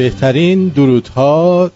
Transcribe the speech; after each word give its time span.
بهترین 0.00 0.68
درودها 0.68 1.70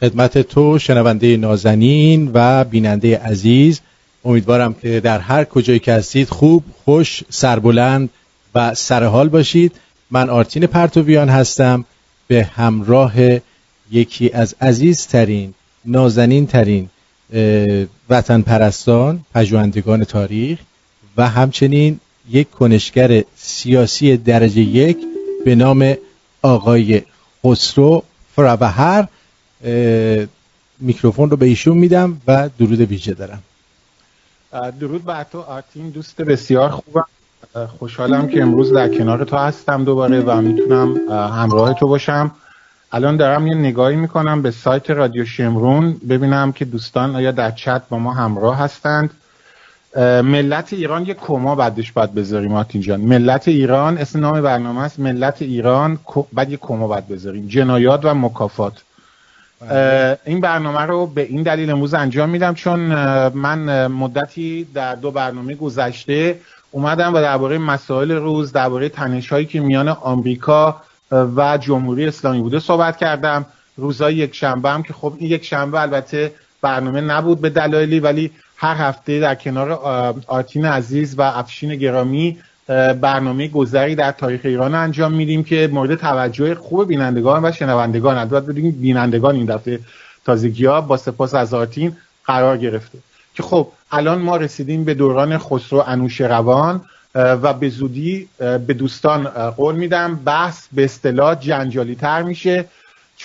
خدمت 0.00 0.38
تو 0.38 0.78
شنونده 0.78 1.36
نازنین 1.36 2.30
و 2.34 2.64
بیننده 2.64 3.18
عزیز. 3.18 3.80
امیدوارم 4.24 4.74
که 4.74 5.00
در 5.00 5.18
هر 5.18 5.44
کجایی 5.44 5.78
که 5.78 5.92
هستید 5.92 6.28
خوب 6.28 6.64
خوش 6.84 7.24
سربلند 7.30 8.10
و 8.54 8.74
سرحال 8.74 9.28
باشید. 9.28 9.72
من 10.10 10.30
آرتین 10.30 10.66
پرتویان 10.66 11.28
هستم. 11.28 11.84
به 12.28 12.44
همراه 12.44 13.12
یکی 13.90 14.30
از 14.32 14.54
عزیزترین 14.60 15.54
نازنین 15.84 16.46
ترین 16.46 16.88
وطن 18.10 18.42
پرستان 18.42 19.20
پژوهندگان 19.34 20.04
تاریخ 20.04 20.58
و 21.16 21.28
همچنین 21.28 22.00
یک 22.30 22.50
کنشگر 22.50 23.24
سیاسی 23.36 24.16
درجه 24.16 24.60
یک 24.60 24.96
به 25.44 25.54
نام 25.54 25.94
آقای 26.42 27.02
خسرو 27.46 28.02
فرابهر 28.36 29.08
میکروفون 30.78 31.30
رو 31.30 31.36
به 31.36 31.46
ایشون 31.46 31.78
میدم 31.78 32.20
و 32.26 32.50
درود 32.58 32.80
ویژه 32.80 33.14
دارم. 33.14 33.42
درود 34.80 35.04
بر 35.04 35.24
تو 35.24 35.40
آرتین 35.40 35.90
دوست 35.90 36.22
بسیار 36.22 36.70
خوبم. 36.70 37.04
خوشحالم 37.78 38.28
که 38.28 38.42
امروز 38.42 38.72
در 38.72 38.88
کنار 38.88 39.24
تو 39.24 39.36
هستم 39.36 39.84
دوباره 39.84 40.20
و 40.20 40.40
می‌تونم 40.40 40.96
همراه 41.10 41.74
تو 41.74 41.88
باشم. 41.88 42.30
الان 42.92 43.16
دارم 43.16 43.46
یه 43.46 43.54
نگاهی 43.54 43.96
می‌کنم 43.96 44.42
به 44.42 44.50
سایت 44.50 44.90
رادیو 44.90 45.24
شمرون. 45.24 46.00
ببینم 46.08 46.52
که 46.52 46.64
دوستان 46.64 47.16
آیا 47.16 47.30
در 47.30 47.50
چت 47.50 47.82
با 47.88 47.98
ما 47.98 48.12
همراه 48.12 48.58
هستند. 48.58 49.10
ملت 50.22 50.72
ایران 50.72 51.06
یه 51.06 51.14
کما 51.14 51.54
بعدش 51.54 51.92
باید 51.92 52.14
بذاریم 52.14 52.52
آتین 52.52 52.80
جان. 52.80 53.00
ملت 53.00 53.48
ایران 53.48 53.98
اسم 53.98 54.20
نام 54.20 54.40
برنامه 54.40 54.82
است 54.82 54.98
ملت 54.98 55.42
ایران 55.42 55.98
بعد 56.32 56.50
یه 56.50 56.56
کما 56.56 56.86
باید 56.86 57.08
بذاریم. 57.08 57.48
جنایات 57.48 58.04
و 58.04 58.14
مکافات. 58.14 58.72
بله. 59.60 60.18
این 60.24 60.40
برنامه 60.40 60.80
رو 60.80 61.06
به 61.06 61.22
این 61.22 61.42
دلیل 61.42 61.70
امروز 61.70 61.94
انجام 61.94 62.30
میدم 62.30 62.54
چون 62.54 62.80
من 63.28 63.86
مدتی 63.86 64.66
در 64.74 64.94
دو 64.94 65.10
برنامه 65.10 65.54
گذشته 65.54 66.38
اومدم 66.70 67.14
و 67.14 67.20
درباره 67.20 67.58
مسائل 67.58 68.12
روز 68.12 68.52
درباره 68.52 68.88
تنش 68.88 69.28
هایی 69.28 69.46
که 69.46 69.60
میان 69.60 69.88
آمریکا 69.88 70.82
و 71.10 71.58
جمهوری 71.58 72.06
اسلامی 72.06 72.40
بوده 72.40 72.60
صحبت 72.60 72.96
کردم. 72.96 73.46
روزای 73.76 74.14
یک 74.14 74.34
شنبه 74.34 74.70
هم 74.70 74.82
که 74.82 74.92
خب 74.92 75.12
این 75.18 75.30
یک 75.30 75.44
شنبه 75.44 75.80
البته 75.80 76.32
برنامه 76.62 77.00
نبود 77.00 77.40
به 77.40 77.50
دلایلی 77.50 78.00
ولی 78.00 78.30
هر 78.56 78.74
هفته 78.74 79.20
در 79.20 79.34
کنار 79.34 79.70
آرتین 80.26 80.64
عزیز 80.64 81.18
و 81.18 81.22
افشین 81.22 81.76
گرامی 81.76 82.38
برنامه 83.00 83.48
گذری 83.48 83.94
در 83.94 84.12
تاریخ 84.12 84.40
ایران 84.44 84.74
انجام 84.74 85.12
میدیم 85.12 85.44
که 85.44 85.68
مورد 85.72 85.94
توجه 85.94 86.54
خوب 86.54 86.88
بینندگان 86.88 87.44
و 87.44 87.52
شنوندگان 87.52 88.18
البته 88.18 88.52
بگیم 88.52 88.70
بینندگان 88.70 89.34
این 89.34 89.46
دفعه 89.46 89.80
تازگی 90.24 90.66
ها 90.66 90.80
با 90.80 90.96
سپاس 90.96 91.34
از 91.34 91.54
آرتین 91.54 91.96
قرار 92.24 92.58
گرفته. 92.58 92.98
که 93.34 93.42
خب 93.42 93.68
الان 93.92 94.18
ما 94.18 94.36
رسیدیم 94.36 94.84
به 94.84 94.94
دوران 94.94 95.38
خسرو 95.38 95.84
انوش 95.86 96.20
روان 96.20 96.80
و 97.14 97.52
به 97.52 97.68
زودی 97.68 98.28
به 98.38 98.74
دوستان 98.74 99.24
قول 99.50 99.74
میدم 99.74 100.14
بحث 100.24 100.66
به 100.72 100.84
اصطلاح 100.84 101.34
جنجالی 101.34 101.94
تر 101.94 102.22
میشه. 102.22 102.64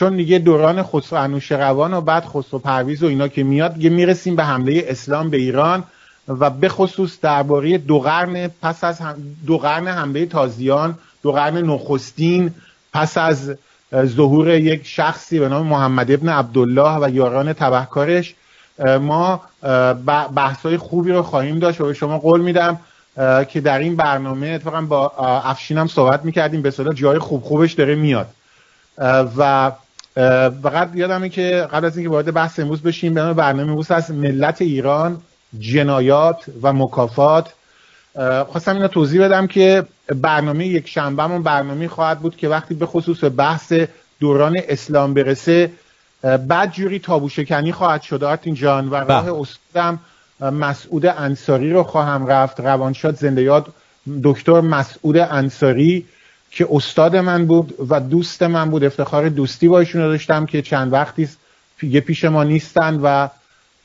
چون 0.02 0.16
دیگه 0.16 0.40
دوران 0.40 0.84
خسرو 0.84 1.20
انوش 1.20 1.52
روان 1.52 1.94
و 1.94 2.02
بعد 2.02 2.26
خسرو 2.26 2.60
پرویز 2.60 3.04
و 3.04 3.08
اینا 3.08 3.28
که 3.28 3.44
میاد 3.44 3.74
دیگه 3.74 3.90
می‌رسیم 3.90 4.36
به 4.36 4.44
حمله 4.44 4.86
اسلام 4.88 5.30
به 5.30 5.38
ایران 5.38 5.84
و 6.28 6.50
به 6.50 6.70
خصوص 6.70 7.22
درباره 7.22 7.78
دو 7.78 8.00
قرن 8.00 8.48
پس 8.62 8.84
از 8.84 9.02
دو 9.48 9.58
قرن 9.58 9.88
حمله 9.88 10.26
تازیان 10.26 10.98
دو 11.24 11.32
قرن 11.32 11.58
نخستین 11.58 12.52
پس 12.94 13.18
از 13.18 13.56
ظهور 14.06 14.50
یک 14.50 14.82
شخصی 14.86 15.40
به 15.40 15.50
نام 15.50 15.68
محمد 15.68 16.12
ابن 16.12 16.30
عبدالله 16.30 16.98
و 17.02 17.10
یاران 17.10 17.54
تبهکارش 17.54 18.36
ما 19.02 19.42
بحثای 20.36 20.78
خوبی 20.78 21.12
رو 21.12 21.24
خواهیم 21.24 21.60
داشت 21.60 21.82
و 21.82 21.86
به 21.86 21.94
شما 21.94 22.18
قول 22.20 22.42
میدم 22.42 22.80
که 23.50 23.62
در 23.62 23.80
این 23.80 23.96
برنامه 23.96 24.48
اتفاقا 24.48 24.82
با 24.82 25.08
افشینم 25.46 25.88
صحبت 25.88 26.26
می‌کردیم 26.26 26.62
به 26.62 26.72
صدا 26.72 26.94
جای 26.94 27.20
خوب 27.20 27.44
خوبش 27.44 27.74
داره 27.74 27.96
میاد. 27.96 28.28
و 29.38 29.72
فقط 30.64 30.90
یادمه 30.96 31.30
که 31.30 31.68
قبل 31.74 31.86
از 31.86 31.98
اینکه 31.98 32.10
وارد 32.10 32.34
بحث 32.34 32.60
امروز 32.60 32.82
بشیم 32.82 33.14
به 33.14 33.34
برنامه 33.34 33.72
امروز 33.72 33.92
از 33.92 34.12
ملت 34.12 34.62
ایران 34.62 35.22
جنایات 35.60 36.46
و 36.62 36.74
مکافات. 36.74 37.54
خواستم 38.48 38.76
اینو 38.76 38.88
توضیح 38.88 39.26
بدم 39.26 39.48
که 39.48 39.86
برنامه 40.16 40.68
یک 40.68 40.88
شنبهمون 40.88 41.44
برنامه 41.44 41.88
خواهد 41.88 42.20
بود 42.20 42.36
که 42.36 42.50
وقتی 42.50 42.74
به 42.74 42.86
خصوص 42.86 43.24
بحث 43.38 43.74
دوران 44.20 44.62
اسلام 44.68 45.14
برسه 45.14 45.72
بعد 46.48 46.72
جوری 46.72 47.00
تابو 47.00 47.30
شکنی 47.30 47.72
خواهد 47.72 48.02
شد. 48.02 48.24
آرتین 48.24 48.54
جان 48.54 48.90
و 48.90 48.96
راه 48.96 49.06
بله. 49.06 49.34
استادم 49.40 50.00
مسعود 50.42 51.06
انصاری 51.06 51.74
رو 51.74 51.84
خواهم 51.84 52.28
رفت. 52.28 52.60
روانشاد 52.60 53.16
زنده 53.16 53.42
یاد 53.42 53.68
دکتر 54.24 54.62
مسعود 54.62 55.18
انصاری. 55.18 56.06
که 56.52 56.68
استاد 56.72 57.16
من 57.16 57.46
بود 57.46 57.74
و 57.90 58.00
دوست 58.00 58.44
من 58.44 58.70
بود 58.70 58.84
افتخار 58.84 59.30
دوستی 59.30 59.68
با 59.68 59.80
ایشون 59.80 60.02
داشتم 60.02 60.46
که 60.46 60.62
چند 60.62 60.94
وقتی 60.94 61.30
یه 61.84 62.02
پیش 62.02 62.24
ما 62.26 62.44
نیستن 62.44 63.00
و 63.04 63.28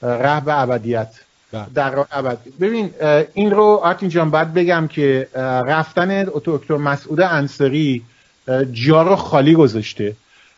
ره 0.02 0.40
به 0.40 0.60
ابدیت. 0.60 1.14
بله. 1.52 1.66
در 1.74 1.90
راه 1.90 2.06
ابد. 2.10 2.38
ببین 2.60 2.90
این 3.34 3.50
رو 3.50 3.80
آرتین 3.82 4.08
جان 4.08 4.30
باید 4.30 4.54
بگم 4.54 4.88
که 4.88 5.28
رفتن 5.66 6.24
دکتر 6.24 6.76
مسعود 6.76 7.20
انصاری 7.20 8.02
جا 8.72 9.02
رو 9.02 9.16
خالی 9.16 9.54
گذاشته. 9.54 10.16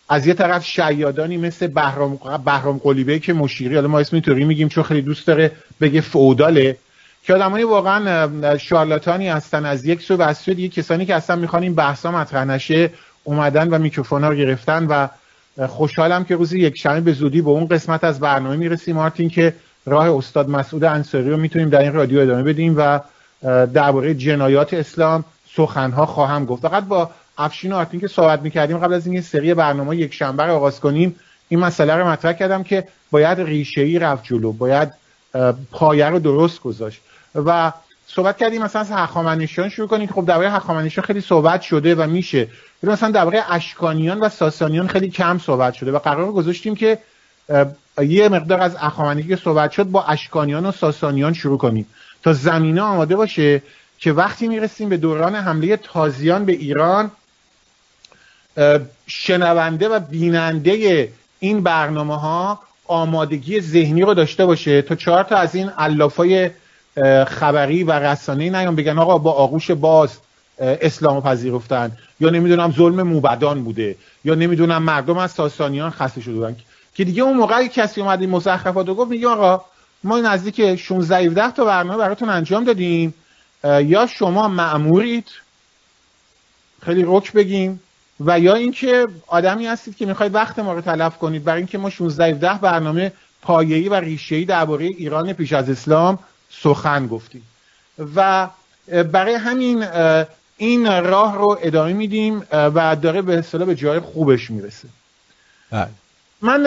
از 0.08 0.26
یه 0.26 0.34
طرف 0.34 0.64
شیادانی 0.64 1.36
مثل 1.36 1.66
بهرام 1.66 2.19
بهرام 2.44 2.78
قلیبه 2.78 3.19
که 3.19 3.32
مشیری 3.32 3.75
حالا 3.75 3.88
ما 3.88 4.00
اسم 4.00 4.16
اینطوری 4.16 4.44
میگیم 4.44 4.69
چون 4.69 4.84
خیلی 4.84 5.02
دوست 5.02 5.26
داره 5.26 5.52
بگه 5.80 6.00
فوداله. 6.00 6.76
که 7.23 7.34
آدمانی 7.34 7.62
واقعا 7.62 8.56
شارلاتانی 8.59 9.29
هستن 9.29 9.65
از 9.65 9.84
یک 9.84 10.03
سو 10.03 10.17
و 10.17 10.23
از 10.23 10.39
سو 10.39 10.55
دیگه. 10.55 10.69
کسانی 10.69 11.06
که 11.06 11.15
اصلا 11.15 11.37
می‌خوان 11.37 11.62
این 11.62 11.75
بحثا 11.75 12.11
مطرح 12.11 12.45
نشه 12.45 12.91
اومدن 13.25 13.69
و 13.69 13.79
میکروفون 13.79 14.25
رو 14.25 14.35
گرفتن 14.35 14.87
و 14.87 15.09
خوشحالم 15.67 16.25
که 16.25 16.37
روز 16.37 16.53
یک 16.53 16.79
شنبه 16.79 17.00
به 17.00 17.12
زودی 17.12 17.43
به 17.43 17.50
اون 17.50 17.67
قسمت 17.67 18.05
از 18.05 18.20
برنامه 18.20 18.56
می‌رسیم. 18.56 18.97
مارتین 18.97 19.29
که 19.29 19.55
راه 19.87 20.17
استاد 20.17 20.50
مسعود 20.50 20.85
انصاری 20.85 21.31
رو 21.31 21.37
می‌تونیم 21.37 21.69
در 21.69 21.81
این 21.81 21.93
رادیو 21.93 22.20
ادامه 22.20 22.43
بدیم 22.43 22.75
و 22.76 23.00
درباره 23.67 24.14
جنایات 24.14 24.75
اسلام 24.75 25.25
سخنها 25.55 26.06
خواهم 26.06 26.44
گفت. 26.44 26.62
فقط 26.62 26.85
با 26.85 27.11
افشین 27.38 27.73
و 27.73 27.76
آرتین 27.76 28.00
که 28.00 28.09
صحبت 28.09 28.43
می‌کردیم 28.43 28.79
قبل 28.79 28.94
از 28.94 29.06
اینکه 29.06 29.23
سری 29.23 29.55
برنامه 29.55 29.97
یک 29.97 30.14
شنبه 30.14 30.43
آغاز 30.43 30.81
کنیم 30.81 31.17
این 31.49 31.61
مسئله 31.61 31.94
رو 31.94 32.09
مطرح 32.09 32.32
کردم 32.32 32.62
که 32.62 32.85
باید 33.11 33.41
ریشه 33.41 33.81
ای 33.81 33.99
رفت 33.99 34.25
جلو 34.25 34.53
باید 34.53 34.93
پایه 35.72 36.06
رو 36.06 36.19
درست 36.19 36.60
گذاشت. 36.60 37.00
و 37.34 37.72
صحبت 38.06 38.36
کردیم 38.38 38.62
مثلا 38.62 38.80
از 38.80 38.90
هخامنشیان 38.90 39.69
شروع 39.69 39.88
کنیم. 39.88 40.06
خب 40.06 40.26
درباره 40.26 40.50
هخامنشیان 40.50 41.06
خیلی 41.06 41.20
صحبت 41.20 41.62
شده 41.62 41.94
و 41.94 42.06
میشه. 42.06 42.48
مثلا 42.82 43.10
درباره 43.10 43.44
اشکانیان 43.48 44.20
و 44.20 44.28
ساسانیان 44.28 44.88
خیلی 44.88 45.10
کم 45.10 45.38
صحبت 45.38 45.75
شده 45.75 45.92
و 45.92 45.98
قرار 45.98 46.32
گذاشتیم 46.32 46.75
که 46.75 46.98
یه 48.02 48.28
مقدار 48.28 48.60
از 48.60 48.76
اخامنشی 48.80 49.28
که 49.28 49.36
صحبت 49.36 49.70
شد 49.70 49.84
با 49.84 50.04
اشکانیان 50.04 50.66
و 50.66 50.72
ساسانیان 50.72 51.32
شروع 51.32 51.58
کنیم. 51.58 51.86
تا 52.22 52.32
زمینه 52.32 52.80
آماده 52.80 53.16
باشه 53.16 53.62
که 53.98 54.12
وقتی 54.12 54.48
می‌رسیم 54.48 54.88
به 54.88 54.96
دوران 54.96 55.34
حمله 55.34 55.76
تازیان 55.76 56.44
به 56.44 56.52
ایران 56.52 57.10
شنونده 59.06 59.88
و 59.88 59.98
بیننده 59.98 61.08
این 61.38 61.62
برنامه 61.62 62.20
ها 62.20 62.60
آمادگی 62.88 63.61
ذهنی 63.61 64.02
رو 64.02 64.14
داشته 64.14 64.46
باشه 64.46 64.82
تا 64.82 64.94
چهار 64.94 65.25
تا 65.25 65.37
از 65.37 65.55
این 65.55 65.69
علافای 65.69 66.50
خبری 67.26 67.85
و 67.85 67.93
رسانه 67.93 68.50
نیام 68.50 68.76
بگن 68.76 68.99
آقا 68.99 69.19
با 69.19 69.32
آغوش 69.32 69.70
باز 69.70 70.19
اسلام 70.58 71.23
پذیرفتن. 71.23 71.93
یا 72.20 72.31
نمی‌دونم 72.31 72.73
ظلم 72.73 73.02
موبدان 73.02 73.64
بوده. 73.64 73.96
یا 74.25 74.35
نمی‌دونم 74.35 74.82
مردم 74.82 75.19
از 75.19 75.31
ساسانیان 75.31 75.90
خسته 75.90 76.20
شده 76.20 76.35
بودن. 76.35 76.56
که 76.94 77.05
دیگه 77.05 77.23
اون 77.23 77.37
موقعی 77.37 77.69
کسی 77.69 78.00
اومد 78.00 78.20
این 78.20 78.31
مزخرفات 78.31 78.88
رو 78.88 78.94
گفت 78.94 79.11
میگه 79.11 79.29
آقا 79.29 79.64
ما 80.05 80.20
نزدیک 80.20 80.76
16 80.76 81.17
17 81.17 81.50
تا 81.50 81.64
برنامه 81.64 81.99
براتون 81.99 82.29
انجام 82.29 82.64
دادیم. 82.64 83.14
یا 83.64 84.06
شما 84.06 84.49
مأمورید. 84.49 85.29
خیلی 86.82 87.05
رک 87.06 87.32
بگیم. 87.32 87.81
و 88.20 88.41
یا 88.41 88.55
اینکه 88.55 89.06
آدمی 89.26 89.67
هستید 89.67 89.97
که 89.97 90.06
می‌خواید 90.06 90.35
وقت 90.35 90.59
ما 90.59 90.73
رو 90.73 90.81
تلف 90.81 91.19
کنید 91.19 91.44
برای 91.44 91.59
اینکه 91.59 91.79
ما 91.79 91.91
16 91.91 92.25
17 92.25 92.55
برنامه 92.55 93.12
پایه‌ای 93.43 93.88
و 93.88 93.94
ریشه‌ای 93.94 94.44
درباره 94.44 94.85
ایران 94.85 95.32
پیش 95.32 95.53
از 95.53 95.70
اسلام 95.70 96.19
سخن 96.50 97.06
گفتیم 97.06 97.43
و 98.15 98.49
برای 99.12 99.35
همین 99.35 99.85
این 100.56 101.05
راه 101.05 101.35
رو 101.35 101.59
ادامه 101.62 101.93
میدیم 101.93 102.43
و 102.53 102.97
داره 102.97 103.23
به 103.23 103.38
اصطلاح 103.38 103.67
به 103.67 103.75
جای 103.75 104.00
خوبش 104.00 104.50
می‌رسه 104.50 104.88
بله. 105.71 105.88
من 106.43 106.67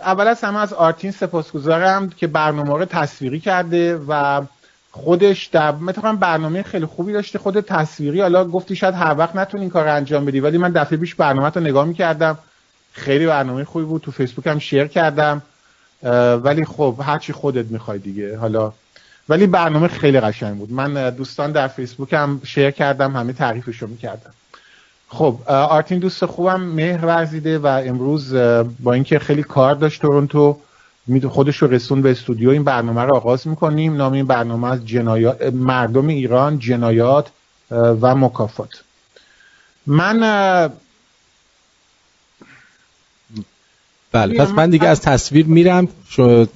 اول 0.00 0.28
از 0.28 0.40
همه 0.40 0.58
از 0.58 0.72
آرتین 0.72 1.10
سپاسگزارم 1.10 2.10
که 2.10 2.26
برنامه 2.26 2.78
رو 2.78 2.84
تصویری 2.84 3.40
کرده 3.40 3.96
و 4.08 4.42
خودش 4.92 5.46
در 5.46 5.74
مثلا 5.74 6.16
برنامه 6.16 6.62
خیلی 6.62 6.86
خوبی 6.86 7.12
داشته 7.12 7.38
خود 7.38 7.60
تصویری. 7.60 8.20
حالا 8.20 8.44
گفتی 8.44 8.76
شاید 8.76 8.94
هر 8.94 9.14
وقت 9.18 9.36
نتونی 9.36 9.60
این 9.60 9.70
کار 9.70 9.84
رو 9.84 9.94
انجام 9.94 10.24
بدی 10.24 10.40
ولی 10.40 10.58
من 10.58 10.72
دفعه 10.72 10.98
پیش 10.98 11.14
برنامه 11.14 11.48
رو 11.48 11.60
نگاه 11.60 11.84
می‌کردم. 11.84 12.38
خیلی 12.92 13.26
برنامه 13.26 13.64
خوبی 13.64 13.84
بود. 13.84 14.02
تو 14.02 14.10
فیسبوک 14.10 14.46
هم 14.46 14.58
شیر 14.58 14.86
کردم. 14.86 15.42
ولی 16.42 16.64
خب 16.64 16.96
هرچی 17.02 17.32
خودت 17.32 17.66
می‌خوای 17.66 17.98
دیگه. 17.98 18.38
حالا 18.38 18.72
ولی 19.28 19.46
برنامه 19.46 19.88
خیلی 19.88 20.20
قشنگ 20.20 20.58
بود. 20.58 20.72
من 20.72 21.10
دوستان 21.10 21.52
در 21.52 21.68
فیسبوک 21.68 22.12
هم 22.12 22.40
شیر 22.44 22.70
کردم 22.70 23.16
همه 23.16 23.32
تعریفشو 23.32 23.86
می‌کردم. 23.86 24.30
خب 25.08 25.36
آرتین 25.48 25.98
دوست 25.98 26.26
خوبم 26.26 26.60
مهر 26.60 27.06
ورزیده 27.06 27.58
و 27.58 27.66
امروز 27.66 28.34
با 28.80 28.92
اینکه 28.92 29.18
خیلی 29.18 29.42
کار 29.42 29.74
داشت 29.74 30.02
تورنتو 30.02 30.58
خودش 31.28 31.56
رو 31.56 31.68
رسون 31.68 32.02
به 32.02 32.10
استودیو. 32.10 32.50
این 32.50 32.64
برنامه 32.64 33.02
رو 33.02 33.14
آغاز 33.14 33.48
می‌کنیم. 33.48 33.96
نام 33.96 34.12
این 34.12 34.26
برنامه 34.26 34.70
از 34.70 34.86
جنایات 34.86 35.42
مردم 35.42 36.06
ایران 36.06 36.58
جنایات 36.58 37.26
و 37.70 38.14
مکافات. 38.14 38.70
من 39.86 40.70
بله 44.12 44.38
پس 44.38 44.50
من 44.50 44.70
دیگه 44.70 44.88
از 44.88 45.00
تصویر 45.00 45.46
میرم. 45.46 45.88
شد 46.10 46.50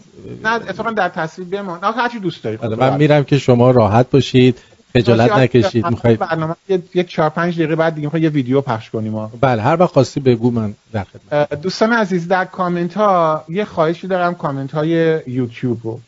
نه 0.45 0.53
اتفاقا 0.53 0.91
در 0.91 1.09
تصویر 1.09 1.49
بمان 1.49 1.79
هرچی 1.83 2.19
دوست 2.19 2.43
دارید 2.43 2.61
بله 2.61 2.77
من 2.77 2.97
میرم 2.97 3.25
که 3.25 3.39
شما 3.39 3.71
راحت 3.71 4.11
باشید. 4.11 4.59
خجالت 4.97 5.33
نکشید 5.33 5.87
می‌خواید 5.87 6.19
برنامه 6.19 6.55
یک 6.95 7.09
4 7.09 7.31
5 7.31 7.55
دقیقه 7.55 7.77
بعد 7.77 7.95
دیگه 7.95 8.21
یه 8.21 8.29
ویدیو 8.29 8.61
پخش 8.61 8.91
کنیم 8.91 9.27
بله 9.41 9.63
هر 9.63 9.77
وقت 9.81 9.91
خواستی 9.91 10.21
بگو 10.21 10.51
من 10.51 10.75
در 10.93 11.05
خدمت. 11.05 11.55
دوستان 11.61 11.93
عزیز 11.93 12.29
در 12.29 12.45
کامنت 12.45 12.95
ها 12.95 13.45
یه 13.49 13.65
خواهشی 13.65 14.07
دارم 14.07 14.35
کامنت 14.35 14.73
های 14.73 15.21
یوتیوب 15.27 15.81
رو. 15.83 16.01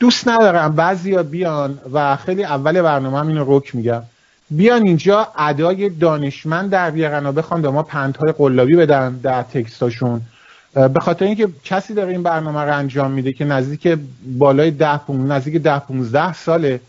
دوست 0.00 0.28
ندارم 0.28 0.74
بعضیا 0.74 1.22
بیان 1.22 1.78
و 1.92 2.16
خیلی 2.16 2.44
اول 2.44 2.82
برنامه 2.82 3.18
هم 3.18 3.28
اینو 3.28 3.44
رک 3.48 3.74
میگم. 3.74 4.02
بیان 4.50 4.82
اینجا 4.82 5.28
ادای 5.38 5.88
دانشمند 5.88 6.70
در 6.70 6.90
بیارن 6.90 7.26
و 7.26 7.32
بخوان 7.32 7.62
به 7.62 7.70
ما 7.70 7.82
پندهای 7.82 8.32
قلابی 8.32 8.76
بدن 8.76 9.20
در 9.22 9.42
تکستاشون. 9.42 10.20
به 10.74 11.00
خاطر 11.00 11.24
اینکه 11.24 11.48
کسی 11.64 11.94
داره 11.94 12.10
این 12.10 12.22
برنامه 12.22 12.60
رو 12.60 12.76
انجام 12.76 13.10
میده 13.10 13.32
که 13.32 13.44
نزدیک 13.44 13.98
بالای 14.38 14.70
ده 14.70 15.10
نزدیک 15.10 15.62
ده 15.62 15.78
15 15.78 16.32
ساله 16.32 16.80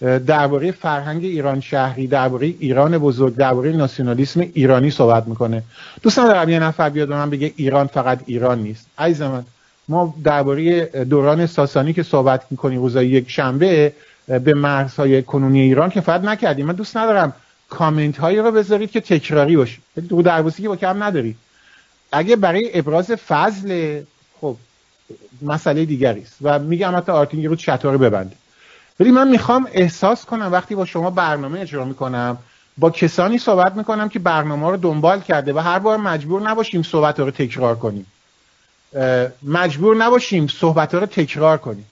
درباره 0.00 0.72
فرهنگ 0.72 1.24
ایران 1.24 1.60
شهری 1.60 2.06
درباره 2.06 2.46
ایران 2.46 2.98
بزرگ 2.98 3.36
درباره 3.36 3.72
ناسیونالیسم 3.72 4.40
ایرانی 4.40 4.90
صحبت 4.90 5.26
می‌کنه. 5.26 5.62
دوستان 6.02 6.26
دارم 6.26 6.48
یه 6.48 6.58
نفر 6.58 6.88
بیاد 6.88 7.10
من 7.10 7.30
بگه 7.30 7.52
ایران 7.56 7.86
فقط 7.86 8.20
ایران 8.26 8.58
نیست. 8.62 8.86
عزیز 8.98 9.22
من 9.22 9.44
ما 9.88 10.14
درباره 10.24 10.84
دوران 10.84 11.46
ساسانی 11.46 11.92
که 11.92 12.02
صحبت 12.02 12.42
می‌کنیم 12.50 12.80
روزای 12.80 13.06
یک 13.08 13.30
شنبه 13.30 13.92
به 14.26 14.54
مرزهای 14.54 15.22
کنونی 15.22 15.60
ایران 15.60 15.90
که 15.90 16.00
فقط 16.00 16.24
نکردیم 16.24 16.66
من 16.66 16.74
دوست 16.74 16.96
ندارم 16.96 17.32
کامنت 17.68 18.18
هایی 18.18 18.38
رو 18.38 18.52
بذارید 18.52 18.90
که 18.90 19.00
تکراری 19.00 19.56
باشه 19.56 19.78
دو 20.08 20.22
دربوسی 20.22 20.62
که 20.62 20.68
با 20.68 20.76
کم 20.76 21.02
ندارید 21.02 21.36
اگه 22.12 22.36
برای 22.36 22.70
ابراز 22.74 23.12
فضل 23.12 24.00
خب 24.40 24.56
مسئله 25.42 25.84
دیگری 25.84 26.22
است. 26.22 26.36
و 26.42 26.58
میگم 26.58 26.96
حتی 26.96 27.12
آرتینگ 27.12 27.46
رو 27.46 27.56
چطوری 27.56 27.98
ببنده 27.98 28.36
ولی 29.00 29.10
من 29.10 29.28
می‌خوام 29.28 29.68
احساس 29.72 30.24
کنم 30.24 30.52
وقتی 30.52 30.74
با 30.74 30.84
شما 30.84 31.10
برنامه 31.10 31.60
اجرا 31.60 31.84
می‌کنم 31.84 32.38
با 32.78 32.90
کسانی 32.90 33.38
صحبت 33.38 33.74
می‌کنم 33.74 34.08
که 34.08 34.18
برنامه 34.18 34.70
رو 34.70 34.76
دنبال 34.76 35.20
کرده 35.20 35.52
و 35.52 35.58
هر 35.58 35.78
بار 35.78 35.96
مجبور 35.96 36.42
نباشیم 36.42 36.82
صحبت 36.82 37.20
رو 37.20 37.30
تکرار 37.30 37.76
کنیم. 37.76 38.06
مجبور 39.42 39.96
نباشیم 39.96 40.46
صحبت 40.46 40.94
رو 40.94 41.06
تکرار 41.06 41.58
کنیم. 41.58 41.86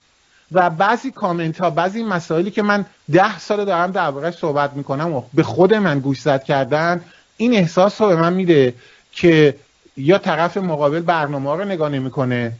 و 0.51 0.69
بعضی 0.69 1.11
کامنت 1.11 1.61
ها 1.61 1.69
بعضی 1.69 2.03
مسائلی 2.03 2.51
که 2.51 2.61
من 2.61 2.85
ده 3.11 3.39
سال 3.39 3.65
دارم 3.65 3.91
درباره 3.91 4.31
صحبت 4.31 4.73
می‌کنم 4.73 5.13
و 5.13 5.23
به 5.33 5.43
خود 5.43 5.73
من 5.73 5.99
گوش 5.99 6.21
زد 6.21 6.43
کردن 6.43 7.01
این 7.37 7.53
احساس 7.53 8.01
رو 8.01 8.07
به 8.07 8.15
من 8.15 8.33
میده 8.33 8.73
که 9.11 9.55
یا 9.97 10.17
طرف 10.17 10.57
مقابل 10.57 10.99
برنامه 10.99 11.55
رو 11.55 11.65
نگاه 11.65 11.89
نمی‌کنه 11.89 12.51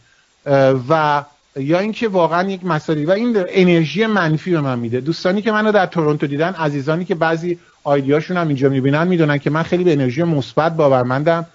و 0.90 1.24
یا 1.60 1.80
اینکه 1.80 2.08
واقعا 2.08 2.50
یک 2.50 2.66
مسئله 2.66 3.06
و 3.06 3.12
این 3.12 3.46
انرژی 3.50 4.06
منفی 4.06 4.52
به 4.52 4.62
من 4.62 4.80
میده. 4.80 5.00
دوستانی 5.00 5.42
که 5.42 5.52
منو 5.52 5.72
در 5.72 5.86
تورنتو 5.86 6.28
دیدن 6.28 6.54
عزیزانی 6.54 7.06
که 7.06 7.16
بعضی 7.16 7.60
آیدیاشون 7.84 8.38
هم 8.38 8.48
اینجا 8.48 8.70
می‌بینن 8.70 9.08
می‌دونن 9.08 9.38
که 9.38 9.50
من 9.50 9.64
خیلی 9.64 9.84
به 9.84 9.94
انرژی 9.94 10.24
مثبت 10.24 10.76
باورمندم 10.76 11.46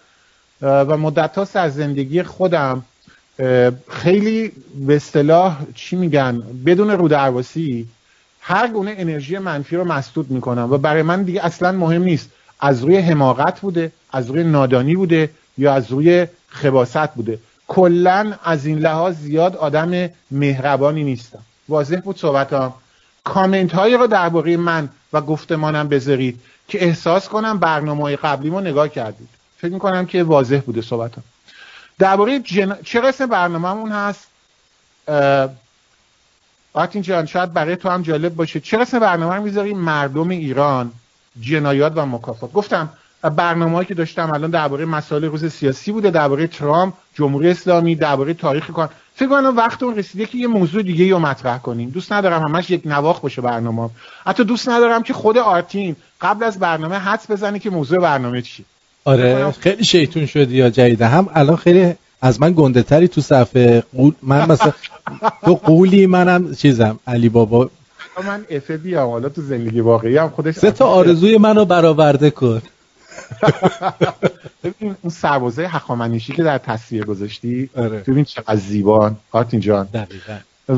و 0.62 0.96
مدت 0.96 1.38
هاست 1.38 1.56
از 1.56 1.74
زندگی 1.74 2.22
خودم 2.22 2.82
خیلی 3.88 4.52
به 4.86 4.96
اصطلاح 4.96 5.56
چی 5.74 5.96
میگن 5.96 6.42
بدون 6.66 6.90
رو 6.90 7.08
درواسی 7.08 7.86
هر 8.40 8.68
گونه 8.68 8.94
انرژی 8.98 9.38
منفی 9.38 9.76
رو 9.76 9.84
مسدود 9.84 10.30
می‌کنم 10.30 10.72
و 10.72 10.78
برای 10.78 11.02
من 11.02 11.22
دیگه 11.22 11.44
اصلا 11.44 11.72
مهم 11.72 12.02
نیست 12.02 12.30
از 12.60 12.84
روی 12.84 12.96
حماقت 12.96 13.60
بوده 13.60 13.92
از 14.12 14.30
روی 14.30 14.44
نادانی 14.44 14.96
بوده 14.96 15.30
یا 15.58 15.74
از 15.74 15.90
روی 15.90 16.26
خباست 16.48 17.14
بوده. 17.14 17.38
کلا 17.68 18.34
از 18.44 18.66
این 18.66 18.78
لحاظ 18.78 19.16
زیاد 19.16 19.56
آدم 19.56 20.10
مهربانی 20.30 21.04
نیستم. 21.04 21.42
واضح 21.68 22.00
بود 22.00 22.18
صحبتام. 22.18 22.74
کامنت 23.24 23.72
هایی 23.72 23.96
رو 23.96 24.06
درباره 24.06 24.56
من 24.56 24.88
و 25.12 25.20
گفتمانم 25.20 25.88
بذارید 25.88 26.40
که 26.68 26.84
احساس 26.84 27.28
کنم 27.28 27.58
برنامه 27.58 28.16
قبلی 28.16 28.50
ما 28.50 28.60
نگاه 28.60 28.88
کردید. 28.88 29.28
فکر 29.58 29.72
می‌کنم 29.72 30.06
که 30.06 30.22
واضح 30.22 30.60
بوده 30.60 30.82
صحبتم 30.82 31.22
درباره 31.98 32.38
جن... 32.38 32.76
چه 32.84 33.00
قسم 33.00 33.26
برنامهمون 33.26 33.92
هست؟ 33.92 34.26
آرتین 36.72 37.02
جان 37.02 37.26
شاید 37.26 37.52
برای 37.52 37.76
تو 37.76 37.88
هم 37.88 38.02
جالب 38.02 38.34
باشه. 38.34 38.60
چه 38.60 38.78
قسم 38.78 38.98
برنامه 38.98 39.38
می‌ذاریم؟ 39.38 39.78
مردم 39.78 40.28
ایران 40.28 40.92
جنایات 41.40 41.92
و 41.96 42.06
مکافات. 42.06 42.52
گفتم 42.52 42.88
برنامه‌ای 43.30 43.84
که 43.84 43.94
داشتم 43.94 44.30
الان 44.34 44.50
درباره 44.50 44.84
مسائل 44.84 45.24
روز 45.24 45.52
سیاسی 45.52 45.92
بوده 45.92 46.10
درباره 46.10 46.46
ترامپ 46.46 46.94
جمهوری 47.14 47.48
اسلامی 47.48 47.94
درباره 47.94 48.34
تاریخ 48.34 48.70
کار. 48.70 48.90
فکر 49.14 49.28
کنم 49.28 49.56
وقت 49.56 49.82
اون 49.82 49.96
رسیده 49.96 50.26
که 50.26 50.38
یه 50.38 50.46
موضوع 50.46 50.82
دیگه 50.82 51.10
رو 51.10 51.18
مطرح 51.18 51.58
کنیم. 51.58 51.90
دوست 51.90 52.12
ندارم 52.12 52.42
همش 52.42 52.70
یک 52.70 52.82
نواخ 52.84 53.20
باشه 53.20 53.42
برنامه 53.42 53.90
حتی 54.26 54.44
دوست 54.44 54.68
ندارم 54.68 55.02
که 55.02 55.12
خود 55.12 55.38
آرتین 55.38 55.96
قبل 56.20 56.44
از 56.44 56.58
برنامه 56.58 56.96
حدس 56.96 57.30
بزنه 57.30 57.58
که 57.58 57.70
موضوع 57.70 57.98
برنامه 57.98 58.42
چی. 58.42 58.64
آره 59.04 59.50
خیلی 59.50 59.84
شیطون 59.84 60.26
شدی 60.26 60.56
یا 60.56 60.70
جدیده. 60.70 61.06
هم 61.06 61.28
الان 61.34 61.56
خیلی 61.56 61.94
از 62.22 62.40
من 62.40 62.52
گنده 62.56 62.82
تری 62.82 63.08
تو 63.08 63.20
صفحه. 63.20 63.82
قول 63.96 64.12
من 64.22 64.52
مثلا 64.52 64.72
تو 65.44 65.54
قولی 65.54 66.06
منم 66.06 66.54
چیزم. 66.54 66.98
علی 67.06 67.28
بابا. 67.28 67.70
من 68.26 68.44
افه 68.50 68.76
بیام 68.76 69.10
حالا 69.10 69.28
تو 69.28 69.42
زندگی 69.42 69.80
واقعی 69.80 70.16
هم 70.16 70.28
خودش 70.28 70.54
سه 70.54 70.70
تا 70.70 70.86
آرزوی 70.86 71.38
منو 71.38 71.64
برآورده 71.64 72.30
کن. 72.30 72.62
ببین 74.64 74.96
اون 75.02 75.10
سربازه 75.12 75.62
حخامنشی 75.62 76.32
که 76.32 76.42
در 76.42 76.58
تصویر 76.58 77.04
گذاشتی 77.04 77.70
آره. 77.76 77.98
ببین 77.98 78.24
چقدر 78.24 78.56
زیبان. 78.56 79.16
آرتین 79.32 79.60
جان. 79.60 79.88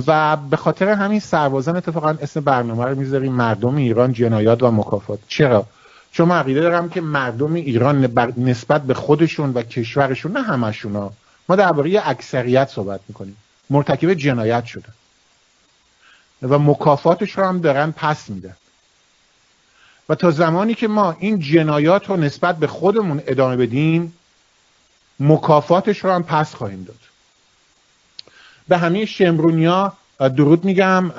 و 0.07 0.37
به 0.37 0.57
خاطر 0.57 0.89
همین 0.89 1.21
سربازان 1.21 1.77
اتفاقا 1.77 2.17
اسم 2.23 2.41
برنامه 2.41 2.85
رو 2.85 2.95
می‌ذاریم 2.95 3.33
مردم 3.33 3.77
ایران 3.77 4.13
جنایات 4.13 4.63
و 4.63 4.71
مکافات. 4.71 5.19
چرا؟ 5.29 5.67
چون 6.13 6.29
من 6.29 6.39
عقیده 6.39 6.61
دارم 6.61 6.89
که 6.89 7.01
مردم 7.01 7.55
ایران 7.55 8.13
نسبت 8.37 8.83
به 8.83 8.95
خودشون 8.95 9.53
و 9.53 9.63
کشورشون 9.63 10.33
نه 10.33 10.43
همشون 10.43 10.97
ها. 10.97 11.13
ما 11.49 11.57
درباره 11.57 12.03
اکثریت 12.05 12.69
صحبت 12.69 13.01
می‌کنیم. 13.09 13.37
مرتکب 13.71 14.15
جنایت 14.15 14.65
شدن. 14.65 14.93
و 16.43 16.59
مکافاتش 16.59 17.39
رو 17.39 17.45
هم 17.45 17.61
دارن 17.61 17.91
پس 17.97 18.31
میدن. 18.31 18.57
و 20.09 20.15
تا 20.15 20.31
زمانی 20.31 20.75
که 20.75 20.89
ما 20.89 21.17
این 21.19 21.39
جنایات 21.39 22.09
رو 22.09 22.17
نسبت 22.17 22.57
به 22.57 22.67
خودمون 22.67 23.23
ادامه 23.27 23.57
بدیم 23.57 24.13
مکافاتش 25.21 26.05
رو 26.05 26.11
هم 26.11 26.23
پس 26.23 26.55
خواهیم 26.55 26.85
داد. 26.85 26.97
به 28.69 28.79
همه 28.79 29.05
شمرونیا 29.05 29.93
درود 30.19 30.65
میگم 30.65 31.11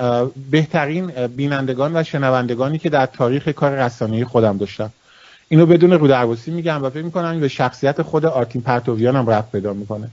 بهترین 0.50 1.26
بینندگان 1.26 1.96
و 1.96 2.02
شنوندگانی 2.02 2.78
که 2.78 2.88
در 2.88 3.06
تاریخ 3.06 3.48
کار 3.48 3.70
رسانه‌ای 3.70 4.24
خودم 4.24 4.56
داشتم. 4.56 4.90
اینو 5.48 5.66
بدون 5.66 5.92
رو 5.92 6.36
میگم 6.46 6.84
و 6.84 6.90
فکر 6.90 7.02
می‌کنم 7.02 7.40
به 7.40 7.48
شخصیت 7.48 8.02
خود 8.02 8.26
آرتین 8.26 8.62
پرتویان 8.62 9.16
هم 9.16 9.30
رفت 9.30 9.52
پیدا 9.52 9.72
می‌کنه. 9.72 10.10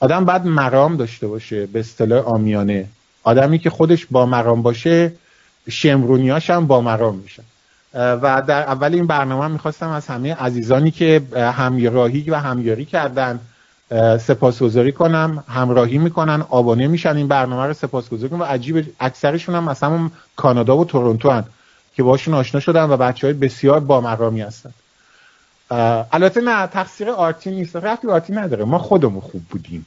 آدم 0.00 0.24
بعد 0.24 0.46
مرام 0.46 0.96
داشته 0.96 1.26
باشه 1.26 1.66
به 1.66 1.80
اصطلاح 1.80 2.24
آمیانه. 2.24 2.88
آدمی 3.22 3.58
که 3.58 3.70
خودش 3.70 4.06
با 4.10 4.26
مرام 4.26 4.62
باشه 4.62 5.12
شمرونیاش 5.70 6.50
هم 6.50 6.66
با 6.66 6.80
مرام 6.80 7.16
میشن 7.16 7.42
و 7.94 8.42
در 8.46 8.62
اول 8.62 8.94
این 8.94 9.06
برنامه 9.06 9.48
می‌خواستم 9.48 9.88
از 9.88 10.06
همه 10.06 10.34
عزیزانی 10.34 10.90
که 10.90 11.22
همراهی 11.36 12.30
و 12.30 12.34
همیاری 12.34 12.84
کردن 12.84 13.40
سپاسگزاری 14.20 14.92
کنم 14.92 15.44
همراهی 15.48 15.98
می‌کنن 15.98 16.44
آبانه 16.50 16.86
میشن 16.86 17.16
این 17.16 17.28
برنامه 17.28 17.66
رو 17.66 17.72
سپاسگزاری 17.72 18.28
کنم 18.28 18.40
و 18.40 18.44
عجیب 18.44 18.94
اکثرشون 19.00 19.54
هم 19.54 19.64
مثلا 19.64 20.10
کانادا 20.36 20.76
و 20.76 20.84
تورنتو 20.84 21.30
هن 21.30 21.44
که 21.94 22.02
باشون 22.02 22.34
آشنا 22.34 22.60
شدن 22.60 22.90
و 22.90 22.96
بچه 22.96 23.26
های 23.26 23.34
بسیار 23.34 23.80
بامرامی 23.80 24.40
هستن. 24.40 24.70
البته 26.12 26.40
نه 26.40 26.66
تقصیر 26.66 27.10
آرتین 27.10 27.52
نیست. 27.52 27.76
رفتی 27.76 28.08
آرتین 28.08 28.38
نداره. 28.38 28.64
ما 28.64 28.78
خودمون 28.78 29.20
خوب 29.20 29.42
بودیم. 29.50 29.86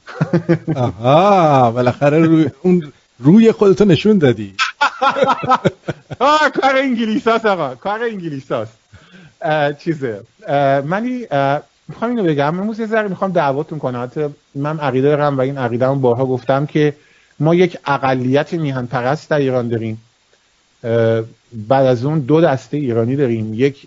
آها 0.76 1.70
بالاخره 1.70 2.18
روی 2.18 2.50
اون 2.62 2.92
روی 3.18 3.52
خودتو 3.52 3.84
نشون 3.84 4.18
دادی. 4.18 4.54
آه 6.18 6.50
کار 6.62 6.76
انگلیساست 6.76 7.46
آقا. 7.46 7.74
کار 7.74 8.02
انگلیساست. 8.02 8.78
چیزه. 9.78 10.20
منی 10.84 11.26
می‌خوام 11.88 12.10
اینو 12.10 12.22
بگم. 12.22 12.60
امروز 12.60 12.80
یه 12.80 12.86
ذره 12.86 13.08
می‌خوام 13.08 13.32
دعواتون 13.32 13.78
کنم. 13.78 14.10
من 14.54 14.80
عقیده 14.80 15.08
دارم 15.08 15.38
و 15.38 15.40
این 15.40 15.58
عقیده 15.58 15.88
بارها 15.88 16.26
گفتم 16.26 16.66
که 16.66 16.94
ما 17.40 17.54
یک 17.54 17.78
اقلیت 17.86 18.52
میهن 18.52 18.86
پرست 18.86 19.30
در 19.30 19.38
ایران 19.38 19.68
داریم. 19.68 20.02
بعد 21.52 21.86
از 21.86 22.04
اون 22.04 22.20
دو 22.20 22.40
دسته 22.40 22.76
ایرانی 22.76 23.16
داریم. 23.16 23.54
یک 23.54 23.86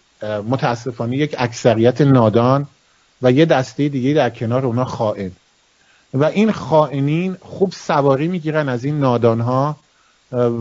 متاسفانه 0.50 1.18
یک 1.18 1.36
اکثریت 1.38 2.02
نادان 2.02 2.68
و 3.22 3.32
یه 3.32 3.46
دسته 3.46 3.90
دیگه 3.90 4.14
در 4.14 4.30
کنار 4.30 4.66
اونا 4.66 4.86
خائن. 4.86 5.32
و 6.14 6.24
این 6.24 6.52
خائنین 6.52 7.38
خوب 7.42 7.72
سواری 7.72 8.28
می‌گیرن 8.28 8.70
از 8.70 8.86
این 8.86 9.00
نادان 9.00 9.42
ها 9.42 9.76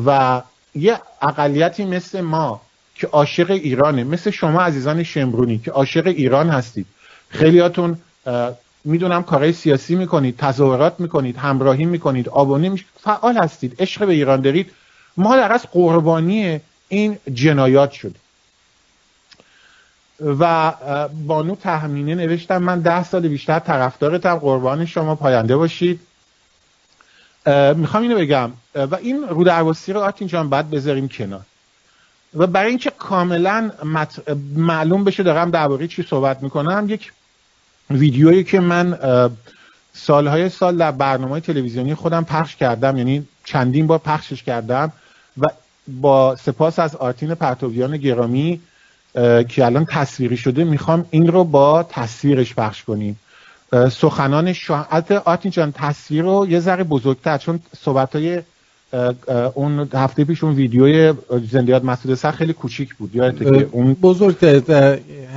و 0.07 0.43
یه 0.75 1.00
اقلیتی 1.23 1.85
مثل 1.85 2.21
ما 2.21 2.61
که 2.95 3.07
عاشق 3.07 3.50
ایرانه 3.50 4.04
مثل 4.04 4.31
شما 4.31 4.61
عزیزان 4.62 5.02
شمرونی 5.02 5.59
که 5.59 5.71
عاشق 5.71 6.07
ایران 6.07 6.49
هستید. 6.50 6.87
خیلیاتون 7.28 7.99
می‌دونم 8.85 9.23
کارهای 9.23 9.52
سیاسی 9.52 9.95
می‌کنید 9.95 10.37
تظاهرات 10.37 11.00
می‌کنید 11.00 11.37
همراهی 11.37 11.85
می‌کنید 11.85 12.28
آبانی 12.28 12.85
فعال 13.00 13.37
هستید 13.37 13.76
عشق 13.78 14.07
به 14.07 14.12
ایران 14.12 14.40
دارید. 14.40 14.71
ما 15.16 15.37
در 15.37 15.52
از 15.52 15.66
قربانی 15.73 16.61
این 16.88 17.19
جنایات 17.35 17.90
شد. 17.90 18.14
و 20.21 20.73
بانو 21.26 21.54
تحمینه 21.54 22.14
نوشتم 22.14 22.59
من 22.59 22.81
ده 22.81 23.04
سال 23.04 23.28
بیشتر 23.28 23.59
طرفدارتم. 23.59 24.35
قربان 24.35 24.87
شما 24.87 25.14
پاینده 25.14 25.57
باشید. 25.57 26.00
می‌خوام 27.76 28.02
اینو 28.02 28.18
بگم. 28.18 28.50
و 28.74 28.94
این 28.94 29.28
رو 29.28 29.44
درواسی 29.44 29.92
رو 29.92 30.00
آتین 30.00 30.28
جان 30.28 30.48
باید 30.48 30.70
بذاریم 30.70 31.08
کنار. 31.08 31.40
و 32.34 32.46
برای 32.46 32.68
اینکه 32.68 32.90
کاملا 32.98 33.70
معلوم 34.56 35.04
بشه 35.04 35.22
دارم 35.22 35.50
درباره 35.50 35.88
چی 35.88 36.02
صحبت 36.02 36.42
می‌کنم 36.42 36.86
یک 36.88 37.12
ویدیویی 37.90 38.44
که 38.44 38.60
من 38.60 38.98
سالهای 39.92 40.48
سال 40.48 40.76
در 40.76 40.90
برنامه 40.90 41.40
تلویزیونی 41.40 41.94
خودم 41.94 42.24
پخش 42.24 42.56
کردم 42.56 42.96
یعنی 42.96 43.26
چندین 43.44 43.86
بار 43.86 43.98
پخشش 43.98 44.42
کردم 44.42 44.92
و 45.38 45.46
با 45.88 46.36
سپاس 46.36 46.78
از 46.78 46.96
آرتین 46.96 47.34
پرتویان 47.34 47.96
گرامی 47.96 48.60
که 49.48 49.64
الان 49.64 49.84
تصویری 49.84 50.36
شده 50.36 50.64
می‌خوام 50.64 51.06
این 51.10 51.26
رو 51.26 51.44
با 51.44 51.82
تصویرش 51.82 52.54
پخش 52.54 52.84
کنیم. 52.84 53.20
سخنان 53.93 54.52
شاه. 54.52 54.88
آرتین 55.25 55.50
جان 55.50 55.73
تصویر 55.73 56.23
رو 56.23 56.47
یه 56.50 56.61
ذره 56.61 56.85
بزرگتر 56.85 57.38
چون 57.38 57.61
صحبت 57.81 58.16
های 58.16 58.43
اون 59.54 59.88
هفته 59.95 60.25
پیش 60.25 60.45
اون 60.45 60.54
ویدیوی 60.54 61.14
زندیات 61.50 61.85
مسعود 61.85 62.14
سر 62.14 62.31
خیلی 62.31 62.52
کوچیک 62.52 62.95
بود. 62.95 63.16
یادته 63.16 63.45
که 63.45 63.69
اون 63.73 63.95
بزرگ 63.95 64.45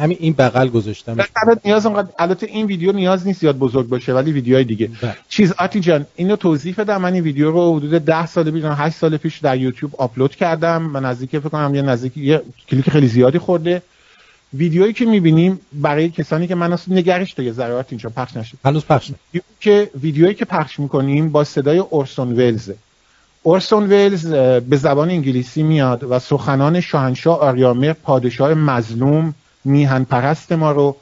همین 0.02 0.18
این 0.20 0.34
بغل 0.34 0.68
گذاشتم 0.70 1.18
نیاز 1.66 1.86
اونقدر 1.86 2.08
البته 2.20 2.48
این 2.48 2.66
ویدیو 2.66 2.92
نیاز 2.92 3.28
نیست 3.28 3.40
زیاد 3.40 3.58
بزرگ 3.58 3.88
باشه 3.88 4.14
ولی 4.14 4.32
ویدیوهای 4.32 4.64
دیگه. 4.64 4.90
بله. 5.02 5.16
چیز 5.30 5.54
آتی 5.60 5.80
جان 5.80 6.06
اینو 6.16 6.36
توضیح 6.36 6.76
بدم. 6.78 7.02
من 7.02 7.14
این 7.14 7.24
ویدیو 7.24 7.52
رو 7.52 7.78
حدود 7.78 8.06
10 8.06 8.26
سال 8.26 8.52
پیش 8.52 8.64
8 8.64 8.96
سال 8.96 9.18
پیش 9.18 9.38
در 9.38 9.58
یوتیوب 9.58 9.96
آپلود 9.98 10.36
کردم. 10.36 10.82
من 10.82 11.06
نزدیک 11.06 11.30
فکر 11.30 11.50
کنم 11.50 11.76
یه 11.76 11.82
نزدیک 11.82 12.18
یه 12.18 12.42
کلیک 12.70 12.90
خیلی 12.90 13.08
زیادی 13.08 13.40
خورده. 13.40 13.82
ویدیویی 14.58 14.94
که 14.94 15.06
می‌بینیم 15.06 15.60
برای 15.74 16.10
کسانی 16.10 16.48
که 16.48 16.56
من 16.56 16.74
اصلا 16.74 16.96
نگرش 16.96 17.34
تا 17.34 17.44
یه 17.44 17.52
ذرات 17.52 17.86
اینجا 17.90 18.10
پخش 18.10 18.38
نشد 18.38 18.58
هنوز 18.66 18.86
پخش 18.86 19.12
که 19.60 19.90
ویدیویی 20.02 20.34
که 20.34 20.46
پخش 20.46 20.80
می‌کنیم 20.80 21.30
با 21.30 21.44
صدای 21.44 21.78
اورسون 21.78 22.34
ولزه. 22.34 22.76
اورسون 23.44 23.84
ولز 23.84 24.26
به 24.70 24.78
زبان 24.78 25.10
انگلیسی 25.10 25.64
میاد 25.64 26.04
و 26.04 26.20
سخنان 26.20 26.82
شاهنشاه 26.82 27.40
آریامر 27.40 27.94
پادشاه 27.94 28.54
مظلوم 28.54 29.34
میهن 29.66 30.04
پرست 30.04 30.52
ما 30.52 30.72
رو 30.72 30.96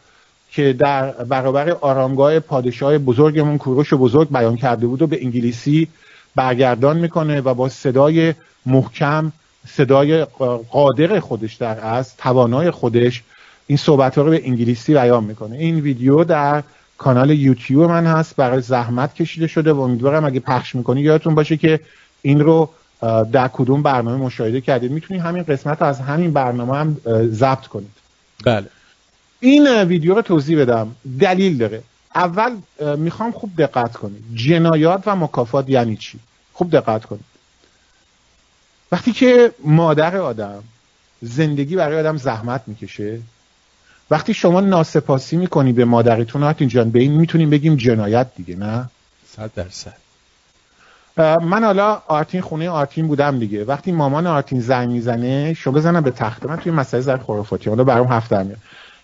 که 0.51 0.73
در 0.73 1.11
برابر 1.11 1.69
آرامگاه 1.69 2.39
پادشاه 2.39 2.97
بزرگمون 2.97 3.57
کوروش 3.57 3.93
بزرگ 3.93 4.29
بیان 4.29 4.55
کرده 4.55 4.87
بود 4.87 5.01
و 5.01 5.07
به 5.07 5.23
انگلیسی 5.23 5.87
برگردان 6.35 6.97
می‌کنه 6.97 7.41
و 7.41 7.53
با 7.53 7.69
صدای 7.69 8.33
محکم 8.65 9.31
صدای 9.67 10.25
قادر 10.71 11.19
خودش 11.19 11.53
در 11.53 11.85
از 11.85 12.17
توانای 12.17 12.71
خودش 12.71 13.23
این 13.67 13.77
صحبت 13.77 14.17
ها 14.17 14.21
رو 14.21 14.29
به 14.29 14.41
انگلیسی 14.47 14.93
بیان 14.93 15.23
می‌کنه. 15.23 15.55
این 15.57 15.79
ویدیو 15.79 16.23
در 16.23 16.63
کانال 16.97 17.29
یوتیوب 17.29 17.89
من 17.89 18.05
هست 18.05 18.35
برای 18.35 18.61
زحمت 18.61 19.15
کشیده 19.15 19.47
شده 19.47 19.73
و 19.73 19.79
امیدوارم 19.79 20.25
اگه 20.25 20.39
پخش 20.39 20.75
می‌کنی 20.75 21.01
یادتون 21.01 21.35
باشه 21.35 21.57
که 21.57 21.79
این 22.21 22.39
رو 22.39 22.69
در 23.31 23.47
کدوم 23.47 23.83
برنامه 23.83 24.17
مشاهده 24.17 24.61
کردید. 24.61 24.91
می‌تونید 24.91 25.23
همین 25.23 25.43
قسمت 25.43 25.81
از 25.81 25.99
همین 25.99 26.33
برنامه 26.33 26.77
هم 26.77 26.97
ضبط 27.31 27.67
کنید. 27.67 27.91
بله. 28.45 28.67
این 29.39 29.83
ویدیو 29.83 30.15
رو 30.15 30.21
توضیح 30.21 30.61
بدم. 30.61 30.95
دلیل 31.19 31.57
داره. 31.57 31.81
اول 32.15 32.51
می‌خوام 32.97 33.31
خوب 33.31 33.51
دقت 33.57 33.93
کنید. 33.93 34.23
جنایات 34.33 35.03
و 35.05 35.15
مکافات 35.15 35.69
یعنی 35.69 35.97
چی؟ 35.97 36.19
خوب 36.53 36.71
دقت 36.71 37.05
کنید. 37.05 37.25
وقتی 38.91 39.11
که 39.11 39.51
مادر 39.63 40.17
آدم 40.17 40.63
زندگی 41.21 41.75
برای 41.75 41.99
آدم 41.99 42.17
زحمت 42.17 42.61
می‌کشه 42.67 43.19
وقتی 44.11 44.33
شما 44.33 44.61
ناسپاسی 44.61 45.37
می‌کنی 45.37 45.73
به 45.73 45.85
مادرتون 45.85 46.43
هاتین 46.43 46.67
جان 46.67 46.89
به 46.89 46.99
این 46.99 47.11
می‌تونیم 47.11 47.49
بگیم 47.49 47.75
جنایت 47.75 48.27
دیگه 48.35 48.55
نه؟ 48.55 48.89
صد 49.35 49.51
درصد. 49.55 49.93
من 51.41 51.63
حالا 51.63 52.01
آرتین 52.07 52.41
خونه 52.41 52.69
آرتین 52.69 53.07
بودم 53.07 53.39
دیگه. 53.39 53.63
وقتی 53.63 53.91
مامان 53.91 54.27
آرتین 54.27 54.59
زنگ 54.59 54.89
می‌زنه 54.89 55.53
چوب 55.53 55.71
بزنم 55.71 56.01
به 56.01 56.11
تخته. 56.11 56.45
من 56.45 56.57
توی 56.57 56.71
مسئله 56.71 57.01
ذره 57.01 57.17
خرافاتی. 57.17 57.69
حالا 57.69 57.83
برام 57.83 58.07
هفته 58.07 58.43
میاد. 58.43 58.57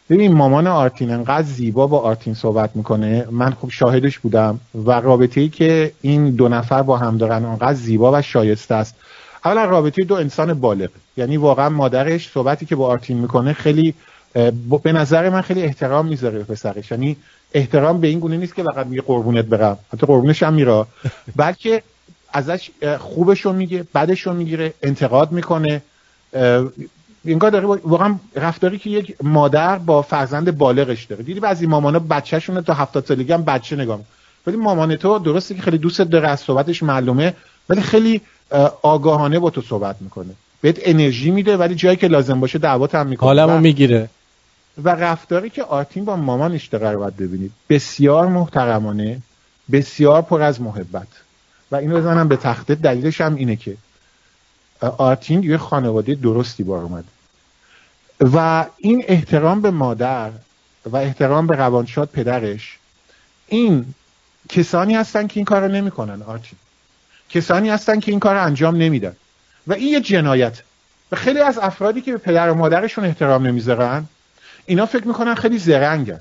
ببین 0.10 0.34
مامان 0.34 0.67
آرتین 0.67 1.12
انقدر 1.12 1.48
زیبا 1.48 1.88
با 1.88 2.00
آرتین 2.00 2.34
صحبت 2.34 2.70
می‌کنه. 2.75 3.27
من 3.31 3.53
خب 3.53 3.70
شاهدش 3.70 4.20
بودم. 4.20 4.60
و 4.86 4.91
رابطه 4.91 5.41
ای 5.41 5.50
که 5.50 5.93
این 6.01 6.29
دو 6.29 6.50
نفر 6.50 6.81
با 6.81 6.98
هم 6.98 7.17
دارن 7.17 7.46
انقدر 7.46 7.74
زیبا 7.74 8.12
و 8.12 8.22
شایسته 8.22 8.75
است. 8.75 8.96
اولا 9.46 9.65
رابطه 9.65 10.03
دو 10.03 10.15
انسان 10.15 10.53
بالغ. 10.53 10.89
یعنی 11.17 11.38
واقعا 11.38 11.70
مادرش 11.70 12.29
صحبتی 12.29 12.65
که 12.65 12.75
با 12.75 12.88
آرتین 12.88 13.17
می‌کنه 13.17 13.53
خیلی 13.53 13.93
به 14.84 14.92
نظر 14.92 15.30
من 15.30 15.42
خیلی 15.42 15.62
احترام 15.62 16.08
می‌ذاره 16.08 16.38
به 16.38 16.44
پسرش. 16.44 16.92
یعنی 16.92 17.18
احترام 17.54 18.02
به 18.02 18.08
این 18.08 18.20
گونه 18.20 18.38
نیست 18.38 18.56
که 18.56 18.64
فقط 18.64 18.86
میگه 18.86 19.02
قربونت 19.02 19.46
برم. 19.46 19.78
حتی 19.94 20.08
قربونش 20.08 20.44
هم 20.44 20.54
میره 20.54 20.86
بلکه 21.36 21.84
ازش 22.34 22.70
خوبش 23.00 23.42
رو 23.42 23.54
میگه 23.54 23.86
بدش 23.96 24.22
رو 24.22 24.34
می‌گیره 24.34 24.74
انتقاد 24.84 25.32
می‌کنه. 25.32 25.82
اینگاه 27.26 27.50
داره 27.50 27.66
واقعا 27.66 28.16
رفتاری 28.36 28.78
که 28.78 28.90
یک 28.90 29.16
مادر 29.24 29.78
با 29.78 30.02
فرزند 30.02 30.58
بالغش 30.58 31.04
داره. 31.04 31.24
دیدی 31.24 31.40
بعضی 31.40 31.66
مامانا 31.66 32.00
بچهشون 32.00 32.62
تا 32.62 32.74
هفتاد 32.74 33.06
سالگی 33.06 33.34
هم 33.34 33.44
بچه 33.44 33.76
نگاه 33.76 34.00
ولی 34.48 34.58
مامان 34.58 34.96
تو 34.96 35.20
درسته 35.20 35.56
که 35.56 35.62
خیلی 35.62 35.78
دوست 35.78 36.02
داره 36.02 36.28
از 36.30 36.40
صحبتش 36.40 36.84
معلومه 36.84 37.34
ولی 37.70 37.82
خیلی 37.82 38.22
آگاهانه 38.82 39.40
با 39.40 39.50
تو 39.50 39.62
صحبت 39.62 39.96
می‌کنه. 40.00 40.34
بهت 40.62 40.80
انرژی 40.82 41.32
میده 41.32 41.58
ولی 41.58 41.76
جایی 41.76 41.98
که 41.98 42.08
لازم 42.08 42.40
باشه 42.40 42.60
دعوت 42.60 42.96
هم 42.96 43.08
می‌کنه. 43.08 43.28
حالمو 43.28 43.60
می‌گیره. 43.60 44.10
و 44.78 44.90
رفتاری 44.90 45.50
که 45.50 45.63
آرتین 45.63 46.06
با 46.06 46.16
مامانش 46.16 46.68
داره 46.68 46.98
باید 46.98 47.18
ببینید. 47.18 47.51
بسیار 47.70 48.28
محترمانه 48.28 49.22
بسیار 49.72 50.22
پر 50.22 50.42
از 50.42 50.62
محبت. 50.62 51.08
و 51.72 51.75
اینو 51.75 51.98
بزنم 51.98 52.28
به 52.28 52.38
تخته 52.38 52.75
دلیلش 52.75 53.22
هم 53.22 53.36
اینه 53.36 53.56
که 53.56 53.78
آرتین 54.82 55.44
یه 55.44 55.58
خانواده 55.58 56.16
درستی 56.16 56.63
بار 56.63 56.84
اومد. 56.84 57.04
و 58.34 58.66
این 58.78 59.04
احترام 59.08 59.62
به 59.62 59.72
مادر 59.72 60.32
و 60.86 60.98
احترام 60.98 61.48
به 61.48 61.56
روانشاد 61.56 62.10
پدرش 62.10 62.78
این 63.48 63.94
کسانی 64.50 64.96
هستن 64.96 65.28
که 65.28 65.40
این 65.40 65.46
کار 65.46 65.62
رو 65.62 65.68
نمی‌کنن 65.68 66.22
آرتین. 66.22 66.60
کسانی 67.30 67.70
هستن 67.70 68.00
که 68.00 68.12
این 68.12 68.20
کار 68.20 68.36
رو 68.36 68.44
انجام 68.44 68.75
نمیدن. 68.75 69.16
و 69.68 69.74
این 69.74 69.88
یه 69.88 70.01
جنایت. 70.01 70.62
و 71.12 71.16
خیلی 71.16 71.40
از 71.40 71.58
افرادی 71.58 72.01
که 72.01 72.12
به 72.12 72.18
پدر 72.18 72.50
و 72.50 72.54
مادرشون 72.54 73.06
احترام 73.06 73.48
نمی‌ذارن 73.48 74.06
اینا 74.72 74.86
فکر 74.86 75.08
می‌کنن 75.08 75.36
خیلی 75.36 75.58
زرنگن 75.58 76.20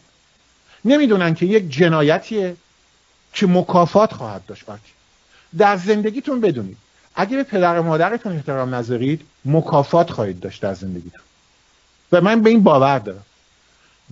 نمی‌دونن 0.85 1.35
که 1.35 1.47
یک 1.47 1.71
جنایتیه 1.71 2.57
که 3.33 3.47
مکافات 3.47 4.13
خواهد 4.13 4.47
داشت 4.47 4.69
آرتین 4.69 4.95
در 5.59 5.77
زندگیتون 5.77 6.41
بدونید. 6.41 6.77
اگه 7.15 7.37
به 7.37 7.43
پدر 7.43 7.79
و 7.79 7.83
مادرتون 7.83 8.33
احترام 8.33 8.75
نذارید 8.75 9.21
مکافات 9.45 10.11
خواهید 10.11 10.41
داشت 10.41 10.63
در 10.63 10.75
زندگیتون. 10.75 11.21
و 12.13 12.21
من 12.21 12.43
به 12.43 12.51
این 12.51 12.63
باور 12.63 12.99
دارم. 12.99 13.25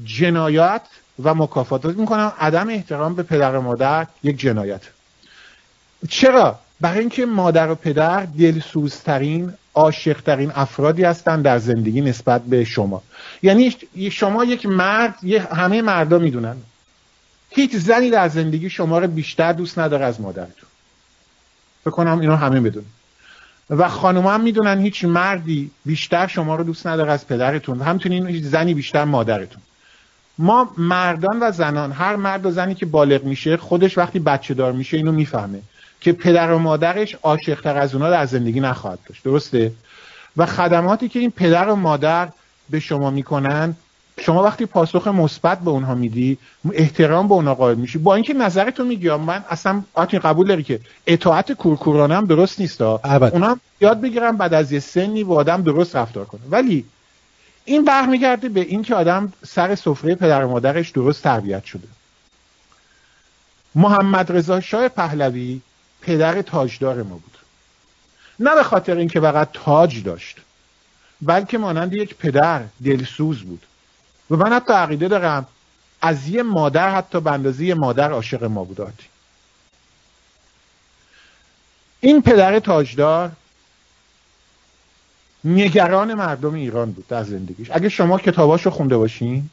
جنایت 0.05 0.83
و 1.23 1.35
مکافات. 1.35 1.85
می‌کنم 1.85 2.33
عدم 2.41 2.69
احترام 2.69 3.15
به 3.15 3.23
پدر 3.23 3.57
و 3.57 3.61
مادر 3.61 4.07
یک 4.23 4.39
جنایت 4.39 4.83
چرا؟ 6.09 6.59
برای 6.81 6.99
اینکه 6.99 7.27
مادر 7.27 7.71
و 7.71 7.75
پدر 7.75 8.25
دلسوزترین 8.25 9.53
عاشقترین 9.79 10.53
افرادی 10.55 11.05
هستند 11.05 11.45
در 11.45 11.59
زندگی 11.59 12.01
نسبت 12.01 12.43
به 12.43 12.65
شما. 12.65 13.03
یعنی 13.43 13.77
شما 14.13 14.45
یک 14.45 14.67
مرد 14.67 15.15
همه 15.53 15.83
مردا 15.83 16.19
می‌دونن. 16.19 16.57
هیچ 17.51 17.77
زنی 17.77 18.11
در 18.11 18.29
زندگی 18.29 18.71
شما 18.71 18.99
رو 18.99 19.07
بیشتر 19.07 19.53
دوست 19.53 19.79
نداره 19.79 20.05
از 20.05 20.21
مادرتون. 20.21 20.69
فکر 21.81 21.91
کنم 21.91 22.21
اینو 22.21 22.37
همه 22.37 22.61
بدون 22.61 22.85
و 23.71 23.89
خانم 23.89 24.27
هم 24.27 24.41
می‌دونن 24.41 24.81
هیچ 24.81 25.05
مردی 25.05 25.71
بیشتر 25.85 26.27
شما 26.27 26.57
رو 26.57 26.65
دوست 26.65 26.87
نداره 26.87 27.13
از 27.13 27.27
پدرتون. 27.27 27.81
همچنین 27.81 28.27
هیچ 28.27 28.45
زنی 28.45 28.75
بیشتر 28.75 29.05
مادرتون. 29.05 29.63
ما 30.39 30.71
مردان 30.79 31.39
و 31.41 31.53
زنان 31.53 31.93
هر 31.93 32.17
مرد 32.17 32.47
و 32.47 32.51
زنی 32.51 32.75
که 32.75 32.87
بالغ 32.87 33.25
میشه 33.25 33.57
خودش 33.57 33.99
وقتی 33.99 34.19
بچه 34.19 34.55
دار 34.55 34.73
میشه 34.73 34.97
اینو 34.97 35.13
می‌فهمه. 35.13 35.61
که 36.01 36.13
پدر 36.13 36.53
و 36.53 36.59
مادرش 36.59 37.15
عاشقتر 37.15 37.79
از 37.79 37.95
اونا 37.95 38.11
در 38.11 38.27
زندگی 38.27 38.61
نخواهد 38.61 38.99
داشت. 39.09 39.25
درسته؟ 39.25 39.73
و 40.37 40.47
خدماتی 40.47 41.09
که 41.09 41.19
این 41.19 41.31
پدر 41.31 41.69
و 41.69 41.77
مادر 41.77 42.29
به 42.71 42.81
شما 42.81 43.11
می‌کنن 43.11 43.77
شما 44.21 44.43
وقتی 44.43 44.67
پاسخ 44.67 45.09
مثبت 45.09 45.61
به 45.61 45.71
اونها 45.71 45.95
میدی 45.95 46.39
احترام 46.73 47.29
به 47.29 47.35
اونها 47.35 47.55
قائل 47.55 47.75
میشی. 47.75 47.99
با 47.99 48.15
اینکه 48.15 48.35
نظرتو 48.35 48.85
میگی 48.85 49.11
من 49.11 49.45
اصلا 49.51 49.83
آتین 49.95 50.21
قبول 50.21 50.47
داری 50.47 50.63
که 50.63 50.81
اطاعت 51.07 51.53
کورکورانه 51.53 52.17
هم 52.17 52.27
درست 52.27 52.61
نیست 52.61 52.83
اونا 52.83 53.47
هم 53.47 53.61
یاد 53.81 54.01
بگیرم 54.01 54.37
بعد 54.37 54.55
از 54.55 54.73
یه 54.73 54.81
سنی 54.81 55.23
و 55.23 55.33
آدم 55.33 55.63
درست 55.63 55.97
رفتار 55.97 56.25
کنه 56.25 56.41
ولی 56.51 56.85
این 57.65 57.85
برمیگرده 57.85 58.49
به 58.49 58.61
اینکه 58.61 58.95
آدم 58.95 59.33
سر 59.47 59.75
سفره 59.75 60.15
پدر 60.15 60.45
و 60.45 60.51
مادرش 60.51 60.91
درست 60.91 61.23
تربیت 61.23 61.65
شده. 61.65 61.89
محمد 63.75 64.33
رضا 64.33 64.61
شاه 64.61 64.89
پهلوی 64.89 65.61
پدر 66.09 66.43
تاجدار 66.43 67.03
ما 67.03 67.15
بود. 67.15 67.37
نه 68.41 68.55
به 68.55 68.63
خاطر 68.63 68.97
اینکه 68.97 69.21
فقط 69.21 69.49
تاج 69.53 70.03
داشت 70.03 70.37
بلکه 71.23 71.59
مانند 71.59 71.95
یک 71.95 72.15
پدر 72.15 72.63
دلسوز 72.85 73.43
بود. 73.43 73.67
و 74.31 74.37
من 74.37 74.53
حتی 74.53 74.73
عقیده 74.73 75.09
دارم 75.09 75.47
از 76.03 76.29
یه 76.29 76.43
مادر 76.43 76.95
حتی 76.95 77.21
به 77.21 77.33
اندازه 77.33 77.65
یه 77.65 77.75
مادر 77.75 78.13
عاشق 78.13 78.45
ما 78.45 78.65
بود 78.65 78.93
این 82.01 82.23
پدر 82.23 82.59
تاجدار 82.59 83.33
نگران 85.45 86.15
مردم 86.15 86.55
ایران 86.55 86.93
بود 86.93 87.09
در 87.09 87.25
زندگیش. 87.25 87.71
اگه 87.71 87.89
شما 87.89 88.19
کتاباشو 88.19 88.71
خونده 88.71 88.97
باشین 88.97 89.51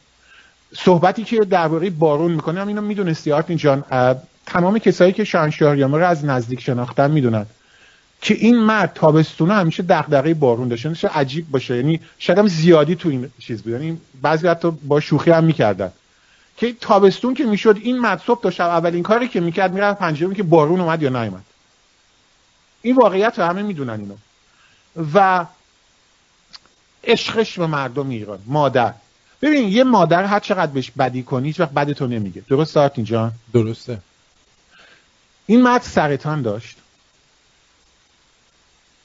صحبتی 0.77 1.23
که 1.23 1.39
درباره 1.39 1.89
بارون 1.89 2.31
می‌کنه 2.31 2.61
هم 2.61 2.67
اینو 2.67 2.81
می‌دونستی 2.81 3.31
آرتین 3.31 3.57
جان؟ 3.57 3.83
تمام 4.45 4.79
کسایی 4.79 5.13
که 5.13 5.23
شاهنشاهریامه 5.23 5.97
رو 5.97 6.07
از 6.07 6.25
نزدیک 6.25 6.61
شناختن 6.61 7.11
می‌دونن 7.11 7.45
که 8.21 8.33
این 8.33 8.59
مرد 8.59 8.91
تابستونه 8.95 9.53
همیشه 9.53 9.83
دغدغه 9.83 10.33
بارون 10.33 10.67
داشته 10.67 10.89
نشه 10.89 11.07
عجیب 11.07 11.51
باشه. 11.51 11.75
یعنی 11.75 11.99
شاید 12.19 12.39
هم 12.39 12.47
زیادی 12.47 12.95
تو 12.95 13.09
این 13.09 13.31
چیز 13.39 13.61
بود. 13.63 13.73
یعنی 13.73 13.97
بعضی 14.21 14.47
حتی 14.47 14.71
با 14.71 14.99
شوخی 14.99 15.31
هم 15.31 15.43
می‌کردن. 15.43 15.91
که 16.57 16.73
تابستون 16.81 17.33
که 17.33 17.45
می‌شد 17.45 17.77
این 17.81 17.99
مرد 17.99 18.21
صبح 18.25 18.41
تا 18.41 18.51
شب 18.51 18.67
اولین 18.67 19.03
کاری 19.03 19.27
که 19.27 19.39
می‌کرد 19.39 19.73
می‌رفت 19.73 19.99
پنجره 19.99 20.35
که 20.35 20.43
بارون 20.43 20.81
اومد 20.81 21.01
یا 21.01 21.09
نیومد. 21.09 21.43
این 22.81 22.95
واقعیت 22.95 23.39
رو 23.39 23.45
همه 23.45 23.61
می‌دونن 23.61 23.99
اینو. 23.99 24.15
و 25.13 25.45
عشقش 27.03 27.59
به 27.59 27.67
مردم 27.67 28.09
ایران. 28.09 28.39
مادر. 28.45 28.93
ببین 29.41 29.67
یه 29.67 29.83
مادر 29.83 30.23
هر 30.23 30.39
چقدر 30.39 30.71
بهش 30.71 30.91
بدی 30.91 31.23
کنی 31.23 31.47
هیچ 31.47 31.59
وقت 31.59 31.71
بدتو 31.71 32.07
نمیگه. 32.07 32.43
درست 32.49 32.77
اینجا؟ 32.77 33.31
درسته. 33.53 33.97
این 35.45 35.61
مرد 35.61 35.81
سرطان 35.81 36.41
داشت. 36.41 36.77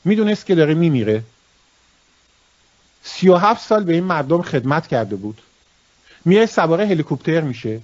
می‌دونست 0.04 0.46
که 0.46 0.54
داره 0.54 0.74
میمیره. 0.74 1.22
سی 3.02 3.28
و 3.28 3.36
هفت 3.36 3.66
سال 3.66 3.84
به 3.84 3.92
این 3.92 4.04
مردم 4.04 4.42
خدمت 4.42 4.86
کرده 4.86 5.16
بود. 5.16 5.42
میره 6.24 6.46
سواره 6.46 6.86
هلیکوپتر 6.86 7.40
میشه. 7.40 7.80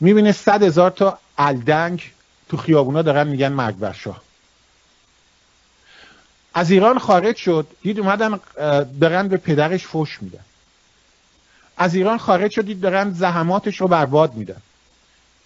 می‌بینه 0.00 0.32
صد 0.32 0.62
هزار 0.62 0.90
تا 0.90 1.18
الدنگ 1.38 2.12
تو 2.48 2.56
خیابونا 2.56 3.02
دارن 3.02 3.26
میگن 3.26 3.48
مرگ 3.48 3.94
از 6.54 6.70
ایران 6.70 6.98
خارج 6.98 7.36
شد. 7.36 7.66
دید 7.82 8.00
اومدن 8.00 8.40
دارن 9.00 9.28
به 9.28 9.36
پدرش 9.36 9.86
فش 9.86 10.22
میدن. 10.22 10.44
از 11.76 11.94
ایران 11.94 12.18
خارج 12.18 12.50
شد 12.50 12.64
دید 12.64 12.80
دارن 12.80 13.12
زحماتش 13.12 13.80
رو 13.80 13.88
برباد 13.88 14.34
میدن. 14.34 14.62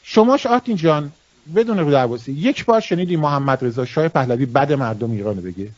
شماش 0.02 0.46
آتین 0.46 0.76
جان 0.76 1.12
بدون 1.56 1.78
رو 1.78 1.90
درواسی 1.90 2.32
یک 2.32 2.64
بار 2.64 2.80
شنیدی 2.80 3.16
محمد 3.16 3.64
رضا 3.64 3.84
شاه 3.84 4.08
پهلوی 4.08 4.46
بد 4.46 4.72
مردم 4.72 5.10
ایران 5.10 5.36
بگه؟ 5.36 5.68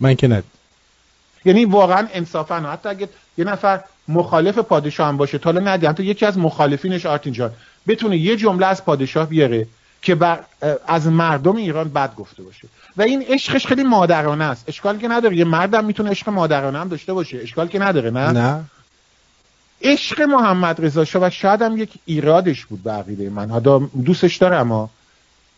من 0.00 0.14
که 0.14 0.28
ند 0.28 0.44
یعنی 1.44 1.64
واقعا 1.64 2.06
انصافا. 2.12 2.60
حتی 2.60 2.88
اگه 2.88 3.08
یه 3.38 3.44
نفر 3.44 3.80
مخالف 4.08 4.58
پادشاه 4.58 5.08
هم 5.08 5.16
باشه 5.16 5.38
تا 5.38 5.52
حالا 5.52 5.60
ندی 5.72 5.86
حتی 5.86 6.04
یکی 6.04 6.26
از 6.26 6.38
مخالفینش 6.38 7.06
آرتین 7.06 7.32
جان. 7.32 7.50
بتونه 7.88 8.16
یه 8.16 8.36
جمله 8.36 8.66
از 8.66 8.84
پادشاه 8.84 9.28
بیاره 9.28 9.66
که 10.02 10.14
بر 10.14 10.40
از 10.86 11.06
مردم 11.06 11.56
ایران 11.56 11.88
بد 11.88 12.14
گفته 12.14 12.42
باشه. 12.42 12.68
و 12.96 13.02
این 13.02 13.22
عشقش 13.22 13.66
خیلی 13.66 13.82
مادرانه 13.82 14.44
است. 14.44 14.64
اشکال 14.68 14.98
که 14.98 15.08
نداره. 15.08 15.36
یه 15.36 15.44
مردم 15.44 15.84
می‌تونه 15.84 16.10
عشق 16.10 16.28
مادرانه 16.28 16.78
هم 16.78 16.88
داشته 16.88 17.12
باشه. 17.12 17.38
اشکال 17.38 17.68
که 17.68 17.78
نداره 17.78 18.10
نه؟ 18.10 18.30
نه. 18.30 18.64
عشق 19.86 20.20
محمد 20.20 20.84
رضا 20.84 21.04
شاه 21.04 21.26
و 21.26 21.30
شاید 21.30 21.62
هم 21.62 21.76
یک 21.76 21.90
ایرادش 22.04 22.64
بود 22.66 22.82
به 22.82 22.92
عقیده 22.92 23.30
من. 23.30 23.50
حالا 23.50 23.78
دوستش 23.78 24.36
داره 24.36 24.56
اما 24.56 24.90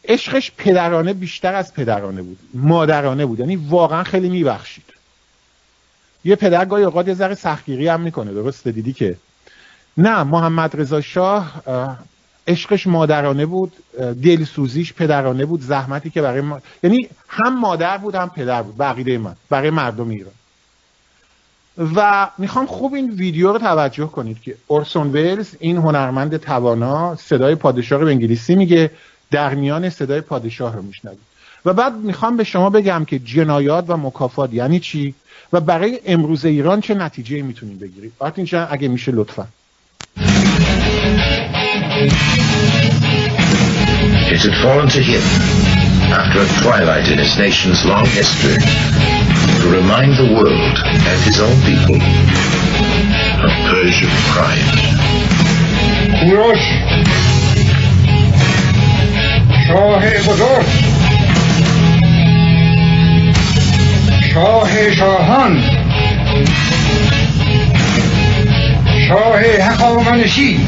عشقش 0.04 0.52
پدرانه 0.56 1.12
بیشتر 1.12 1.54
از 1.54 1.74
پدرانه 1.74 2.22
بود 2.22 2.38
مادرانه 2.54 3.26
بود. 3.26 3.40
یعنی 3.40 3.56
واقعا 3.56 4.02
خیلی 4.04 4.28
میبخشید. 4.28 4.84
یه 6.24 6.36
پدر 6.36 6.64
گاهی 6.64 6.84
اوقات 6.84 7.08
یه 7.08 7.14
ذره 7.14 7.34
سختگیری 7.34 7.88
هم 7.88 8.00
می‌کنه 8.00 8.32
درسته؟ 8.32 8.72
دیدی 8.72 8.92
که؟ 8.92 9.16
نه 9.96 10.22
محمد 10.22 10.80
رضا 10.80 11.00
شاه 11.00 11.62
عشقش 12.48 12.86
مادرانه 12.86 13.46
بود 13.46 13.72
دلسوزیش 13.98 14.92
پدرانه 14.92 15.46
بود 15.46 15.60
زحمتی 15.60 16.10
که 16.10 16.22
برای 16.22 16.40
ما... 16.40 16.60
یعنی 16.82 17.08
هم 17.28 17.60
مادر 17.60 17.98
بود 17.98 18.14
هم 18.14 18.30
پدر 18.30 18.62
بود 18.62 18.78
بقیده 18.78 19.18
من 19.18 19.36
برای 19.50 19.70
مردم 19.70 20.08
ایران. 20.08 20.32
و 21.78 22.28
می‌خوام 22.38 22.66
خوب 22.66 22.94
این 22.94 23.10
ویدیو 23.10 23.52
رو 23.52 23.58
توجه 23.58 24.06
کنید 24.06 24.42
که 24.42 24.54
اورسون 24.66 25.12
ویلز 25.12 25.54
این 25.60 25.76
هنرمند 25.76 26.36
توانا 26.36 27.16
صدای 27.16 27.54
پادشاه 27.54 28.04
به 28.04 28.10
انگلیسی 28.10 28.54
میگه 28.54 28.90
در 29.30 29.54
میان 29.54 29.90
صدای 29.90 30.20
پادشاه 30.20 30.76
رو 30.76 30.82
میشنوید. 30.82 31.18
و 31.64 31.72
بعد 31.72 31.94
می‌خوام 31.96 32.36
به 32.36 32.44
شما 32.44 32.70
بگم 32.70 33.04
که 33.04 33.18
جنایات 33.18 33.84
و 33.88 33.96
مکافات 33.96 34.54
یعنی 34.54 34.80
چی؟ 34.80 35.14
و 35.52 35.60
برای 35.60 36.00
امروز 36.06 36.44
ایران 36.44 36.80
چه 36.80 36.94
نتیجه 36.94 37.42
می‌تونیم 37.42 37.78
بگیرید 37.78 38.12
آرتین 38.18 38.48
اگه 38.70 38.88
میشه 38.88 39.12
لطفا. 39.12 39.46
It 44.34 44.40
had 44.44 44.56
fallen 44.62 44.88
to 44.96 45.02
him, 45.10 45.24
after 46.20 46.38
a 46.46 46.48
twilight 46.60 47.06
in 47.12 47.18
his 47.24 47.34
nation's 47.44 47.80
long 47.92 48.06
history, 48.20 48.58
to 49.61 49.67
remind 49.69 50.15
the 50.17 50.29
world 50.33 50.75
and 51.09 51.17
his 51.27 51.39
own 51.39 51.57
people 51.69 51.99
of 53.45 53.51
Persian 53.69 54.13
pride. 54.31 54.93
شاه 59.67 60.19
بزرگ 60.19 60.65
شاه 64.33 64.91
شاهان 64.91 65.63
شاه 69.07 69.41
حقامنشی 69.61 70.59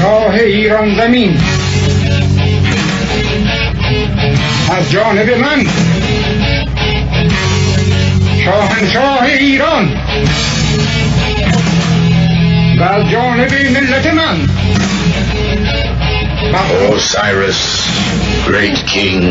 شاه 0.00 0.34
ایران 0.34 0.96
زمین 0.96 1.36
از 4.71 4.91
جانب 4.91 5.29
من. 5.29 5.67
شاهنشاه 8.45 9.23
ایران. 9.23 9.89
و 12.79 12.83
از 12.83 13.09
جانب 13.09 13.53
ملت 13.53 14.07
من. 14.07 14.37
Osiris, 16.51 17.85
great 18.45 18.75
king, 18.87 19.21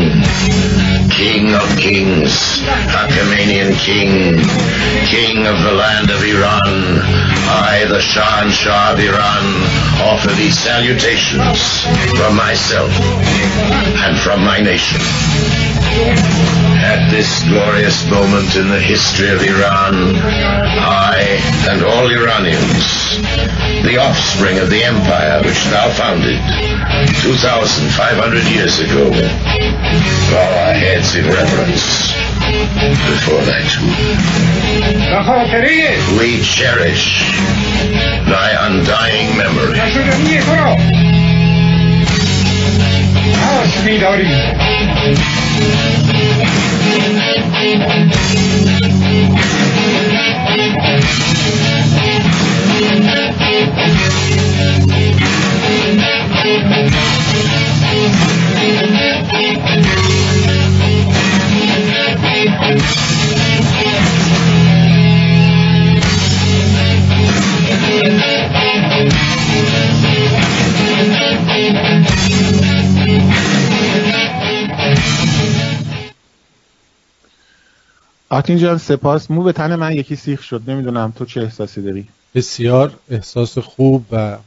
king 1.11 1.53
of 1.53 1.67
kings, 1.77 2.63
Achaemenian 2.95 3.73
king, 3.75 4.39
king 5.05 5.45
of 5.45 5.59
the 5.59 5.73
land 5.73 6.11
of 6.11 6.23
Iran, 6.23 7.01
I, 7.51 7.85
the 7.89 7.99
Shah 7.99 8.43
and 8.43 8.53
Shah 8.53 8.93
of 8.93 8.99
Iran, 8.99 9.43
offer 9.99 10.31
these 10.31 10.57
salutations 10.57 11.83
from 12.15 12.37
myself 12.37 12.91
and 13.99 14.17
from 14.17 14.43
my 14.45 14.61
nation. 14.61 15.01
At 16.79 17.11
this 17.11 17.43
glorious 17.43 18.09
moment 18.09 18.55
in 18.55 18.69
the 18.69 18.79
history 18.79 19.29
of 19.29 19.41
Iran, 19.43 20.15
I 20.15 21.39
and 21.67 21.83
all 21.83 22.07
Iranians, 22.07 23.19
the 23.83 23.97
offspring 23.99 24.59
of 24.59 24.69
the 24.69 24.83
empire 24.83 25.41
which 25.43 25.65
thou 25.65 25.89
founded, 25.91 26.39
2,500 27.21 28.43
years 28.51 28.79
ago, 28.79 29.09
bow 29.09 30.65
our 30.65 30.73
heads 30.73 31.15
in 31.15 31.25
reverence 31.25 32.13
before 33.09 33.41
that 33.45 33.65
tomb. 33.69 33.93
We 36.19 36.41
cherish 36.41 37.21
thy 38.25 38.55
undying 38.67 39.37
memory. 39.37 39.77
Thank 51.79 52.03
you. 52.03 52.08
آتین 78.49 78.61
جان 78.61 78.77
سپاس. 78.77 79.31
مو 79.31 79.43
به 79.43 79.51
تن 79.51 79.75
من 79.75 79.93
یکی 79.93 80.15
سیخ 80.15 80.43
شد. 80.43 80.61
نمی‌دونم 80.67 81.13
تو 81.17 81.25
چه 81.25 81.41
احساسی 81.41 81.81
داری. 81.81 82.07
بسیار 82.35 82.93
احساس 83.11 83.57
خوب 83.57 84.05
و 84.11 84.37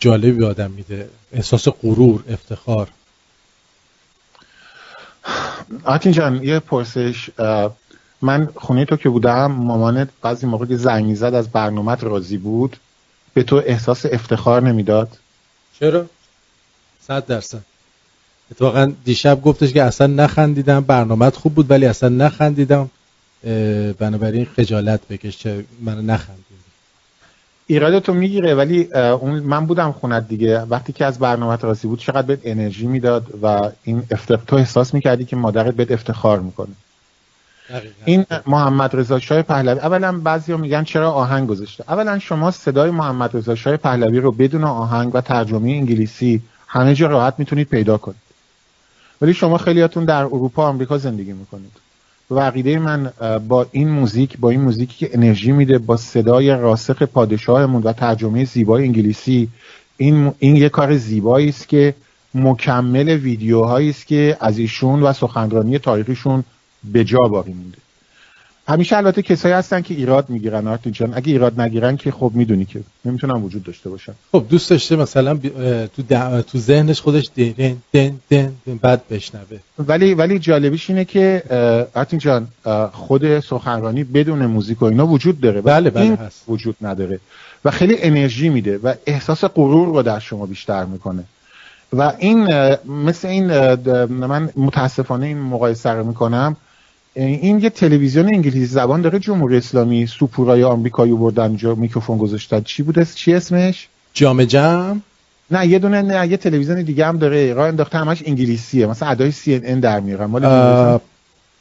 جالبی 0.00 0.44
آدم 0.44 0.70
میده. 0.70 1.08
احساس 1.32 1.68
غرور 1.68 2.24
افتخار. 2.28 2.88
آتین 5.84 6.12
جان 6.12 6.44
یه 6.44 6.58
پرسش. 6.58 7.30
من 8.22 8.48
خونه 8.56 8.84
تو 8.84 8.96
که 8.96 9.08
بودم 9.08 9.52
مامانت 9.52 10.08
بعضی 10.22 10.46
موقع 10.46 10.66
که 10.66 10.76
زنگ 10.76 11.04
می‌زد 11.04 11.34
از 11.34 11.48
برنامهت 11.48 12.04
راضی 12.04 12.36
بود 12.36 12.76
به 13.34 13.42
تو 13.42 13.62
احساس 13.66 14.06
افتخار 14.06 14.62
نمی‌داد. 14.62 15.18
چرا؟ 15.80 16.06
صد 17.00 17.26
درصد. 17.26 17.62
اتفاقا 18.50 18.92
دیشب 19.04 19.42
گفتش 19.42 19.72
که 19.72 19.82
اصلا 19.82 20.06
نخندیدم 20.06 20.80
برنامهت 20.80 21.36
خوب 21.36 21.54
بود 21.54 21.70
ولی 21.70 21.86
اصلا 21.86 22.08
نخندیدم. 22.08 22.90
بنابراین 23.98 24.44
خجالت 24.44 25.00
بکش 25.08 25.36
که 25.36 25.64
من 25.80 26.06
نخندیدم. 26.06 26.44
ایرادتو 27.66 28.14
می‌گیره 28.14 28.54
ولی 28.54 28.88
اون 28.94 29.38
من 29.38 29.66
بودم 29.66 29.92
خونت 29.92 30.28
دیگه. 30.28 30.60
وقتی 30.60 30.92
که 30.92 31.04
از 31.04 31.18
برنامه 31.18 31.56
راضی 31.56 31.88
بود 31.88 31.98
چقدر 31.98 32.22
بهت 32.22 32.40
انرژی 32.44 32.86
می‌داد 32.86 33.26
و 33.42 33.70
این 33.84 34.02
افتخ... 34.10 34.44
تو 34.46 34.56
احساس 34.56 34.94
می‌کردی 34.94 35.24
که 35.24 35.36
مادرت 35.36 35.74
بهت 35.74 35.90
افتخار 35.90 36.40
می‌کنه. 36.40 36.74
این 38.04 38.26
محمد 38.46 38.96
رضا 38.96 39.18
شاه 39.18 39.42
پهلوی 39.42 39.80
اولا 39.80 40.18
بعضیا 40.18 40.56
میگن 40.56 40.84
چرا 40.84 41.12
آهنگ 41.12 41.48
گذاشته؟ 41.48 41.84
اولا 41.88 42.18
شما 42.18 42.50
صدای 42.50 42.90
محمد 42.90 43.36
رضا 43.36 43.54
شاه 43.54 43.76
پهلوی 43.76 44.20
رو 44.20 44.32
بدون 44.32 44.64
آهنگ 44.64 45.14
و 45.14 45.20
ترجمه 45.20 45.70
انگلیسی 45.70 46.42
همه 46.66 46.94
جا 46.94 47.06
راحت 47.06 47.34
می‌تونید 47.38 47.68
پیدا 47.68 47.98
کنید. 47.98 48.27
ولی 49.22 49.34
شما 49.34 49.58
خیلیاتون 49.58 50.04
در 50.04 50.22
اروپا 50.22 50.68
آمریکا 50.68 50.98
زندگی 50.98 51.32
می‌کنید. 51.32 51.72
و 52.30 52.40
عقیده 52.40 52.78
من 52.78 53.12
با 53.48 53.66
این 53.72 53.88
موزیک 53.88 54.38
با 54.38 54.50
این 54.50 54.60
موزیکی 54.60 55.06
که 55.06 55.14
انرژی 55.14 55.52
میده 55.52 55.78
با 55.78 55.96
صدای 55.96 56.50
راسخ 56.50 57.02
پادشاهمون 57.02 57.82
و 57.82 57.92
ترجمه 57.92 58.44
زیبای 58.44 58.84
انگلیسی 58.84 59.48
این 59.96 60.32
این 60.38 60.56
یه 60.56 60.68
کار 60.68 60.96
زیبایی 60.96 61.48
است 61.48 61.68
که 61.68 61.94
مکمل 62.34 63.08
ویدیوهایی 63.08 63.90
است 63.90 64.06
که 64.06 64.36
از 64.40 64.58
ایشون 64.58 65.02
و 65.02 65.12
سخنرانی 65.12 65.78
تاریخیشون 65.78 66.44
به 66.92 67.04
جا 67.04 67.20
باقی 67.20 67.52
مونده. 67.52 67.78
همیشه 68.68 68.96
البته 68.96 69.22
کسایی 69.22 69.54
هستن 69.54 69.80
که 69.80 69.94
ایراد 69.94 70.30
می‌گیرن 70.30 70.66
آرتین 70.66 70.92
جان. 70.92 71.12
اگه 71.14 71.32
ایراد 71.32 71.60
نگیرن 71.60 71.96
که 71.96 72.10
خب 72.10 72.30
می‌دونی 72.34 72.64
که 72.64 72.80
نمی‌تونن 73.04 73.34
وجود 73.34 73.62
داشته 73.62 73.90
باشن. 73.90 74.12
خب 74.32 74.44
دوست 74.48 74.70
داشته 74.70 74.96
مثلا 74.96 75.34
بی- 75.34 75.50
تو, 75.96 76.42
تو 76.42 76.58
ذهنش 76.58 77.00
خودش 77.00 77.30
دن 77.36 77.76
دن 77.92 78.12
دن 78.30 78.52
بعد 78.82 79.02
بشنوه. 79.10 79.58
ولی 79.78 80.14
ولی 80.14 80.38
جالبیش 80.38 80.90
اینه 80.90 81.04
که 81.04 81.42
آرتین 81.94 82.18
جان 82.18 82.48
خود 82.92 83.40
سخنرانی 83.40 84.04
بدون 84.04 84.46
موزیک 84.46 84.82
و 84.82 84.84
اینا 84.84 85.06
وجود 85.06 85.40
داره. 85.40 85.60
بله، 85.60 85.90
بله، 85.90 86.14
هست. 86.14 86.44
وجود 86.48 86.76
نداره. 86.82 87.20
و 87.64 87.70
خیلی 87.70 87.96
انرژی 87.98 88.48
میده 88.48 88.78
و 88.78 88.94
احساس 89.06 89.44
غرور 89.44 89.88
رو 89.88 90.02
در 90.02 90.18
شما 90.18 90.46
بیشتر 90.46 90.84
می‌کنه. 90.84 91.24
و 91.92 92.12
این 92.18 92.48
مثل 92.84 93.28
این 93.28 93.46
من 94.04 94.50
متاسفانه 94.56 95.26
این 95.26 95.38
مقایسه 95.38 95.90
رو 95.90 96.04
می‌کنم. 96.06 96.56
این 97.24 97.58
یه 97.58 97.70
تلویزیون 97.70 98.26
انگلیسی 98.26 98.66
زبان 98.66 99.02
داره 99.02 99.18
جمهوری 99.18 99.56
اسلامی. 99.56 100.06
سوپورای 100.06 100.64
آمریکایی 100.64 101.12
بردن 101.12 101.56
جا 101.56 101.74
میکروفون 101.74 102.18
گذاشتن. 102.18 102.60
چی 102.60 102.82
بود 102.82 103.02
چی 103.02 103.34
اسمش؟ 103.34 103.88
جام 104.14 104.44
جم؟ 104.44 105.02
نه 105.50 105.66
یه 105.66 105.78
دونه 105.78 106.02
نه 106.02 106.28
یه 106.28 106.36
تلویزیون 106.36 106.82
دیگه 106.82 107.06
هم 107.06 107.18
داره. 107.18 107.54
راه 107.54 107.68
انداخته 107.68 107.98
همش 107.98 108.22
انگلیسیه. 108.26 108.86
مثلا 108.86 109.08
ادای 109.08 109.30
سی 109.30 109.54
ان 109.54 109.60
ان 109.64 109.80
در 109.80 110.00
میارن. 110.00 110.26
مال 110.26 111.00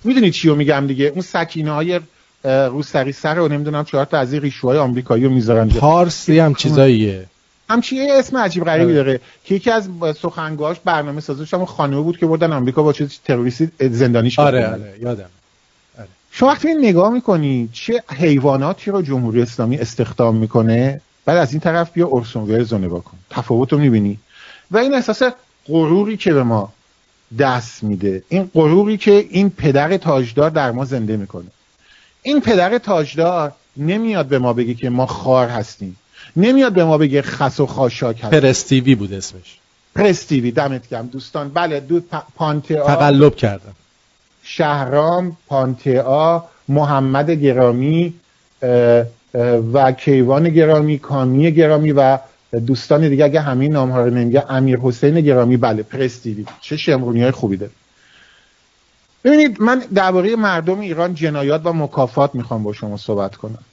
می‌دونی 0.03 0.31
چی 0.31 0.49
رو 0.49 0.55
میگم 0.55 0.87
دیگه؟ 0.87 1.05
اون 1.05 1.21
سکینه 1.21 1.71
های 1.71 1.99
روسری 2.43 3.11
سر 3.11 3.35
رو 3.35 3.47
نمی‌دونم 3.47 3.83
چهار 3.83 4.05
تا 4.05 4.17
از 4.17 4.33
این 4.33 4.41
ریشوهای 4.41 4.77
آمریکایی 4.77 5.23
رو 5.23 5.29
می‌ذارن. 5.29 5.69
پارسی 5.69 6.39
هم 6.39 6.55
چیزاییه. 6.55 7.25
همچی 7.69 7.95
یه 7.95 8.13
اسم 8.13 8.37
عجیب 8.37 8.63
غریبی 8.63 8.91
آره. 8.91 8.93
داره. 8.93 9.19
که 9.43 9.55
یکی 9.55 9.71
از 9.71 9.89
سخنگوهاش 10.21 10.77
برنامه 10.85 11.21
سازش 11.21 11.53
هم 11.53 11.65
خانومه 11.65 12.03
بود 12.03 12.17
که 12.17 12.25
بردن 12.25 12.53
آمریکا 12.53 12.83
با 12.83 12.93
چه 12.93 13.07
تروریستی 13.25 13.69
زندانیش 13.89 14.39
آره. 14.39 14.67
آره 14.67 14.93
یادم. 15.01 15.29
شما 16.31 16.49
وقتی 16.49 16.67
این 16.67 16.77
نگاه 16.77 17.13
می‌کنی 17.13 17.69
چه 17.73 18.03
حیواناتی 18.09 18.91
رو 18.91 19.01
جمهوری 19.01 19.41
اسلامی 19.41 19.77
استخدام 19.77 20.35
می‌کنه؟ 20.35 21.01
بعد 21.25 21.37
از 21.37 21.51
این 21.51 21.59
طرف 21.59 21.91
بیا 21.91 22.07
اورسون 22.07 22.43
ولز 22.43 22.73
رو 22.73 22.79
نگاه 22.79 23.03
کن. 23.03 23.17
تفاوت 23.29 23.73
رو 23.73 23.79
می‌بینی. 23.79 24.19
و 24.71 24.77
این 24.77 24.93
احساس 24.93 25.23
غروری 25.67 26.17
که 26.17 26.33
به 26.33 26.43
ما 26.43 26.73
دست 27.39 27.83
میده 27.83 28.23
این 28.29 28.51
غروری 28.53 28.97
که 28.97 29.25
این 29.29 29.49
پدر 29.49 29.97
تاجدار 29.97 30.49
در 30.49 30.71
ما 30.71 30.85
زنده 30.85 31.17
می‌کنه. 31.17 31.47
این 32.23 32.41
پدر 32.41 32.77
تاجدار 32.77 33.51
نمیاد 33.77 34.25
به 34.25 34.39
ما 34.39 34.53
بگه 34.53 34.73
که 34.73 34.89
ما 34.89 35.05
خار 35.05 35.47
هستیم. 35.47 35.97
نمیاد 36.35 36.73
به 36.73 36.85
ما 36.85 36.97
بگه 36.97 37.21
خس 37.21 37.59
و 37.59 37.65
خاشاک 37.65 38.15
هستیم. 38.23 38.39
پرستیوی 38.39 38.95
بود 38.95 39.13
اسمش. 39.13 39.57
پرستیوی 39.95 40.51
دمت 40.51 40.89
گرم 40.89 41.07
دوستان. 41.07 41.49
بله 41.49 41.79
دو 41.79 42.01
پانتئا 42.35 42.87
تقلب 42.87 43.35
کردم. 43.35 43.75
شهرام 44.49 45.37
پانتئا 45.47 46.43
محمد 46.67 47.31
گرامی 47.31 48.13
و 49.73 49.91
کیوان 49.91 50.49
گرامی 50.49 50.99
کامی 50.99 51.51
گرامی 51.51 51.91
و 51.91 52.17
دوستان 52.65 53.09
دیگه 53.09 53.25
اگه 53.25 53.41
همین 53.41 53.73
نام 53.73 53.91
ها 53.91 54.05
رو 54.05 54.09
نمیگه 54.09 54.51
امیر 54.51 54.79
حسین 54.79 55.21
گرامی. 55.21 55.57
بله 55.57 55.83
پرستیوی 55.83 56.45
چه 56.61 56.77
شمرونی 56.77 57.21
های 57.21 57.31
خوبی 57.31 57.57
داره. 57.57 57.71
ببینید 59.23 59.61
من 59.61 59.79
درباره 59.93 60.35
مردم 60.35 60.79
ایران 60.79 61.15
جنایات 61.15 61.61
و 61.65 61.73
مکافات 61.73 62.35
می‌خوام 62.35 62.63
با 62.63 62.73
شما 62.73 62.97
صحبت 62.97 63.35
کنم. 63.35 63.63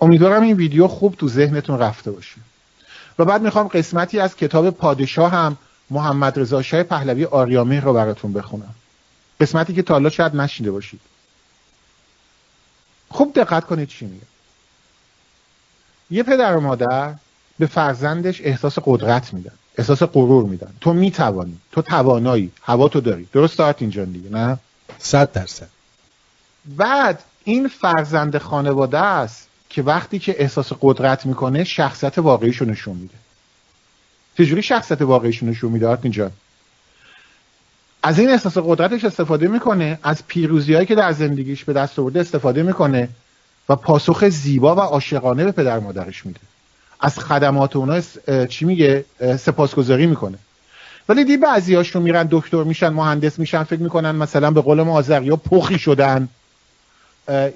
امیدوارم 0.00 0.42
این 0.42 0.56
ویدیو 0.56 0.88
خوب 0.88 1.14
تو 1.14 1.28
ذهنتون 1.28 1.78
رفته 1.78 2.10
باشه. 2.10 2.36
و 3.18 3.24
بعد 3.24 3.42
می‌خوام 3.42 3.68
قسمتی 3.68 4.20
از 4.20 4.36
کتاب 4.36 4.70
پادشاه 4.70 5.30
هم 5.32 5.56
محمد 5.90 6.38
رضا 6.40 6.62
شاه 6.62 6.82
پهلوی 6.82 7.24
آریامهر 7.24 7.84
رو 7.84 7.92
براتون 7.92 8.32
بخونم. 8.32 8.74
قسمتی 9.40 9.74
که 9.74 9.82
تا 9.82 9.94
حالا 9.94 10.10
شاید 10.10 10.36
نشیده 10.36 10.70
باشید. 10.70 11.00
خوب 13.08 13.34
دقت 13.34 13.64
کنید 13.64 13.88
چی 13.88 14.06
میگه. 14.06 14.26
یه 16.10 16.22
پدر 16.22 16.56
و 16.56 16.60
مادر 16.60 17.14
به 17.58 17.66
فرزندش 17.66 18.40
احساس 18.40 18.78
قدرت 18.84 19.34
میدن 19.34 19.52
احساس 19.78 20.02
غرور 20.02 20.44
میدن. 20.44 20.74
تو 20.80 20.92
می‌توانی 20.92 21.58
تو 21.72 21.82
توانایی 21.82 22.52
هوا 22.62 22.88
تو 22.88 23.00
داری. 23.00 23.28
درست 23.32 23.58
دارت 23.58 23.82
اینجا 23.82 24.04
دیگه 24.04 24.30
نه؟ 24.30 24.58
صد 24.98 25.32
درصد. 25.32 25.68
بعد 26.64 27.22
این 27.44 27.68
فرزند 27.68 28.38
خانواده 28.38 28.98
است 28.98 29.48
که 29.68 29.82
وقتی 29.82 30.18
که 30.18 30.42
احساس 30.42 30.72
قدرت 30.80 31.26
می‌کنه 31.26 31.64
شخصیت 31.64 32.18
واقعیشو 32.18 32.64
نشون 32.64 32.96
میده. 32.96 33.14
چجوری 34.38 34.62
شخصیت 34.62 35.02
واقعیشو 35.02 35.46
نشون 35.46 35.72
میده؟ 35.72 35.88
آرتین 35.88 36.10
جان؟ 36.10 36.32
از 38.02 38.18
این 38.18 38.30
احساس 38.30 38.58
قدرتش 38.58 39.04
استفاده 39.04 39.48
می‌کنه 39.48 39.98
از 40.02 40.26
پیروزی 40.26 40.74
هایی 40.74 40.86
که 40.86 40.94
در 40.94 41.12
زندگیش 41.12 41.64
به 41.64 41.72
دست 41.72 41.98
آورده 41.98 42.20
استفاده 42.20 42.62
می‌کنه 42.62 43.08
و 43.68 43.76
پاسخ 43.76 44.28
زیبا 44.28 44.76
و 44.76 44.80
عاشقانه 44.80 45.44
به 45.44 45.52
پدر 45.52 45.78
مادرش 45.78 46.26
میده. 46.26 46.40
از 47.00 47.18
خدمات 47.18 47.76
اونا 47.76 48.00
چی 48.46 48.64
میگه؟ 48.64 49.04
سپاسگزاری 49.38 50.06
می‌کنه. 50.06 50.38
ولی 51.08 51.24
دی 51.24 51.36
بعضیاشون 51.36 52.02
میرن 52.02 52.28
دکتر 52.30 52.62
میشن 52.62 52.88
مهندس 52.88 53.38
میشن 53.38 53.62
فکر 53.62 53.80
می‌کنن 53.80 54.10
مثلا 54.10 54.50
به 54.50 54.60
قول 54.60 54.82
ما 54.82 54.92
آذریا 54.92 55.36
پخی 55.36 55.78
شدن. 55.78 56.28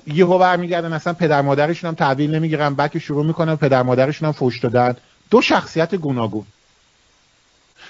یهو 0.07 0.39
برمیگردن 0.39 0.93
اصلا 0.93 1.13
پدر 1.13 1.43
مادرشون 1.43 1.89
هم 1.89 1.95
تحویل 1.95 2.35
نمی‌گیرن 2.35 2.75
بعد 2.75 2.91
که 2.91 2.99
شروع 2.99 3.27
می‌کنن 3.27 3.57
پدر 3.57 3.83
مادرشون 3.83 4.27
هم 4.27 4.33
فوش 4.33 4.61
دادن. 4.61 4.97
دو 5.31 5.41
شخصیت 5.41 5.95
گوناگون. 5.95 6.47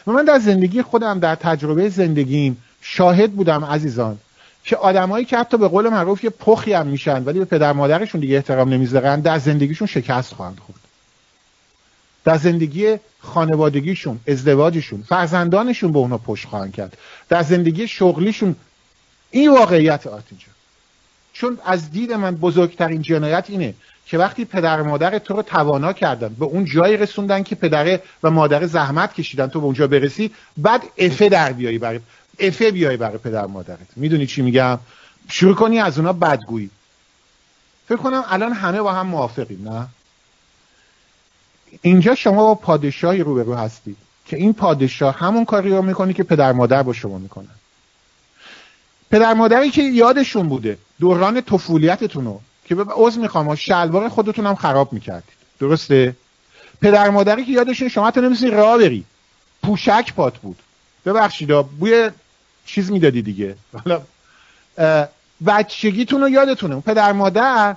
و 0.06 0.12
من 0.12 0.24
در 0.24 0.38
زندگی 0.38 0.82
خودم 0.82 1.18
در 1.18 1.34
تجربه 1.34 1.88
زندگیم 1.88 2.62
شاهد 2.80 3.32
بودم 3.32 3.64
عزیزان 3.64 4.18
که 4.64 4.76
آدمایی 4.76 5.24
که 5.24 5.38
حتی 5.38 5.56
به 5.56 5.68
قول 5.68 5.88
معروف 5.88 6.24
یه 6.24 6.30
پخی 6.30 6.72
هم 6.72 6.86
میشن 6.86 7.24
ولی 7.24 7.38
به 7.38 7.44
پدر 7.44 7.72
مادرشون 7.72 8.20
دیگه 8.20 8.36
احترام 8.36 8.68
نمی‌ذارن 8.68 9.20
در 9.20 9.38
زندگیشون 9.38 9.86
شکست 9.86 10.34
خواهند 10.34 10.58
خورد. 10.58 10.78
در 12.24 12.36
زندگی 12.36 12.96
خانوادگیشون 13.20 14.20
ازدواجشون 14.28 15.02
فرزندانشون 15.02 15.92
به 15.92 15.98
اونا 15.98 16.18
پشت 16.18 16.46
خواهند 16.46 16.74
کرد. 16.74 16.96
در 17.28 17.42
زندگی 17.42 17.88
شغلیشون 17.88 18.56
این 19.30 19.50
واقعیت 19.50 20.06
آرتینجا 20.06 20.46
چون 21.32 21.58
از 21.64 21.90
دید 21.90 22.12
من 22.12 22.36
بزرگترین 22.36 23.02
جنایت 23.02 23.44
اینه 23.48 23.74
که 24.06 24.18
وقتی 24.18 24.44
پدر 24.44 24.80
و 24.80 24.84
مادر 24.84 25.18
تو 25.18 25.34
رو 25.34 25.42
توانا 25.42 25.92
کردن 25.92 26.28
به 26.28 26.44
اون 26.44 26.64
جایی 26.64 26.96
رسوندن 26.96 27.42
که 27.42 27.54
پدر 27.54 28.00
و 28.22 28.30
مادر 28.30 28.66
زحمت 28.66 29.14
کشیدن 29.14 29.46
تو 29.46 29.60
به 29.60 29.66
اونجا 29.66 29.86
برسی 29.86 30.30
بعد 30.56 30.82
افه 30.98 31.28
در 31.28 31.52
بیایی 31.52 31.78
برای 31.78 32.00
افه 32.38 32.70
بیای 32.70 32.96
برای 32.96 33.18
پدر 33.18 33.46
مادرت. 33.46 33.86
می‌دونی 33.96 34.26
چی 34.26 34.42
میگم؟ 34.42 34.78
شروع 35.28 35.54
کنی 35.54 35.78
از 35.78 35.98
اونا 35.98 36.12
بدگویی. 36.12 36.70
فکر 37.88 37.96
کنم 37.96 38.24
الان 38.28 38.52
همه 38.52 38.82
با 38.82 38.92
هم 38.92 39.06
موافقیم 39.06 39.68
نه؟ 39.68 39.86
اینجا 41.82 42.14
شما 42.14 42.46
با 42.46 42.54
پادشاهی 42.54 43.20
روبرو 43.20 43.54
هستید 43.54 43.96
که 44.26 44.36
این 44.36 44.52
پادشاه 44.52 45.18
همون 45.18 45.44
کاری 45.44 45.70
رو 45.70 45.82
می‌کنی 45.82 46.14
که 46.14 46.22
پدر 46.22 46.52
مادر 46.52 46.82
با 46.82 46.92
شما 46.92 47.18
می‌کنن. 47.18 47.54
پدر 49.10 49.34
مادری 49.34 49.70
که 49.70 49.82
یادشون 49.82 50.48
بوده 50.48 50.78
دوران 51.00 51.40
طفولیتتون 51.40 52.24
رو 52.24 52.40
که 52.64 52.74
عوض 52.74 53.18
می‌خوام 53.18 53.54
شلوار 53.54 54.08
خودتون 54.08 54.46
هم 54.46 54.54
خراب 54.54 54.92
می‌کردید 54.92 55.34
درسته؟ 55.60 56.16
پدر 56.80 57.10
مادری 57.10 57.44
که 57.44 57.52
یادشون 57.52 57.88
شما 57.88 58.10
تو 58.10 58.20
نمیسی 58.20 58.50
راه 58.50 58.78
بری. 58.78 59.04
پوشک 59.62 60.12
پات 60.16 60.38
بود. 60.38 60.56
ببخشید 61.06 61.50
بوی 61.50 62.10
چیز 62.66 62.90
می‌دادی 62.90 63.22
دیگه. 63.22 63.56
حالا 63.84 64.02
بچگیتون 65.46 66.20
رو 66.20 66.28
یادتونه. 66.28 66.80
پدر 66.80 67.12
مادر 67.12 67.76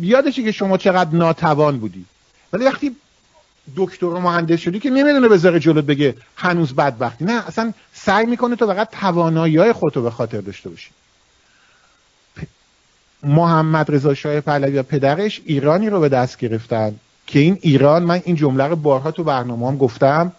یادشه 0.00 0.42
که 0.42 0.52
شما 0.52 0.76
چقدر 0.78 1.10
ناتوان 1.10 1.78
بودی. 1.78 2.04
ولی 2.52 2.64
وقتی 2.64 2.96
دکتر 3.76 4.06
و 4.06 4.20
مهندس 4.20 4.60
شدی 4.60 4.80
که 4.80 4.90
نمی‌دونه 4.90 5.28
بذاره 5.28 5.60
جلوت 5.60 5.84
بگه 5.84 6.14
هنوز 6.36 6.74
بدبختی. 6.74 7.24
نه 7.24 7.48
اصلا 7.48 7.72
سعی 7.92 8.26
می‌کنه 8.26 8.56
تو 8.56 8.66
فقط 8.66 8.90
توانایی 8.90 9.56
های 9.56 9.72
خودتو 9.72 10.02
به 10.02 10.10
خاطر 10.10 10.40
داشته 10.40 10.68
باشی. 10.68 10.90
محمد 13.24 13.94
رضا 13.94 14.14
شاه 14.14 14.40
پهلوی 14.40 14.78
و 14.78 14.82
پدرش 14.82 15.40
ایرانی 15.44 15.90
رو 15.90 16.00
به 16.00 16.08
دست 16.08 16.38
گرفتن. 16.38 16.94
که 17.26 17.38
این 17.38 17.58
ایران 17.60 18.02
من 18.02 18.20
این 18.24 18.36
جمله 18.36 18.64
رو 18.64 18.76
بارها 18.76 19.10
تو 19.10 19.24
برنامه 19.24 19.68
هم 19.68 19.76
گفتم. 19.76 20.32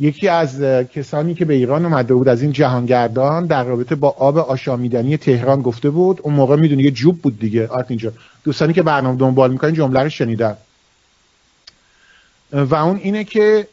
یکی 0.00 0.28
از 0.28 0.60
کسانی 0.94 1.34
که 1.34 1.44
به 1.44 1.54
ایران 1.54 1.84
اومده 1.84 2.14
بود 2.14 2.28
از 2.28 2.42
این 2.42 2.52
جهانگردان 2.52 3.46
در 3.46 3.64
رابطه 3.64 3.94
با 3.94 4.08
آب 4.08 4.38
آشامیدنی 4.38 5.16
تهران 5.16 5.62
گفته 5.62 5.90
بود 5.90 6.20
اون 6.22 6.34
موقع 6.34 6.56
می‌دونی 6.56 6.82
یه 6.82 6.90
جوب 6.90 7.22
بود 7.22 7.38
دیگه. 7.38 7.68
آرت 7.68 7.86
اینجا. 7.88 8.12
دوستانی 8.44 8.72
که 8.72 8.82
برنامه 8.82 9.18
دنبال 9.18 9.52
می‌کنن 9.52 9.74
جمله 9.74 10.00
رو 10.00 10.08
شنیدن. 10.08 10.56
و 12.52 12.74
اون 12.74 12.96
اینه 12.96 13.24
که 13.24 13.66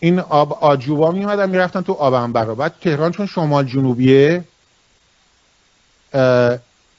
این 0.00 0.20
آب 0.20 0.58
آجوبا 0.60 1.10
میومدن 1.10 1.50
می‌رفتن 1.50 1.80
تو 1.80 1.92
آب 1.92 2.14
انبرا 2.14 2.54
بعد 2.54 2.74
تهران 2.80 3.12
چون 3.12 3.26
شمال 3.26 3.64
جنوبیه 3.64 4.44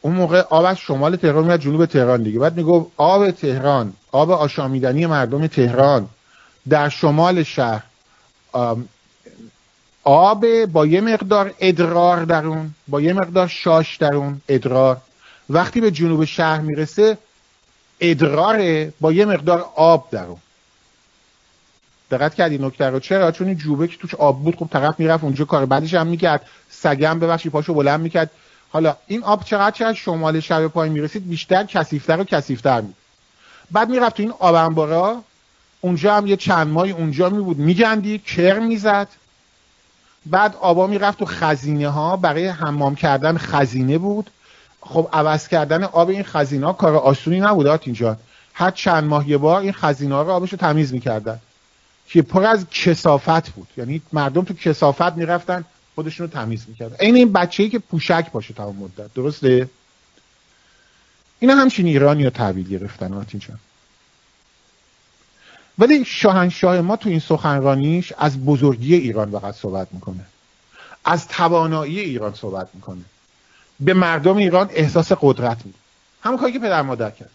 اون 0.01 0.15
موقع 0.15 0.41
آب 0.49 0.65
از 0.65 0.78
شمال 0.78 1.15
تهران 1.15 1.45
میاد 1.45 1.60
جنوب 1.60 1.86
تهران 1.86 2.23
دیگه. 2.23 2.39
بعد 2.39 2.58
می‌گفت 2.58 2.91
آب 2.97 3.32
تهران 3.32 3.93
آب 4.12 4.32
آشامیدنی 4.32 5.06
مردم 5.06 5.47
تهران 5.47 6.08
در 6.69 6.89
شمال 6.89 7.43
شهر. 7.43 7.84
آب 10.04 10.65
با 10.65 10.86
یه 10.86 11.01
مقدار 11.01 11.54
ادرار 11.60 12.23
در 12.23 12.45
اون 12.45 12.73
با 12.88 13.01
یه 13.01 13.13
مقدار 13.13 13.47
شاش 13.47 13.97
در 13.97 14.15
اون 14.15 14.41
ادرار. 14.49 14.97
وقتی 15.49 15.82
به 15.82 15.91
جنوب 15.91 16.25
شهر 16.25 16.62
می‌رسه 16.62 17.17
ادراره 17.99 18.93
با 19.01 19.12
یه 19.12 19.25
مقدار 19.25 19.65
آب 19.75 20.08
در 20.12 20.23
اون. 20.25 20.38
دقت 22.12 22.36
کردی 22.36 22.58
نکته 22.58 22.86
رو؟ 22.86 22.99
چرا؟ 22.99 23.32
چون 23.32 23.47
این 23.47 23.58
جوبه 23.58 23.88
که 23.88 23.97
توش 23.97 24.15
آب 24.15 24.43
بود 24.43 24.56
خب 24.56 24.67
طرف 24.71 24.99
می‌رفت 24.99 25.23
اونجا 25.23 25.45
کار 25.45 25.65
بعدش 25.65 25.93
هم 25.93 26.08
می‌کرد. 26.08 26.41
سگم 26.69 27.19
ببخشی 27.19 27.49
پاشو 27.49 27.73
بلند 27.73 27.99
می‌کرد. 27.99 28.32
حالا 28.76 28.96
این 29.08 29.24
آب 29.24 29.44
چقدر 29.44 29.72
چقدر 29.72 29.94
شمال 29.94 30.40
شب 30.40 30.68
پایین 30.68 30.94
می‌رسید؟ 30.94 31.30
بیشتر 31.30 31.64
کثیفتر 31.64 32.20
و 32.20 32.24
کثیفتر 32.24 32.82
می 32.82 32.94
بعد 33.72 33.90
می‌رفت 33.90 34.16
تو 34.16 34.24
این 34.24 34.34
آب 34.40 34.56
انبارا. 34.56 35.24
اونجا 35.82 36.16
هم 36.16 36.28
یه 36.28 36.36
چند 36.36 36.68
ماهی 36.68 36.92
اونجا 36.92 37.30
می 37.30 37.44
بود. 37.44 37.58
میگندی 37.58 38.20
کر 38.20 38.60
می‌زد. 38.60 39.08
بعد 40.26 40.56
آبا 40.56 40.88
می‌رفت 40.88 41.20
تو 41.20 41.26
خزینه 41.26 41.90
ها 41.90 42.18
برای 42.18 42.48
حمام 42.48 42.96
کردن 42.96 43.38
خزینه 43.38 43.98
بود. 43.98 44.30
خب 44.82 45.10
عوض 45.14 45.48
کردن 45.48 45.84
آب 45.84 46.10
این 46.10 46.24
خزینه 46.24 46.66
ها 46.66 46.74
کار 46.74 46.96
آسونی 46.96 47.40
نبود 47.40 47.68
اینجا 47.68 48.18
هر 48.54 48.72
چند 48.72 49.04
ماه 49.04 49.30
یه 49.30 49.38
بار 49.38 49.62
این 49.62 49.74
خزینه 49.74 50.16
ها 50.16 50.22
رو 50.22 50.32
آبش 50.32 50.52
رو 50.52 50.58
تمیز 50.58 50.94
می‌کردن. 50.94 51.40
که 52.08 52.22
پر 52.22 52.44
از 52.44 52.66
کسافت 52.70 53.50
بود. 53.50 53.68
یعنی 53.78 54.02
مردم 54.14 54.44
تو 54.44 54.54
کسافت 54.54 55.14
می‌رفتن. 55.14 55.66
خودشون 55.95 56.27
رو 56.27 56.34
تمیز 56.34 56.65
می‌کرد 56.67 57.01
این 57.03 57.15
این 57.15 57.34
بچه 57.34 57.63
ای 57.63 57.69
که 57.69 57.79
پوشک 57.79 58.31
باشه 58.31 58.53
تا 58.53 58.71
مدت. 58.71 59.13
درسته؟ 59.13 59.69
اینا 61.39 61.55
همچین 61.55 61.86
ایرانی 61.86 62.23
رو 62.23 62.29
تحویل 62.29 62.69
گرفتن 62.69 63.13
آتین 63.13 63.39
جان. 63.39 63.60
ولی 65.79 66.05
شاهنشاه 66.05 66.81
ما 66.81 66.95
تو 66.95 67.10
این 67.10 67.19
سخنرانیش 67.19 68.13
از 68.17 68.45
بزرگی 68.45 68.95
ایران 68.95 69.31
فقط 69.31 69.55
صحبت 69.55 69.88
می‌کنه. 69.91 70.25
از 71.05 71.27
توانایی 71.27 71.99
ایران 71.99 72.34
صحبت 72.34 72.67
می‌کنه. 72.73 73.01
به 73.79 73.93
مردم 73.93 74.38
ایران 74.38 74.69
احساس 74.73 75.12
قدرت 75.21 75.65
میده. 75.65 75.77
همون 76.21 76.38
کاری 76.38 76.53
که 76.53 76.60
پدر 76.60 76.81
مادر 76.81 77.12
کرد. 77.12 77.31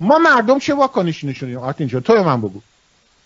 ما 0.00 0.18
مردم 0.18 0.58
چه 0.58 0.74
واکنشی 0.74 1.26
نشونیم 1.26 1.58
آرتین 1.58 1.88
جان 1.88 2.02
تو 2.02 2.24
من 2.24 2.40
بگو. 2.40 2.60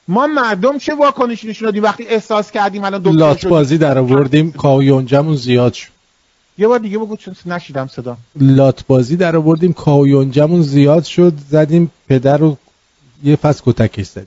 ما 0.09 0.27
مردم 0.27 0.79
چه 0.79 0.95
واکنشی 0.95 1.49
نشون 1.49 1.67
دادیم 1.67 1.83
وقتی 1.83 2.07
احساس 2.07 2.51
کردیم 2.51 2.85
الان 2.85 3.03
دکتر 3.03 3.17
لات 3.17 3.47
بازی 3.47 3.79
در 3.79 3.99
آوردیم 3.99 4.53
کاویونجمون 4.53 5.37
زیاد 5.37 5.73
شد. 5.73 5.89
یه 6.59 6.69
بار 6.69 6.79
دیگه 6.79 6.99
بگو 6.99 7.17
چون 7.17 7.35
نشیدم 7.47 7.87
صدا. 7.87 8.17
لات 8.37 8.87
بازی 8.87 9.17
در 9.17 9.37
آوردیم 9.37 9.73
کاویونجمون 9.73 10.63
زیاد 10.63 11.05
شد 11.05 11.33
زدیم 11.51 11.91
پدر 12.09 12.37
رو 12.37 12.57
یه 13.25 13.37
فصل 13.37 13.63
کتکش 13.67 14.07
زدیم. 14.07 14.27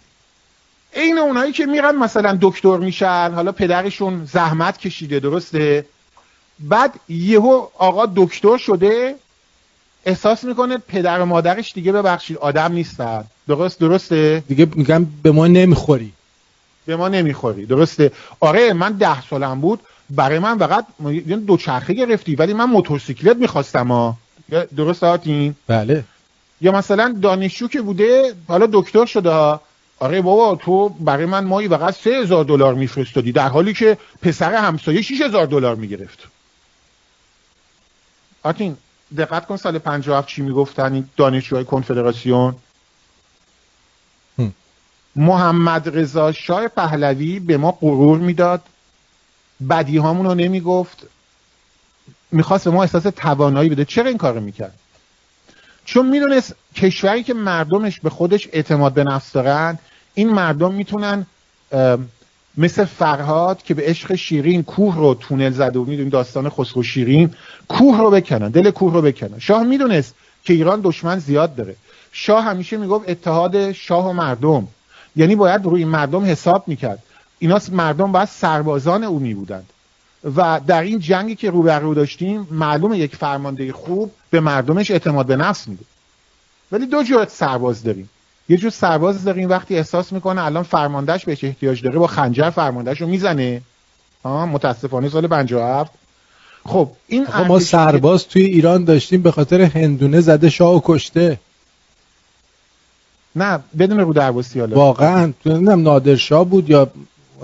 این 0.94 1.18
اونایی 1.18 1.52
که 1.52 1.66
میرن 1.66 1.96
مثلا 1.96 2.38
دکتر 2.42 2.78
میشن 2.78 3.32
حالا 3.36 3.52
پدرشون 3.52 4.26
زحمت 4.26 4.78
کشیده 4.78 5.20
درسته؟ 5.20 5.86
بعد 6.60 7.00
یهو 7.10 7.68
آقا 7.78 8.06
دکتر 8.16 8.58
شده 8.58 9.16
احساس 10.06 10.44
می‌کنه 10.44 10.78
پدر 10.78 11.20
و 11.20 11.26
مادرش 11.26 11.74
دیگه 11.74 11.91
ببخشید 11.91 12.38
آدم 12.38 12.72
نیستن. 12.72 13.24
درست 13.48 13.80
درسته؟ 13.80 14.44
دیگه 14.48 14.68
میگم 14.76 15.06
به 15.24 15.32
ما 15.32 15.48
نمی‌خوری. 15.48 16.12
به 16.86 16.96
ما 16.96 17.08
نمی‌خوری. 17.08 17.65
درسته؟ 17.65 18.12
آره 18.39 18.74
من 18.74 18.91
ده 18.91 19.22
سالم 19.22 19.62
بود. 19.62 19.80
برای 20.10 20.39
من 20.39 20.58
فقط 20.58 20.86
دو 21.48 21.58
چرخه 21.58 21.94
گرفتی 21.94 22.36
ولی 22.36 22.54
من 22.54 22.65
موتورسیکلت 22.65 23.38
می‌خواستم 23.38 23.88
ها 23.88 24.18
درست 24.78 25.04
آتین؟ 25.04 25.56
بله. 25.68 26.04
یا 26.62 26.72
مثلا 26.72 27.15
دانشجو 27.22 27.68
که 27.68 27.82
بوده 27.82 28.34
حالا 28.48 28.70
دکتر 28.72 29.06
شده 29.06 29.60
آره 30.00 30.22
بابا 30.22 30.56
تو 30.56 30.89
برای 30.89 31.26
من 31.26 31.46
مایی 31.46 31.70
فقط 31.70 31.96
سه 31.96 32.10
هزار 32.10 32.44
دلار 32.44 32.74
میفرستادی 32.74 33.32
در 33.32 33.48
حالی 33.50 33.74
که 33.74 33.98
پسر 34.22 34.54
همسایه 34.54 35.02
6 35.02 35.22
هزار 35.22 35.46
دلار 35.46 35.76
می‌گرفت. 35.76 36.20
آتین 38.44 38.78
دقت 39.17 39.45
کن 39.45 39.58
سال 39.58 39.80
57 39.80 40.28
چی 40.28 40.41
می‌گفتن 40.41 41.10
دانشجوهای 41.17 41.65
کنفدراسیون؟ 41.65 42.56
محمد 45.15 45.97
رضا 45.97 46.32
شاه 46.32 46.67
پهلوی 46.67 47.39
به 47.39 47.58
ما 47.58 47.71
غرور 47.71 48.17
می‌داد. 48.17 48.62
بدی 49.69 49.97
هامون 49.97 50.25
رو 50.25 50.36
نمی‌گفت. 50.36 51.08
می‌خواست 52.32 52.65
به 52.65 52.71
ما 52.71 52.84
احساس 52.84 53.04
توانایی 53.04 53.69
بده. 53.69 53.86
چرا 53.86 54.08
این 54.08 54.17
کارو 54.17 54.41
می‌کرد؟ 54.41 54.80
چون 55.86 56.06
می‌دونست 56.06 56.56
کشوری 56.75 57.23
که 57.23 57.34
مردمش 57.34 57.99
به 57.99 58.10
خودش 58.10 58.49
اعتماد 58.51 58.93
به 58.93 59.04
نفس 59.04 59.32
دارن 59.32 59.80
این 60.13 60.30
مردم 60.30 60.73
می‌تونن 60.73 61.25
مثل 62.58 62.86
فرهاد 62.86 63.63
که 63.63 63.74
به 63.74 63.84
عشق 63.86 64.15
شیرین 64.15 64.63
کوه 64.63 64.96
رو 64.96 65.13
تونل 65.13 65.52
زده 65.52 65.80
و 65.80 65.86
می‌دونیم 65.86 66.10
داستان 66.10 66.50
خسرو 66.50 66.84
شیرین 66.84 67.34
کوه 67.68 67.98
رو 67.98 68.10
بکنن 68.10 68.50
دل 68.50 68.72
کوه 68.72 68.94
رو 68.94 69.02
بکنن 69.02 69.39
شاه 69.39 69.63
می‌دونست 69.63 70.15
که 70.44 70.54
ایران 70.54 70.82
دشمن 70.84 71.20
زیاد 71.20 71.56
داره. 71.56 71.76
شاه 72.12 72.44
همیشه 72.44 72.78
می‌گفت 72.78 73.10
اتحاد 73.10 73.72
شاه 73.72 74.10
و 74.10 74.13
مردم. 74.13 74.68
یعنی 75.15 75.36
باید 75.36 75.65
روی 75.65 75.86
مردم 75.86 76.26
حساب 76.26 76.63
می‌کرد. 76.68 77.04
اینا 77.39 77.60
مردم 77.72 78.12
باید 78.12 78.28
سربازان 78.28 79.04
او 79.04 79.20
میبودند 79.20 79.70
و 80.36 80.62
در 80.68 80.82
این 80.82 81.00
جنگی 81.00 81.36
که 81.36 81.52
رو 81.52 81.70
رو 81.70 81.94
داشتیم 81.94 82.48
معلوم 82.52 82.94
یک 82.94 83.15
فرمانده 83.15 83.74
خوب 83.74 84.12
به 84.30 84.39
مردمش 84.39 84.91
اعتماد 84.91 85.26
به 85.26 85.36
نفس 85.36 85.68
میده. 85.68 85.84
ولی 86.72 86.86
دو 86.86 87.04
جور 87.04 87.26
سرباز 87.26 87.84
داریم. 87.84 88.10
یه 88.49 88.58
جور 88.58 88.71
سرباز 88.71 89.23
داریم 89.23 89.49
وقتی 89.49 89.77
احساس 89.77 90.13
می‌کنه 90.13 90.43
الان 90.43 90.63
فرماندهش 90.63 91.25
بهش 91.25 91.43
احتیاج 91.43 91.81
داره 91.84 91.99
با 91.99 92.08
خنجر 92.08 92.49
فرماندهش 92.49 93.01
رو 93.01 93.08
می‌زنه 93.08 93.62
متاسفانه 94.25 95.10
سال 95.10 95.27
57 95.27 95.91
خب 96.65 96.89
این 97.08 97.27
ما 97.47 97.60
سرباز 97.60 98.27
توی 98.27 98.43
ایران 98.43 98.84
داشتیم 98.84 99.21
به 99.21 99.31
خاطر 99.31 99.62
هندونه 99.62 100.21
زده 100.21 100.49
شاه 100.49 100.75
و 100.75 100.81
کشته. 100.84 101.39
نه 103.36 103.60
بدون 103.79 103.99
رو 103.99 104.13
حالا. 104.60 104.75
واقعا 104.75 105.34
نمی‌دونم 105.45 105.81
نادرشاه 105.81 106.45
بود 106.45 106.69
یا 106.69 106.91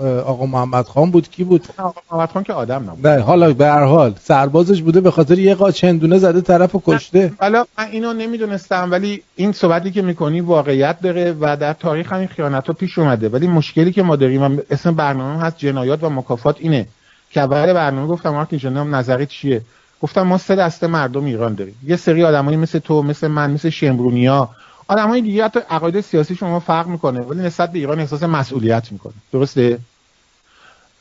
آقا 0.00 0.46
محمد 0.46 0.84
خان 0.84 1.10
بود 1.10 1.30
کی 1.30 1.44
بود؟ 1.44 1.66
آقا 1.78 2.00
محمد 2.12 2.30
خان 2.30 2.42
که 2.42 2.52
آدم 2.52 2.82
نبود. 2.82 3.06
نه 3.06 3.22
حالا 3.22 3.52
به 3.52 3.66
هر 3.66 3.84
حال 3.84 4.14
سربازش 4.20 4.82
بوده 4.82 5.00
به 5.00 5.10
خاطر 5.10 5.38
یه 5.38 5.54
قاچ 5.54 5.84
هندونه 5.84 6.18
زده 6.18 6.40
طرف 6.40 6.74
و 6.74 6.82
کشته. 6.86 7.32
حالا 7.40 7.64
من 7.78 7.84
اینو 7.90 8.12
نمی‌دونستم 8.12 8.90
ولی 8.90 9.22
این 9.36 9.52
صحبتی 9.52 9.90
که 9.90 10.02
می‌کنی 10.02 10.40
واقعیت 10.40 11.00
داره 11.00 11.36
و 11.40 11.56
در 11.56 11.72
تاریخ 11.72 12.12
هم 12.12 12.18
این 12.18 12.28
خیانت 12.28 12.66
ها 12.66 12.72
پیش 12.72 12.98
اومده. 12.98 13.28
ولی 13.28 13.46
مشکلی 13.46 13.92
که 13.92 14.02
ما 14.02 14.16
داریم 14.16 14.42
و 14.42 14.60
اسم 14.70 14.94
برنامه 14.94 15.40
هست 15.40 15.58
جنایات 15.58 16.04
و 16.04 16.10
مکافات 16.10 16.56
اینه. 16.58 16.86
که 17.30 17.40
اول 17.40 17.72
برنامه 17.72 18.06
گفتم 18.06 18.30
مارتین 18.30 18.58
جان 18.58 18.94
نظری 18.94 19.26
چیه. 19.26 19.62
گفتم 20.02 20.22
ما 20.22 20.38
سه 20.38 20.56
دسته 20.56 20.86
مردم 20.86 21.24
ایران 21.24 21.54
داریم. 21.54 21.74
یه 21.86 21.96
سری 21.96 22.24
آدمایی 22.24 22.56
مثل 22.56 22.78
تو 22.78 23.02
مثل 23.02 23.28
من 23.28 23.50
مثل 23.50 23.70
شمرونیا 23.70 24.48
آدمای 24.92 25.20
دیگه 25.20 25.44
حتی 25.44 25.60
عقاید 25.70 26.00
سیاسی 26.00 26.34
شما 26.34 26.60
فرق 26.60 26.86
می‌کنه 26.86 27.20
ولی 27.20 27.40
نسبت 27.42 27.72
به 27.72 27.78
ایران 27.78 28.00
احساس 28.00 28.22
مسئولیت 28.22 28.92
می‌کنه. 28.92 29.12
درسته؟ 29.32 29.78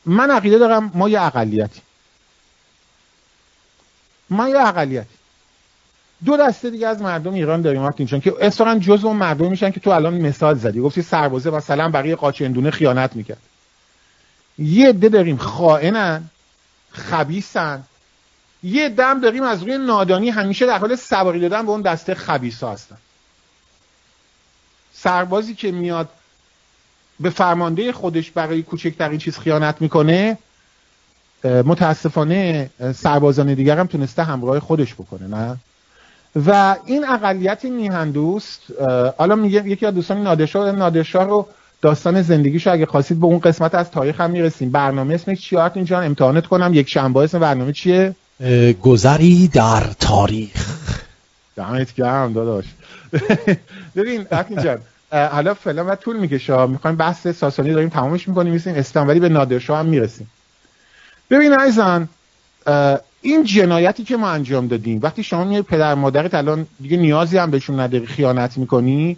من 0.06 0.32
عقیده 0.32 0.58
دارم 0.58 0.91
ما 0.93 1.10
یه 1.10 1.21
اقلیتی 1.21 1.82
ما 4.30 4.49
یه 4.49 4.67
اقلیتی 4.67 5.15
دو 6.25 6.38
دسته 6.38 6.69
دیگه 6.69 6.88
از 6.88 7.01
مردم 7.01 7.34
ایران 7.34 7.62
داریم 7.62 7.82
مارتین 7.82 8.06
جان 8.06 8.19
که 8.21 8.34
اصلا 8.41 8.80
جزء 8.80 9.08
اون 9.08 9.17
مردم 9.17 9.49
میشن 9.49 9.71
که 9.71 9.80
تو 9.80 9.89
الان 9.89 10.13
مثال 10.13 10.56
زدی. 10.56 10.80
گفتی 10.80 11.01
سربازه 11.01 11.49
مثلا 11.49 11.89
بقیه 11.89 12.15
قاچندونه 12.15 12.71
خیانت 12.71 13.15
می‌کرد. 13.15 13.41
یه 14.58 14.89
عده 14.89 15.10
داریم 15.10 15.38
خائنن 15.38 16.23
خبیسن 16.91 17.84
یه 18.63 18.89
دم 18.89 19.19
داریم 19.21 19.43
از 19.43 19.63
روی 19.63 19.77
نادانی 19.77 20.30
همیشه 20.30 20.65
در 20.65 20.77
حال 20.77 20.95
سواری 20.95 21.39
دادن 21.39 21.65
به 21.65 21.71
اون 21.71 21.82
دسته 21.82 22.13
خبیسا 22.13 22.71
هستن. 22.71 22.97
سربازی 24.93 25.56
که 25.56 25.71
میاد 25.71 26.10
به 27.19 27.30
فرمانده 27.30 27.91
خودش 27.91 28.32
برای 28.32 28.62
کوچکترین 28.62 29.17
چیز 29.17 29.38
خیانت 29.38 29.82
می‌کنه 29.82 30.38
متاسفانه 31.43 32.69
سربازان 32.95 33.54
دیگر 33.54 33.80
هم 33.80 33.88
تونسته 33.88 34.23
همراه 34.23 34.60
خودش 34.60 34.93
بکنه 34.93 35.27
نه؟ 35.27 35.58
و 36.45 36.75
این 36.86 37.08
اقلیت 37.10 37.65
میهندوست 37.65 38.62
حالا 39.17 39.36
میگه 39.36 39.67
یکی 39.67 39.86
از 39.86 39.93
دوستان 39.93 40.23
نادرشاه 40.23 40.71
نادرشاه 40.71 41.23
رو 41.23 41.47
داستان 41.82 42.21
زندگیشو 42.21 42.71
اگه 42.71 42.86
خواستید 42.86 43.19
به 43.19 43.25
اون 43.25 43.39
قسمت 43.39 43.75
از 43.75 43.91
تاریخ 43.91 44.21
هم 44.21 44.32
می‌رسیم. 44.32 44.71
برنامه 44.71 45.13
اسمش 45.13 45.41
چی 45.41 45.58
آرت 45.58 45.71
اینجا 45.75 46.01
امتحانت 46.01 46.47
کنم. 46.47 46.73
یک 46.73 46.89
شنبه 46.89 47.19
اسم 47.19 47.39
برنامه 47.39 47.73
چیه؟ 47.73 48.15
گذری 48.82 49.47
در 49.47 49.84
تاریخ. 49.99 51.01
دمت 51.56 51.95
گرم 51.95 52.34
داداش. 52.34 52.65
ببین 53.95 54.27
رفیق 54.32 54.63
جان 54.63 54.82
حالا 55.12 55.54
فعلا 55.54 55.86
و 55.86 55.95
طول 55.95 56.17
می‌کشه 56.17 56.65
می‌خوایم 56.65 56.97
بحث 56.97 57.27
ساسانی 57.27 57.73
داریم 57.73 57.89
تمامش 57.89 58.27
می‌کنیم 58.27 58.54
میسیم 58.54 58.75
اسلام 58.75 59.08
ولی 59.08 59.19
به 59.19 59.30
نادرشاه 59.30 59.80
هم 59.80 59.86
می‌رسیم. 59.86 60.30
ببین 61.30 61.54
عزیزان 61.54 62.10
این 63.21 63.43
جنایتی 63.43 64.04
که 64.04 64.17
ما 64.17 64.30
انجام 64.30 64.67
دادیم 64.67 64.99
وقتی 65.04 65.23
شما 65.23 65.43
میای 65.43 65.62
پدر 65.62 65.93
مادرت 65.93 66.34
الان 66.34 66.67
دیگه 66.82 66.97
نیازی 66.97 67.38
هم 67.38 67.51
بهشون 67.51 67.80
نداری 67.80 68.06
خیانت 68.06 68.58
می‌کنی 68.58 69.17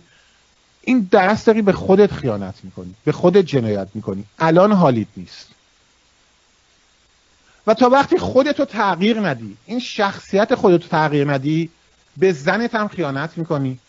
این 0.82 1.08
درست 1.12 1.48
داری 1.48 1.62
به 1.62 1.72
خودت 1.72 2.14
خیانت 2.14 2.56
می‌کنی 2.64 2.94
به 3.06 3.12
خودت 3.12 3.46
جنایت 3.46 3.88
می‌کنی. 3.94 4.24
الان 4.40 4.72
حالیت 4.72 5.08
نیست. 5.18 5.48
و 7.68 7.74
تا 7.74 7.90
وقتی 7.90 8.18
خودتو 8.18 8.66
تغییر 8.66 9.20
ندی 9.20 9.58
این 9.66 9.80
شخصیت 9.80 10.56
خودتو 10.56 10.88
تغییر 10.88 11.32
ندی 11.32 11.70
به 12.18 12.32
زنت 12.32 12.76
هم 12.76 12.88
خیانت 12.88 13.38
می‌کنی. 13.38 13.80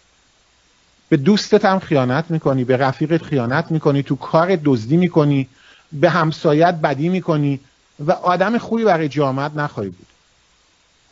به 1.09 1.17
دوستت 1.17 1.64
هم 1.64 1.79
خیانت 1.79 2.25
می‌کنی 2.31 2.64
به 2.64 2.77
رفیقت 2.77 3.23
خیانت 3.23 3.71
می‌کنی 3.71 4.03
تو 4.03 4.17
کار 4.17 4.59
دزدی 4.64 4.97
می‌کنی 4.97 5.49
به 5.93 6.11
همسایت 6.11 6.75
بدی 6.75 7.09
می‌کنی 7.09 7.61
و 8.07 8.12
آدم 8.12 8.59
خوبی 8.59 8.85
برای 8.85 9.09
جامعت 9.09 9.53
نخواهی 9.57 9.90
بود. 9.90 10.07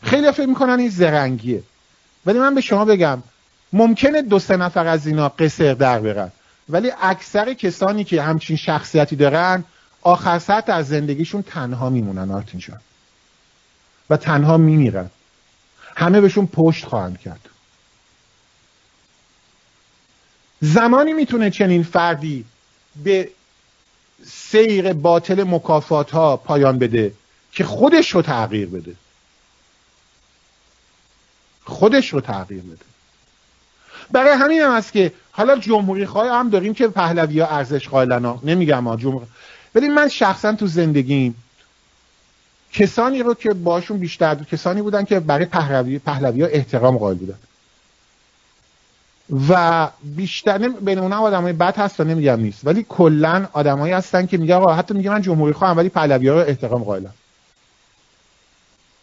خیلی 0.03 0.31
فکر 0.31 0.45
می‌کنن 0.45 0.79
این 0.79 0.89
زرنگیه. 0.89 1.63
ولی 2.25 2.39
من 2.39 2.55
به 2.55 2.61
شما 2.61 2.85
بگم 2.85 3.23
ممکنه 3.73 4.21
دو 4.21 4.39
سه 4.39 4.57
نفر 4.57 4.87
از 4.87 5.07
اینا 5.07 5.29
قصر 5.29 5.73
در 5.73 5.99
برن. 5.99 6.31
ولی 6.69 6.91
اکثر 7.01 7.53
کسانی 7.53 8.03
که 8.03 8.21
همچین 8.21 8.57
شخصیتی 8.57 9.15
دارن 9.15 9.63
آخر 10.01 10.39
سطح 10.39 10.73
از 10.73 10.87
زندگیشون 10.87 11.41
تنها 11.41 11.89
میمونن 11.89 12.31
آرتین 12.31 12.61
و 14.09 14.17
تنها 14.17 14.57
میمیرن. 14.57 15.09
همه 15.95 16.21
بهشون 16.21 16.47
پشت 16.47 16.85
خواهند 16.85 17.19
کرد. 17.19 17.49
زمانی 20.63 21.13
می‌تونه 21.13 21.49
چنین 21.49 21.83
فردی 21.83 22.45
به 23.03 23.29
سیر 24.25 24.93
باطل 24.93 25.43
مکافات 25.43 26.11
ها 26.11 26.37
پایان 26.37 26.79
بده 26.79 27.13
که 27.51 27.63
خودش 27.63 28.15
رو 28.15 28.21
تغییر 28.21 28.67
بده. 28.67 28.95
خودش 31.63 32.13
رو 32.13 32.21
تغییر 32.21 32.61
بده. 32.61 32.85
برای 34.11 34.33
همین 34.33 34.61
هم 34.61 34.75
هست 34.75 34.93
که 34.93 35.13
حالا 35.31 35.57
جمهوری 35.57 36.05
خواه 36.05 36.27
هم 36.27 36.49
داریم 36.49 36.73
که 36.73 36.87
پهلوی 36.87 37.39
ها 37.39 37.47
ارزش 37.47 37.87
قائلن 37.89 38.39
نمیگم 38.43 38.87
ها 38.87 38.95
جمهوری 38.95 39.25
ولی 39.75 39.89
من 39.89 40.07
شخصا 40.07 40.53
تو 40.53 40.67
زندگیم 40.67 41.35
کسانی 42.73 43.23
رو 43.23 43.33
که 43.33 43.53
باشون 43.53 43.97
بیشتر 43.97 44.35
کسانی 44.35 44.81
بودن 44.81 45.03
که 45.03 45.19
برای 45.19 45.45
پهلوی 45.45 45.99
پهلوی 45.99 46.41
ها 46.41 46.47
احترام 46.47 46.97
قائل 46.97 47.17
بودن. 47.17 47.37
و 49.49 49.89
بیشتر. 50.03 50.57
بین 50.57 50.99
اونها 50.99 51.19
آدمای 51.19 51.53
بد 51.53 51.77
هست 51.77 51.99
و 51.99 52.03
نمیگم 52.03 52.39
نیست. 52.39 52.67
ولی 52.67 52.85
کلا 52.89 53.47
آدمایی 53.53 53.93
هستن 53.93 54.25
که 54.25 54.37
میگه 54.37 54.55
آقا 54.55 54.73
حتی 54.73 54.93
میگه 54.93 55.09
من 55.09 55.21
جمهوری 55.21 55.53
خواهم 55.53 55.77
ولی 55.77 55.89
پهلوی 55.89 56.27
ها 56.27 56.35
رو 56.35 56.47
احترام 56.47 56.83
قائلم. 56.83 57.13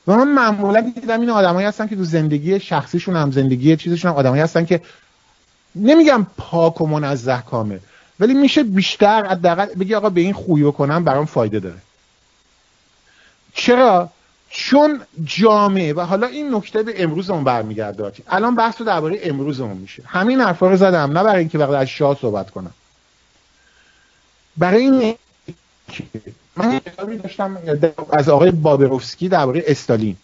و 0.06 0.16
من 0.16 0.28
معمولا 0.28 0.80
دیدم 0.80 1.20
این 1.20 1.30
آدمایی 1.30 1.66
هستن 1.66 1.86
که 1.86 1.96
تو 1.96 2.04
زندگی 2.04 2.60
شخصیشون 2.60 3.16
هم 3.16 3.30
زندگی 3.30 3.76
چیزشون 3.76 4.10
هم 4.10 4.16
آدمایی 4.16 4.42
هستن 4.42 4.64
که 4.64 4.80
نمیگم 5.74 6.26
پاک 6.36 6.80
و 6.80 6.86
منزه 6.86 7.42
کامل 7.50 7.78
ولی 8.20 8.34
میشه 8.34 8.62
بیشتر 8.62 9.26
حداقل 9.26 9.66
بگی 9.66 9.94
آقا 9.94 10.10
به 10.10 10.20
این 10.20 10.32
خوبی 10.32 10.64
بکنم 10.64 11.04
برام 11.04 11.24
فایده 11.24 11.60
داره. 11.60 11.78
چرا؟ 13.54 14.10
چون 14.50 15.00
جامعه 15.24 15.92
و 15.92 16.00
حالا 16.00 16.26
این 16.26 16.54
نکته 16.54 16.82
به 16.82 17.02
امروزمون 17.02 17.44
برمیگرده 17.44 18.12
الان 18.28 18.54
بحث 18.54 18.80
رو 18.80 18.86
درباره 18.86 19.18
امروزمون 19.22 19.76
میشه. 19.76 20.02
همین 20.06 20.40
حرفا 20.40 20.70
رو 20.70 20.76
زدم. 20.76 21.18
نه 21.18 21.24
برای 21.24 21.38
اینکه 21.38 21.58
وقت 21.58 21.70
از 21.70 21.86
شاه 21.86 22.18
صحبت 22.20 22.50
کنم. 22.50 22.72
برای 24.56 24.82
این 24.82 25.14
من 26.56 26.78
کتابی 26.78 27.16
داشتم 27.16 27.58
از 28.12 28.28
آقای 28.28 28.50
بابروفسکی 28.50 29.28
درباره 29.28 29.64
استالین 29.66 30.16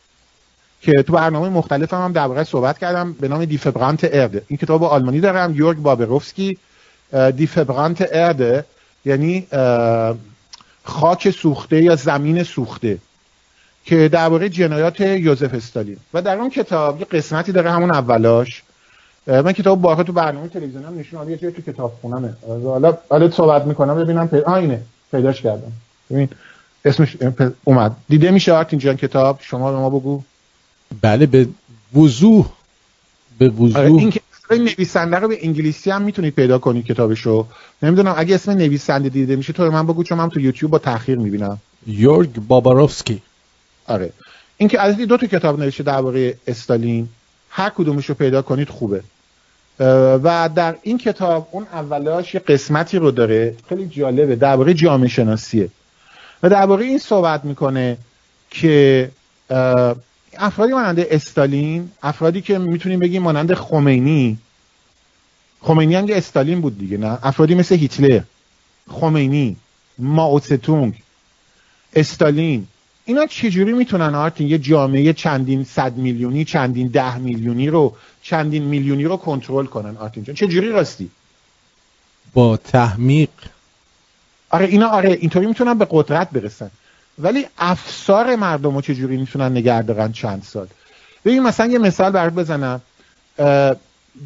که 0.81 1.03
تو 1.03 1.13
برنامه 1.13 1.49
مختلف 1.49 1.95
هم, 1.95 2.05
هم 2.05 2.13
درباره 2.13 2.45
صحبت 2.45 2.79
کردم 2.79 3.13
به 3.13 3.29
نام 3.29 3.45
دیفبرانت 3.45 4.01
ارده 4.13 4.43
این 4.49 4.57
کتاب 4.57 4.85
آلمانی 4.85 5.21
دارم 5.21 5.55
یورگ 5.55 5.79
بابروفسکی 5.79 6.59
دیفبرانت 7.37 8.09
ارده 8.13 8.65
یعنی 9.05 9.47
خاک 10.85 11.31
سوخته 11.31 11.83
یا 11.83 11.97
زمین 11.97 12.43
سوخته. 12.43 12.99
که 13.87 14.09
درباره 14.09 14.49
جنایات 14.49 15.01
یوزف 15.01 15.55
استالین. 15.55 15.97
و 16.15 16.23
در 16.23 16.39
اون 16.39 16.51
کتاب 16.51 17.01
یه 17.01 17.07
قسمتی 17.07 17.53
داره 17.53 17.71
همون 17.71 17.91
اولاش. 17.91 18.63
من 19.27 19.53
کتاب 19.53 19.81
بارها 19.81 20.03
تو 20.03 20.13
برنامه 20.13 20.49
تلویزیونم 20.49 20.99
نشون 20.99 21.31
یه 21.31 21.37
جایی 21.37 21.55
تو 21.55 21.73
کتابخونمه 21.73 22.35
حالا 22.67 22.99
حالا 23.11 23.31
صحبت 23.31 23.65
می‌کنم 23.65 23.95
ببینم 24.05 24.29
پی... 24.29 24.41
آه 24.41 24.55
اینه 24.55 24.81
پیداش 25.11 25.43
کردم. 25.43 25.73
ببین 26.11 26.29
اسمش 26.85 27.17
اومد. 27.65 27.97
دیده 28.09 28.31
میشه 28.31 28.53
آرتین 28.53 28.79
جان 28.79 28.97
کتاب؟ 28.97 29.39
شما 29.43 29.73
به 29.73 29.79
ما 29.79 29.91
بگو. 29.91 30.23
بله 31.03 31.27
به 31.27 31.49
وضوح 31.97 32.47
به 33.39 33.49
وضوح. 33.49 33.81
این 33.81 34.11
که 34.11 34.21
نویسنده 34.51 35.17
رو 35.17 35.29
به 35.29 35.39
انگلیسی 35.43 35.91
هم 35.91 36.03
می‌تونید 36.03 36.35
پیدا 36.35 36.59
کنید 36.59 36.85
کتابشو. 36.85 37.47
نمی‌دونم 37.83 38.15
اگه 38.17 38.35
اسم 38.35 38.53
نویسنده 38.53 39.09
دیده 39.09 39.37
میشه 39.37 39.53
تو 39.53 39.71
من 39.71 39.87
بگو 39.87 40.03
چون 40.03 40.19
من 40.19 40.29
تو 40.29 40.41
یوتیوب 40.41 40.71
با 40.71 40.79
تاخیر 40.79 41.19
می‌بینم. 41.19 41.59
یورگ 41.87 42.31
باباروفسکی. 42.49 43.23
آره. 43.87 44.13
این 44.57 44.69
که 44.69 44.81
از 44.81 44.97
دو 44.97 45.17
تا 45.17 45.27
کتاب 45.27 45.61
نوشته 45.61 45.83
درباره 45.83 46.35
استالین 46.47 47.09
هر 47.51 47.71
کدومش 47.71 48.07
رو 48.07 48.15
پیدا 48.15 48.43
کنید 48.43 48.69
خوبه. 48.69 49.03
و 50.25 50.51
در 50.55 50.77
این 50.83 50.99
کتاب 50.99 51.49
اون 51.51 51.67
اولاش 51.73 52.35
یه 52.35 52.41
قسمتی 52.41 52.99
رو 52.99 53.11
داره 53.11 53.57
خیلی 53.69 53.87
جالبه 53.87 54.37
درباره 54.37 54.75
جامعه 54.75 55.09
شناسیه. 55.09 55.69
و 56.43 56.49
درباره 56.49 56.85
این 56.85 56.99
صحبت 56.99 57.45
می‌کنه 57.45 57.97
که 58.51 59.11
افرادی 60.39 60.73
مانند 60.73 61.01
استالین 61.01 61.91
افرادی 62.03 62.41
که 62.41 62.59
می‌تونیم 62.59 63.01
بگیم 63.01 63.23
مانند 63.23 63.55
خمینی 63.55 64.39
خمینی 65.61 65.95
هم 65.95 66.09
یه 66.09 66.17
استالین 66.17 66.61
بود 66.61 66.79
دیگه 66.79 66.99
نه؟ 66.99 67.19
افرادی 67.23 67.55
مثل 67.55 67.75
هیتلر 67.75 68.21
خمینی 68.91 69.57
ماوتسه 69.99 70.59
استالین 71.95 72.67
اینا 73.09 73.27
چجوری 73.27 73.73
می‌تونن 73.73 74.15
آرتین 74.15 74.49
یه 74.49 74.59
جامعه 74.59 75.13
چندین 75.13 75.65
صد 75.65 75.97
میلیونی 75.97 76.45
چندین 76.45 76.89
ده 76.89 77.19
میلیونی 77.19 77.69
رو 77.69 77.97
چندین 78.23 78.63
میلیونی 78.63 79.05
رو 79.05 79.17
کنترل 79.17 79.67
کنن 79.67 79.97
آرتین 79.97 80.25
جان 80.25 80.37
چجوری 80.37 80.69
راستی؟ 80.69 81.11
با 82.35 82.57
تحمیق. 82.57 83.29
آره 84.51 84.67
اینا 84.67 84.89
آره 84.89 85.11
اینطوری 85.11 85.47
می‌تونن 85.47 85.79
به 85.79 85.87
قدرت 85.91 86.31
برسن. 86.31 86.71
ولی 87.19 87.47
افسار 87.59 88.37
مردم 88.37 88.75
رو 88.75 88.81
چجوری 88.81 89.17
می‌تونن 89.17 89.51
نگه 89.53 89.83
دارن 89.83 90.13
چند 90.13 90.43
سال؟ 90.43 90.67
ببین 91.25 91.43
مثلا 91.43 91.67
یه 91.67 91.79
مثال 91.79 92.13
برات 92.13 92.33
بزنم. 92.33 92.81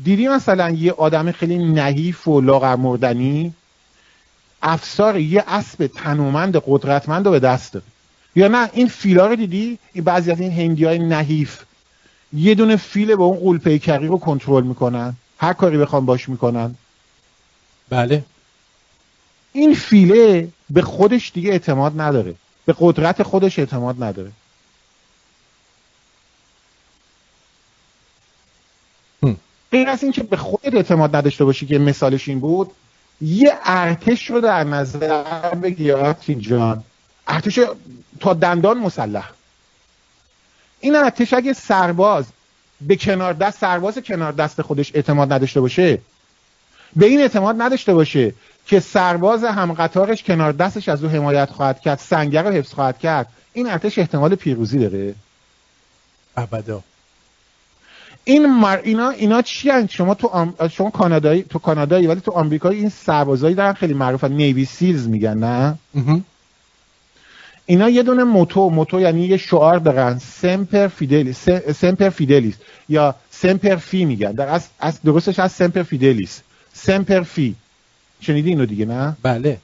دیدی 0.05 0.29
مثلا 0.29 0.71
یه 0.71 0.93
آدم 0.93 1.33
خیلی 1.33 1.59
نحیف 1.59 2.29
و 2.29 2.41
لاغر 2.41 2.77
مردنی 2.77 3.55
افسار 4.63 5.19
یه 5.19 5.45
اسب 5.49 5.87
تنومند 5.87 6.57
قدرتمند 6.67 7.27
رو 7.27 7.33
به 7.33 7.41
دست 7.41 7.73
داره 7.73 7.85
یا 8.37 8.49
نه؟ 8.49 8.71
این 8.73 8.89
فیلا 8.89 9.27
رو 9.27 9.37
دیدی؟ 9.37 9.79
این 9.93 10.05
بعضی 10.05 10.31
از 10.31 10.41
این 10.41 10.53
هندی 10.53 10.85
های 10.85 10.99
نحیف. 10.99 11.63
یه 12.33 12.55
دونه 12.55 12.77
فیل 12.77 13.17
به 13.17 13.23
اون 13.23 13.39
قول 13.39 13.59
پیکری 13.59 14.07
رو 14.07 14.19
کنترل 14.19 14.65
می‌کنن. 14.65 15.17
هر 15.39 15.53
کاری 15.53 15.79
بخوان 15.79 16.07
باش 16.07 16.29
می‌کنن. 16.29 16.75
بله. 17.89 18.25
این 19.53 19.75
فیله 19.75 20.49
به 20.71 20.83
خودش 20.83 21.33
دیگه 21.35 21.51
اعتماد 21.51 22.01
نداره. 22.01 22.35
به 22.67 22.75
قدرت 22.79 23.23
خودش 23.23 23.59
اعتماد 23.59 24.03
نداره. 24.05 24.33
غیر 29.73 29.89
از 29.89 30.03
اینکه 30.03 30.23
به 30.23 30.37
خودت 30.37 30.75
اعتماد 30.75 31.17
نداشته 31.17 31.45
باشی 31.45 31.67
که 31.67 31.79
مثالش 31.79 32.29
این 32.29 32.41
بود 32.41 32.71
یه 33.21 33.59
ارتش 33.65 34.31
رو 34.31 34.41
در 34.41 34.65
نظر 34.65 35.55
بگیر 35.55 35.95
آرتین 35.95 36.41
جان. 36.41 36.85
ارتش 37.27 37.61
تا 38.21 38.35
دندان 38.35 38.79
مسلح. 38.79 39.31
این 40.81 40.97
ارتش 40.97 41.33
اگه 41.33 41.53
سرباز 41.53 42.25
به 42.81 42.97
کنار 42.97 43.33
دست 43.33 43.59
سرباز 43.59 43.99
کنار 43.99 44.33
دست 44.33 44.63
خودش 44.63 44.93
اعتماد 44.95 45.33
نداشته 45.33 45.61
باشه 45.61 45.99
به 46.97 47.07
این 47.07 47.21
اعتماد 47.21 47.63
نداشته 47.63 47.95
باشه 47.95 48.35
که 48.67 48.81
سرباز 48.81 49.45
هم 49.45 49.73
قطارش 49.73 50.23
کنار 50.23 50.53
دستش 50.53 50.89
از 50.89 51.05
او 51.05 51.11
حمایت 51.11 51.51
خواهد 51.51 51.81
کرد 51.81 51.99
سنگر 51.99 52.43
رو 52.43 52.51
حفظ 52.51 52.73
خواهد 52.73 52.99
کرد. 52.99 53.27
این 53.53 53.71
ارتش 53.71 53.99
احتمال 53.99 54.35
پیروزی 54.35 54.79
داره. 54.79 55.15
ابدا. 56.37 56.83
این 58.25 58.47
مر... 58.47 58.81
اینا 58.85 59.11
اینا 59.11 59.43
چی 59.43 59.71
هن؟ 59.71 59.87
شما 59.87 60.15
تو 60.15 60.27
آم... 60.27 60.55
شما 60.69 60.91
کانادایی 60.91 61.43
تو 61.43 61.59
کانادایی 61.59 62.07
ولی 62.07 62.21
تو 62.21 62.33
آمریکا 62.33 62.69
این 62.69 62.89
سربازایی 62.89 63.55
دارن 63.55 63.73
خیلی 63.73 63.95
معروفن. 63.95 64.33
نیوی 64.33 64.65
سیلز 64.65 65.09
میگن 65.09 65.39
نه. 65.39 65.79
اینا 67.71 67.89
یه 67.89 68.03
دونه 68.03 68.25
motto 68.25 68.71
motto 68.71 69.01
یعنی 69.01 69.27
یه 69.27 69.37
شعار 69.37 69.79
دارن. 69.79 70.19
Semper 70.19 70.89
Fidelis 70.89 71.49
Semper 71.81 72.09
Fidelis. 72.09 72.55
یا 72.89 73.15
Semper 73.31 73.77
Fi 73.77 74.05
میگن. 74.05 74.33
در 74.33 74.49
اصل 74.49 74.69
اصل 74.81 74.99
درستش 75.05 75.39
از 75.39 75.53
Semper 75.53 75.83
Fidelis. 75.83 76.41
Semper 76.73 77.21
Fi. 77.21 77.55
شنیدی 78.21 78.49
اینو 78.49 78.67
دیگه 78.67 78.85
نه؟ 78.85 79.17
بله. 79.23 79.59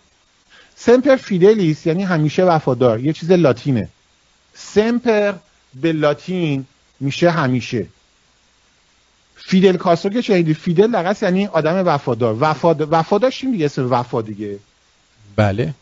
Semper 0.77 1.17
Fidelis 1.17 1.87
یعنی 1.87 2.03
همیشه 2.03 2.45
وفادار. 2.45 3.01
یه 3.01 3.13
چیز 3.13 3.31
لاتینه. 3.31 3.89
Semper 4.55 5.35
به 5.75 5.93
لاتین 5.93 6.67
میشه 7.01 7.31
همیشه. 7.31 7.87
فیدل 9.37 9.77
کاسترو 9.77 10.13
که 10.13 10.21
شنیدی؟ 10.21 10.55
فیدل 10.55 10.93
در 10.93 11.07
اصل 11.07 11.27
یعنی 11.27 11.47
آدم 11.47 11.87
وفادار. 11.87 12.37
وفاد 12.41 12.93
وفادار 12.93 13.31
چی 13.31 13.47
میگه؟ 13.47 13.65
اسم 13.65 13.93
وفا 13.93 14.23
دیگه. 14.23 14.59
بله. 15.37 15.75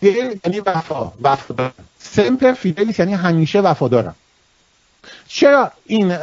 فیدل 0.00 0.38
یعنی 0.44 0.60
وفا 0.60 1.12
وفادار 1.22 1.72
سمپر 1.98 2.52
فیدلیس 2.52 2.98
یعنی 2.98 3.14
همیشه 3.14 3.60
وفادارم. 3.60 4.14
چرا 5.28 5.72
این 5.86 6.16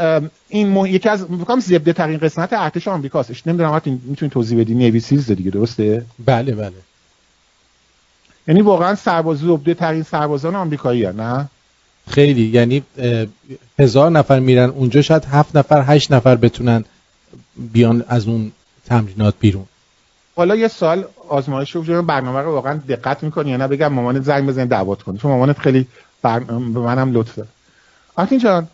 این 0.50 0.68
مو... 0.68 0.88
یکی 0.88 1.10
از 1.10 1.32
میگم 1.32 1.60
زبده 1.60 1.94
ترین 1.94 2.18
قسمت 2.18 2.54
ارتش 2.54 2.88
آمریکاست 2.88 3.48
نمی‌دونم 3.48 3.76
حتی 3.76 4.02
می‌تونی 4.04 4.32
توضیح 4.32 4.60
بدی؟ 4.60 4.76
نیوی 4.76 5.00
سیلز 5.00 5.32
دیگه 5.32 5.52
درسته؟ 5.52 6.06
بله 6.26 6.56
بله. 6.56 6.74
یعنی 8.48 8.62
واقعا 8.62 8.96
سرباز 8.96 9.40
زبده 9.40 9.74
ترین 9.74 10.04
سربازان 10.04 10.56
آمریکایی 10.56 11.08
نه؟ 11.08 11.50
خیلی 12.10 12.46
یعنی 12.46 12.84
هزار 13.80 14.12
نفر 14.12 14.40
میرن 14.40 14.70
اونجا 14.70 15.02
شاید 15.02 15.26
هفت 15.26 15.56
نفر 15.56 15.84
هشت 15.88 16.12
نفر 16.12 16.36
بتونن 16.36 16.86
بیان 17.58 18.06
از 18.08 18.28
اون 18.28 18.52
تمرینات 18.86 19.34
بیرون. 19.40 19.66
حالا 20.36 20.56
یه 20.56 20.68
سال 20.68 21.06
آزمایش 21.30 21.76
رو 21.76 22.02
برنامه 22.02 22.40
رو 22.40 22.52
واقعا 22.52 22.80
دقت 22.90 23.24
می‌کنی 23.24 23.50
یا 23.50 23.58
نه؟ 23.58 23.68
بگم 23.68 23.88
مامانت 23.88 24.24
زنگ 24.24 24.48
بزنی 24.48 24.66
دعوت 24.66 25.02
کنی. 25.02 25.18
چون 25.18 25.32
مامانت 25.32 25.60
خیلی 25.60 25.88
بر... 26.22 26.40
به 26.40 26.80
منم 26.80 27.14
لطف 27.14 27.36
داره. 27.36 27.50
آرتین 28.16 28.40
جان 28.40 28.68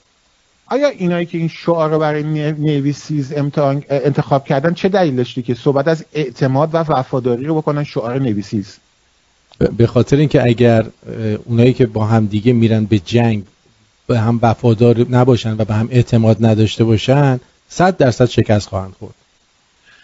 آیا 0.68 0.88
اینایی 0.88 1.26
که 1.26 1.38
این 1.38 1.48
شعار 1.48 1.90
رو 1.90 2.00
برای 2.00 2.24
نی- 2.24 2.52
نیوی 2.52 2.94
سیز 2.94 3.34
امتحان... 3.34 3.84
انتخاب 3.90 4.46
کردن 4.46 4.74
چه 4.74 4.90
دلیل 4.90 5.16
داشتی 5.16 5.42
که 5.42 5.54
صحبت 5.54 5.88
از 5.88 6.06
اعتماد 6.14 6.70
و 6.76 6.78
وفاداری 6.78 7.46
رو 7.46 7.56
بکنن 7.56 7.84
شعار 7.84 8.20
نیوی 8.20 8.42
سیز 8.42 8.78
ب- 9.60 9.68
به 9.78 9.88
خاطر 9.88 10.18
اینکه 10.18 10.44
اگر 10.44 10.86
اونایی 11.46 11.74
که 11.74 11.86
با 11.86 12.06
هم 12.06 12.26
دیگه 12.26 12.54
میرن 12.54 12.86
به 12.86 13.00
جنگ 13.00 13.44
به 14.08 14.20
هم 14.20 14.40
وفادار 14.42 15.06
نباشن 15.10 15.56
و 15.58 15.66
به 15.66 15.74
هم 15.74 15.88
اعتماد 15.92 16.46
نداشته 16.46 16.84
باشن 16.84 17.40
صد 17.70 17.98
درصد 17.98 18.26
شکست 18.26 18.68
خواهند 18.70 18.94
خورد. 19.00 19.14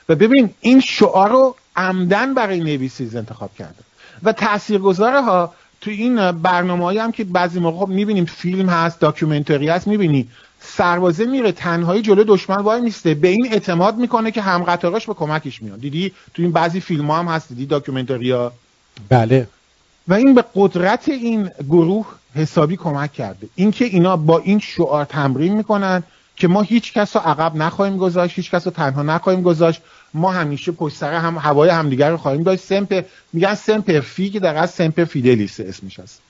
و 0.09 0.15
ببین 0.15 0.49
این 0.61 0.79
شعار 0.79 1.29
رو 1.29 1.55
عمدا 1.79 2.33
برای 2.33 2.59
Navy 2.59 2.89
SEALs 2.89 3.15
انتخاب 3.15 3.55
کرده. 3.55 3.83
و 4.23 4.33
تاثیرگذاره 4.33 5.21
ها 5.21 5.53
تو 5.81 5.91
این 5.91 6.31
برنامه 6.31 7.01
هم 7.01 7.11
که 7.11 7.23
بعضی 7.23 7.59
موقع 7.59 7.77
خب 7.77 7.87
می‌بینیم 7.87 8.25
فیلم 8.25 8.69
هست 8.69 8.99
documentary 8.99 9.69
هست 9.69 9.87
می‌بینی. 9.87 10.27
سربازه 10.61 11.25
میره 11.25 11.51
تنهایی 11.51 12.01
جلو 12.01 12.23
دشمن 12.27 12.57
وای 12.57 12.81
میسته. 12.81 13.13
به 13.13 13.27
این 13.27 13.53
اعتماد 13.53 13.97
می‌کنه 13.97 14.31
که 14.31 14.41
هم 14.41 14.63
قطاراش 14.63 15.05
به 15.07 15.13
کمکش 15.13 15.61
میاد. 15.61 15.79
دیدی؟ 15.79 16.11
تو 16.33 16.41
این 16.41 16.51
بعضی 16.51 16.79
فیلم 16.81 17.11
ها 17.11 17.19
هم 17.19 17.27
هست. 17.27 17.49
دیدی 17.49 17.65
documentary 17.65 18.31
ها 18.31 18.51
بله. 19.09 19.47
و 20.07 20.13
این 20.13 20.35
به 20.35 20.43
قدرت 20.55 21.09
این 21.09 21.49
گروه 21.69 22.05
حسابی 22.35 22.75
کمک 22.75 23.13
کرده. 23.13 23.47
اینکه 23.55 23.85
اینا 23.85 24.17
با 24.17 24.39
این 24.39 24.59
شعار 24.59 25.05
تمرین 25.05 25.53
می‌کنن 25.53 26.03
که 26.35 26.47
ما 26.47 26.61
هیچ 26.61 26.93
کس 26.93 27.15
رو 27.15 27.21
عقب 27.21 27.55
نخواهیم 27.55 27.97
گذاشت 27.97 28.35
هیچ 28.35 28.51
کس 28.51 28.67
رو 28.67 28.71
تنها 28.71 29.03
نخواهیم 29.03 29.41
گذاشت. 29.41 29.81
ما 30.13 30.31
همیشه 30.31 30.71
پشت 30.71 30.95
سر 30.95 31.13
هم 31.13 31.37
هوای 31.37 31.69
همدیگر 31.69 32.09
رو 32.09 32.17
خواهیم 32.17 32.43
داشت. 32.43 32.63
سمپ 32.63 33.05
میگن 33.33 33.55
سمپر 33.55 33.99
فی 33.99 34.29
که 34.29 34.39
در 34.39 34.65
سمپر 34.65 35.05
فیدلیس 35.05 35.59
اسمش 35.59 35.99
هست. 35.99 36.21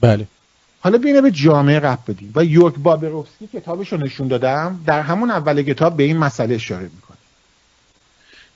بله. 0.00 0.26
حالا 0.80 0.98
بینه 0.98 1.20
به 1.20 1.30
جامعه 1.30 1.78
رب 1.78 1.98
بدیم. 2.08 2.32
و 2.34 2.44
یورک 2.44 2.74
بابروفسکی 2.74 3.46
کتابش 3.52 3.92
رو 3.92 3.98
نشون 3.98 4.28
دادم. 4.28 4.80
در 4.86 5.00
همون 5.00 5.30
اول 5.30 5.62
کتاب 5.62 5.96
به 5.96 6.02
این 6.02 6.16
مسئله 6.16 6.54
اشاره 6.54 6.82
می‌کنه. 6.82 7.16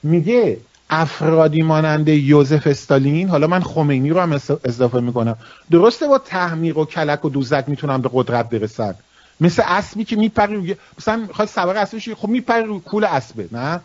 میگه 0.03 0.57
افرادی 0.89 1.61
مانند 1.61 2.07
یوزف 2.07 2.67
استالین 2.67 3.29
حالا 3.29 3.47
من 3.47 3.63
خمینی 3.63 4.09
رو 4.09 4.19
هم 4.19 4.31
اضافه 4.63 4.99
می‌کنم. 4.99 5.37
درسته 5.71 6.07
با 6.07 6.17
تحمیق 6.17 6.77
و 6.77 6.85
کلک 6.85 7.25
و 7.25 7.29
دوزک 7.29 7.63
می‌تونن 7.67 7.97
به 7.97 8.09
قدرت 8.13 8.49
برسن 8.49 8.95
مثل 9.39 9.63
اسبی 9.65 10.03
که 10.03 10.15
میپری 10.15 10.55
روی 10.55 10.75
مثلا 10.99 11.15
می‌خواد 11.15 11.47
سوار 11.47 11.77
اسب 11.77 11.95
بشی 11.95 12.15
خب 12.15 12.27
میپری 12.27 12.63
رو 12.63 12.79
کول 12.79 13.03
اسبه 13.03 13.49
نه؟ 13.51 13.81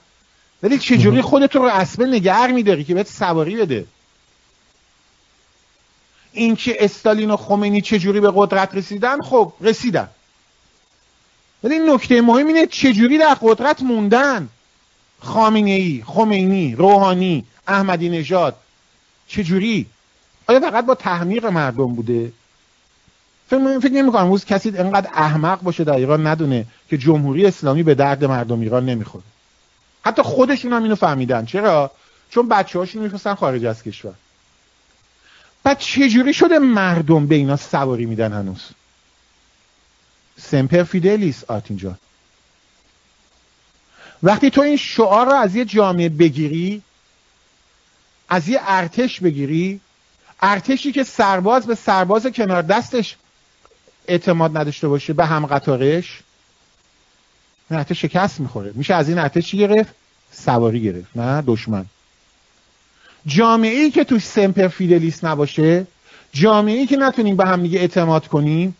ولی 0.63 0.79
چجوری 0.79 1.23
خودت 1.23 1.57
رو 1.57 1.63
اسبه 1.63 2.07
نگر 2.07 2.53
میداری 2.53 2.85
که 2.85 2.95
بهت 2.95 3.07
سواری 3.07 3.57
بده؟ 3.57 3.87
اینکه 6.33 6.85
استالین 6.85 7.31
و 7.31 7.37
خمینی 7.37 7.81
چجوری 7.81 8.21
به 8.21 8.33
قدرت 8.35 8.75
رسیدن؟ 8.75 9.21
خب 9.21 9.53
رسیدن. 9.61 10.09
ولی 11.65 11.79
نکته 11.79 12.21
مهم 12.21 12.47
اینه 12.47 12.67
چجوری 12.67 13.19
در 13.19 13.37
قدرت 13.43 13.83
موندن؟ 13.83 14.49
خامنه 15.21 15.71
ای 15.71 16.03
خمینی 16.07 16.75
روحانی 16.75 17.45
احمدی 17.67 18.09
نژاد 18.09 18.57
چجوری؟ 19.29 19.87
آیا 20.47 20.61
فقط 20.61 20.87
با 20.87 20.95
تحمیق 20.95 21.47
مردم 21.47 21.95
بوده؟ 21.95 22.33
فکر 23.53 23.79
فکر 23.79 23.93
نمی 23.93 24.13
کنم 24.13 24.29
روز 24.29 24.45
کسی 24.45 24.73
انقدر 24.79 25.11
احمق 25.15 25.63
باشه 25.63 25.85
در 25.85 25.93
ایران 25.93 26.27
ندونه 26.27 26.67
که 26.89 26.99
جمهوری 26.99 27.47
اسلامی 27.47 27.83
به 27.83 27.95
درد 27.95 28.25
مردم 28.25 28.61
ایران 28.61 28.87
نمی‌خوره. 28.87 29.25
حتی 30.05 30.23
خودشون 30.23 30.73
هم 30.73 30.83
اینو 30.83 30.95
فهمیدن. 30.95 31.45
چرا؟ 31.45 31.91
چون 32.31 32.49
بچه 32.49 32.79
هاشون 32.79 33.03
میفرستن 33.03 33.35
خارج 33.35 33.65
از 33.65 33.83
کشور. 33.83 34.15
بعد 35.63 35.79
چجوری 35.79 36.35
شده 36.35 36.59
مردم 36.59 37.27
به 37.27 37.35
اینا 37.35 37.57
سواری 37.57 38.07
میدن 38.07 38.33
هنوز؟ 38.33 38.69
سمپر 40.41 40.83
فیدلیس 40.83 41.45
آرتین 41.45 41.77
جان. 41.77 41.99
وقتی 44.23 44.51
تو 44.51 44.61
این 44.61 44.77
شعار 44.77 45.27
رو 45.27 45.33
از 45.33 45.57
یه 45.57 45.65
جامعه 45.65 46.09
بگیری 46.09 46.83
از 48.29 48.49
یه 48.49 48.61
ارتش 48.67 49.21
بگیری 49.21 49.81
ارتشی 50.43 50.93
که 50.93 51.05
سرباز 51.05 51.67
به 51.67 51.75
سرباز 51.75 52.27
کنار 52.27 52.63
دستش 52.63 53.17
اعتماد 54.09 54.57
نداشته 54.57 54.89
باشه 54.89 55.13
به 55.13 55.27
هم 55.27 55.47
قطارش 55.47 56.21
این 57.71 57.79
ارتش 57.79 58.03
شکست 58.03 58.41
می‌خوره. 58.41 58.73
میشه 58.75 58.95
از 58.95 59.09
این 59.09 59.19
ارتش 59.19 59.47
چی 59.47 59.59
گرفت؟ 59.59 59.95
سواری 60.31 60.83
گرفت 60.83 61.17
نه؟ 61.17 61.43
دشمن. 61.47 61.87
جامعه 63.27 63.81
ای 63.81 63.91
که 63.91 64.05
توش 64.05 64.25
سمپر 64.25 64.69
فیدلیس 64.69 65.25
نباشه 65.25 65.87
جامعه 66.33 66.79
ای 66.79 66.87
که 66.87 66.97
نتونیم 66.97 67.37
به 67.37 67.47
هم 67.47 67.63
دیگه 67.63 67.79
اعتماد 67.79 68.27
کنیم 68.27 68.77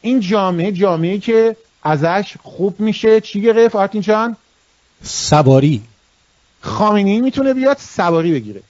این 0.00 0.20
جامعه 0.20 0.72
جامعه 0.72 1.12
ای 1.12 1.18
که 1.18 1.56
ازش 1.82 2.34
خوب 2.42 2.80
میشه 2.80 3.20
چی 3.20 3.42
گرفت؟ 3.42 3.76
آرتین 3.76 4.00
جان؟ 4.00 4.36
سواری. 5.02 5.82
خامنه‌ای 6.60 7.20
می‌تونه 7.20 7.54
بیاد 7.54 7.76
سواری 7.78 8.32
بگیره. 8.32 8.62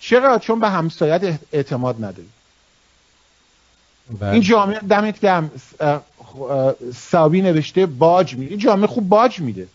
چرا؟ 0.00 0.38
چون 0.38 0.60
به 0.60 0.68
همسایت 0.68 1.38
اعتماد 1.52 1.96
نداری 1.96 2.28
بله. 4.20 4.30
این 4.30 4.42
جامعه 4.42 4.78
دمت 4.78 5.20
گرم 5.20 5.50
سابی 6.96 7.42
نوشته 7.42 7.86
باج 7.86 8.34
میده. 8.34 8.50
این 8.50 8.58
جامعه 8.58 8.86
خوب 8.86 9.08
باج 9.08 9.40
میده. 9.40 9.66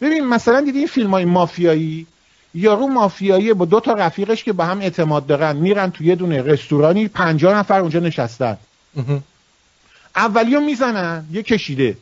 ببین 0.00 0.24
مثلا 0.24 0.60
دیدی 0.60 0.78
این 0.78 0.86
فیلم 0.86 1.10
های 1.10 1.24
مافیایی؟ 1.24 2.06
یارو 2.54 2.86
مافیایی 2.86 3.54
با 3.54 3.64
دو 3.64 3.80
تا 3.80 3.92
رفیقش 3.92 4.44
که 4.44 4.52
به 4.52 4.64
هم 4.64 4.80
اعتماد 4.80 5.26
دارن 5.26 5.56
میرن 5.56 5.90
تو 5.90 6.04
یه 6.04 6.14
دونه 6.14 6.42
رستورانی 6.42 7.08
پنجاه 7.08 7.58
نفر 7.58 7.80
اونجا 7.80 8.00
نشستن. 8.00 8.58
اولیو 10.16 10.60
می‌زنن 10.60 11.24
یه 11.32 11.42
کشیده. 11.42 11.96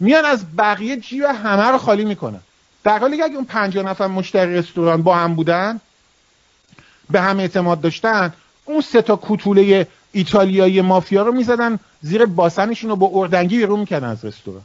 میان 0.00 0.24
از 0.24 0.56
بقیه 0.58 0.96
جیب 0.96 1.24
همه 1.24 1.62
رو 1.62 1.78
خالی 1.78 2.04
می‌کنن. 2.04 2.40
در 2.84 2.98
حالی 2.98 3.16
که 3.16 3.24
اگه 3.24 3.34
اون 3.34 3.44
پنجاه 3.44 3.84
نفر 3.84 4.06
مشتری 4.06 4.54
رستوران 4.54 5.02
با 5.02 5.16
هم 5.16 5.34
بودن 5.34 5.80
به 7.10 7.20
هم 7.20 7.38
اعتماد 7.38 7.80
داشتن 7.80 8.32
اون 8.64 8.80
سه 8.80 9.02
تا 9.02 9.16
کوتوله 9.16 9.86
ایتالیایی 10.12 10.80
مافیا 10.80 11.22
رو 11.22 11.32
می‌زدن 11.32 11.78
زیر 12.02 12.26
باسنشون 12.26 12.90
رو 12.90 12.96
با 12.96 13.10
اردنگی 13.12 13.56
بیرون 13.56 13.80
می‌کردن 13.80 14.08
از 14.08 14.24
رستوران. 14.24 14.62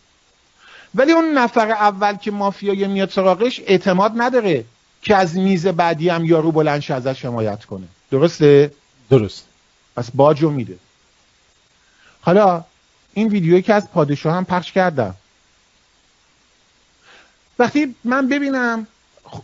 ولی 0.96 1.12
اون 1.12 1.38
نفر 1.38 1.72
اول 1.72 2.16
که 2.16 2.32
مافیایی 2.32 2.88
میاد 2.88 3.10
سراغش 3.10 3.62
اعتماد 3.66 4.12
نداره 4.16 4.66
که 5.02 5.16
از 5.16 5.38
میز 5.38 5.68
بعدی 5.68 6.10
هم 6.10 6.26
یارو 6.26 6.52
بلند 6.52 6.80
شه 6.80 6.94
ازش 6.94 7.26
حمایت 7.26 7.66
کنه. 7.66 7.88
درسته؟ 8.12 8.72
درست. 9.10 9.46
پس 9.96 10.12
باجو 10.12 10.50
میده. 10.50 10.78
حالا 12.22 12.64
این 13.14 13.28
ویدیویی 13.28 13.62
که 13.62 13.74
از 13.74 13.92
پادشاه 13.92 14.36
هم 14.36 14.46
پخش 14.46 14.72
کردم. 14.72 15.16
وقتی 17.60 17.96
من 18.04 18.28
ببینم 18.28 18.88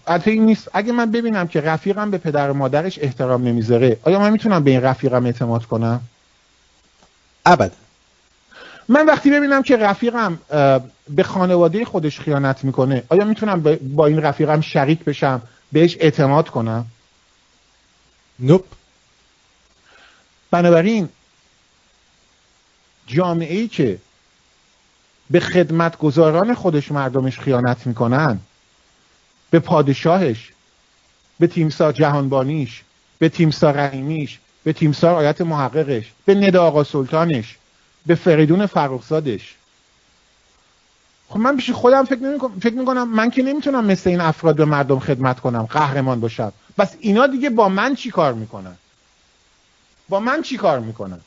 البته 0.07 0.31
این 0.31 0.45
نیست. 0.45 0.69
اگه 0.73 0.91
من 0.91 1.11
ببینم 1.11 1.47
که 1.47 1.61
رفیقم 1.61 2.11
به 2.11 2.17
پدر 2.17 2.51
و 2.51 2.53
مادرش 2.53 2.99
احترام 3.01 3.43
نمی‌ذاره 3.43 3.97
آیا 4.03 4.19
من 4.19 4.29
می‌تونم 4.29 4.63
به 4.63 4.71
این 4.71 4.81
رفیقم 4.81 5.25
اعتماد 5.25 5.65
کنم؟ 5.65 6.01
ابدا 7.45 7.75
من 8.89 9.05
وقتی 9.05 9.31
ببینم 9.31 9.63
که 9.63 9.77
رفیقم 9.77 10.39
به 11.09 11.23
خانواده 11.23 11.85
خودش 11.85 12.19
خیانت 12.19 12.63
می‌کنه 12.63 13.03
آیا 13.09 13.25
می‌تونم 13.25 13.61
با- 13.61 13.77
با 13.81 14.05
این 14.05 14.21
رفیقم 14.21 14.61
شریک 14.61 15.03
بشم 15.03 15.41
بهش 15.71 15.97
اعتماد 15.99 16.49
کنم؟ 16.49 16.85
نوپ. 18.39 18.63
بنابراین 20.51 21.09
جامعه 23.07 23.55
ای 23.57 23.67
که 23.67 23.97
به 25.29 25.39
خدمتگزاران 25.39 26.53
خودش 26.53 26.91
مردمش 26.91 27.39
خیانت 27.39 27.87
می‌کنن 27.87 28.39
به 29.51 29.59
پادشاهش 29.59 30.51
به 31.39 31.47
تیمسار 31.47 31.93
جهانبانیش 31.93 32.81
به 33.19 33.29
تیمسار 33.29 33.73
رحیمیش 33.73 34.39
به 34.63 34.73
تیمسار 34.73 35.15
آیت 35.15 35.41
محققش 35.41 36.05
به 36.25 36.35
ندا 36.35 36.63
آقا 36.63 36.83
سلطانش 36.83 37.55
به 38.05 38.15
فریدون 38.15 38.65
فرخزادش 38.65 39.55
خب 41.29 41.39
من 41.39 41.55
پیش 41.55 41.71
خودم 41.71 42.05
فکر, 42.05 42.19
نمی 42.19 42.39
فکر 42.61 42.73
می‌کنم 42.73 43.09
من 43.09 43.29
که 43.29 43.43
نمی‌تونم 43.43 43.85
مثل 43.85 44.09
این 44.09 44.21
افراد 44.21 44.55
به 44.55 44.65
مردم 44.65 44.99
خدمت 44.99 45.39
کنم 45.39 45.63
قهرمان 45.63 46.19
باشم. 46.19 46.53
بس 46.77 46.95
اینا 46.99 47.27
دیگه 47.27 47.49
با 47.49 47.69
من 47.69 47.95
چی 47.95 48.11
کار 48.11 48.33
می‌کنن؟ 48.33 48.75
با 50.09 50.19
من 50.19 50.41
چی 50.41 50.57
کار 50.57 50.79
می‌کنن؟ 50.79 51.19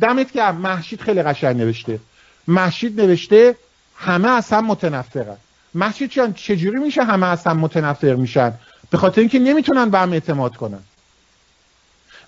دمت 0.00 0.32
گرم 0.32 0.56
محشید 0.56 1.00
خیلی 1.00 1.22
قشنگ 1.22 1.56
نوشته. 1.56 2.00
محشید 2.48 3.00
نوشته 3.00 3.56
همه 3.96 4.28
از 4.28 4.48
هم 4.48 4.66
متنفرن. 4.66 5.36
محشید 5.76 6.10
جان 6.10 6.34
چجوری 6.34 6.78
میشه 6.78 7.04
همه 7.04 7.26
از 7.26 7.46
هم 7.46 7.58
متنفر 7.58 8.14
میشن؟ 8.14 8.52
به 8.90 8.98
خاطر 8.98 9.20
اینکه 9.20 9.38
نمی‌تونن 9.38 9.90
به 9.90 9.98
هم 9.98 10.12
اعتماد 10.12 10.56
کنن. 10.56 10.82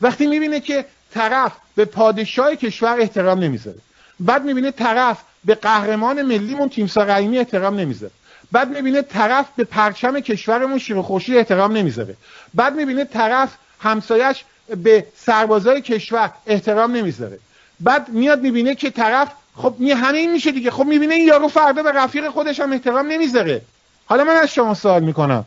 وقتی 0.01 0.27
می‌بینه 0.27 0.61
که 0.61 0.85
طرف 1.11 1.53
به 1.75 1.85
پادشاه 1.85 2.57
کشور 2.57 3.01
احترام 3.01 3.39
نمی‌ذاره. 3.39 3.79
بعد 4.21 4.45
می‌بینه 4.45 4.71
طرف 4.71 5.19
به 5.45 5.55
قهرمان 5.55 6.23
ملیمون 6.23 6.69
تیمسار 6.69 7.07
رحیمی 7.07 7.39
احترام 7.39 7.77
نمی‌ذاره. 7.81 8.13
بعد 8.53 8.69
می‌بینه 8.69 9.03
طرف 9.03 9.47
به 9.57 9.65
پرچم 9.65 10.21
کشورمون 10.21 10.79
شیر 10.79 10.97
و 10.97 11.03
خورشید 11.03 11.37
احترام 11.37 11.77
نمی‌ذاره. 11.77 12.17
بعد 12.55 12.75
می‌بینه 12.75 13.05
طرف 13.05 13.55
همسایش 13.81 14.45
به 14.77 15.07
سربازای 15.17 15.83
کشور 15.83 16.31
احترام 16.47 16.97
نمی‌ذاره. 16.97 17.39
بعد 17.81 18.09
میاد 18.09 18.41
می‌بینه 18.41 18.75
که 18.75 18.91
طرف 18.91 19.29
خب 19.59 19.75
می 19.79 19.91
همه 19.91 20.19
این 20.19 20.33
میشه 20.33 20.53
دیگه. 20.53 20.71
خب 20.71 20.85
می‌بینه 20.85 21.19
یارو 21.19 21.49
فردا 21.49 21.83
به 21.83 21.93
رفیق 21.93 22.29
خودش 22.29 22.61
هم 22.61 22.73
احترام 22.73 23.07
نمی‌ذاره. 23.07 23.63
حالا 24.07 24.25
من 24.25 24.37
از 24.37 24.49
شما 24.55 24.75
سوال 24.75 25.03
می‌کنم. 25.03 25.45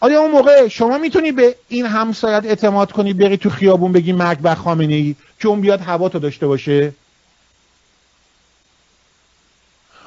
آیا 0.00 0.20
اون 0.20 0.30
موقع 0.30 0.68
شما 0.68 0.98
می‌تونی 0.98 1.32
به 1.32 1.56
این 1.68 1.86
همسایت 1.86 2.44
اعتماد 2.44 2.92
کنی 2.92 3.12
بری 3.12 3.36
تو 3.36 3.50
خیابون 3.50 3.92
بگی 3.92 4.12
مرگ 4.12 4.38
بر 4.38 4.54
خامنه 4.54 4.94
ای 4.94 5.14
که 5.40 5.48
اون 5.48 5.60
بیاد 5.60 5.80
هوا 5.80 6.08
تو 6.08 6.18
داشته 6.18 6.46
باشه؟ 6.46 6.92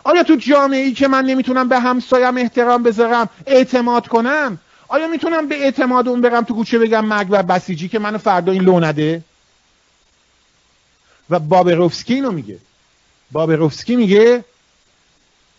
آیا 0.04 0.24
تو 0.24 0.36
جامعه 0.36 0.80
ای 0.80 0.94
که 0.94 1.08
من 1.08 1.26
نمی‌تونم 1.26 1.70
به 1.70 1.80
همسایم 1.80 2.38
احترام 2.38 2.84
بذارم 2.84 3.30
اعتماد 3.46 4.08
کنم؟ 4.08 4.60
آیا 4.88 5.08
می‌تونم 5.08 5.48
به 5.48 5.56
اعتماد 5.56 6.08
اون 6.08 6.22
برم 6.22 6.44
تو 6.44 6.54
کوچه 6.54 6.80
بگم 6.80 7.06
مرگ 7.06 7.28
بر 7.28 7.42
بسیجی 7.42 7.90
که 7.90 8.00
منو 8.00 8.18
فردا 8.18 8.52
این 8.52 8.64
لو 8.64 8.80
نده؟ 8.80 9.24
و 11.30 11.40
بابروفسکی 11.40 12.14
اینو 12.14 12.32
میگه. 12.32 12.58
بابروفسکی 13.32 13.96
میگه 13.96 14.44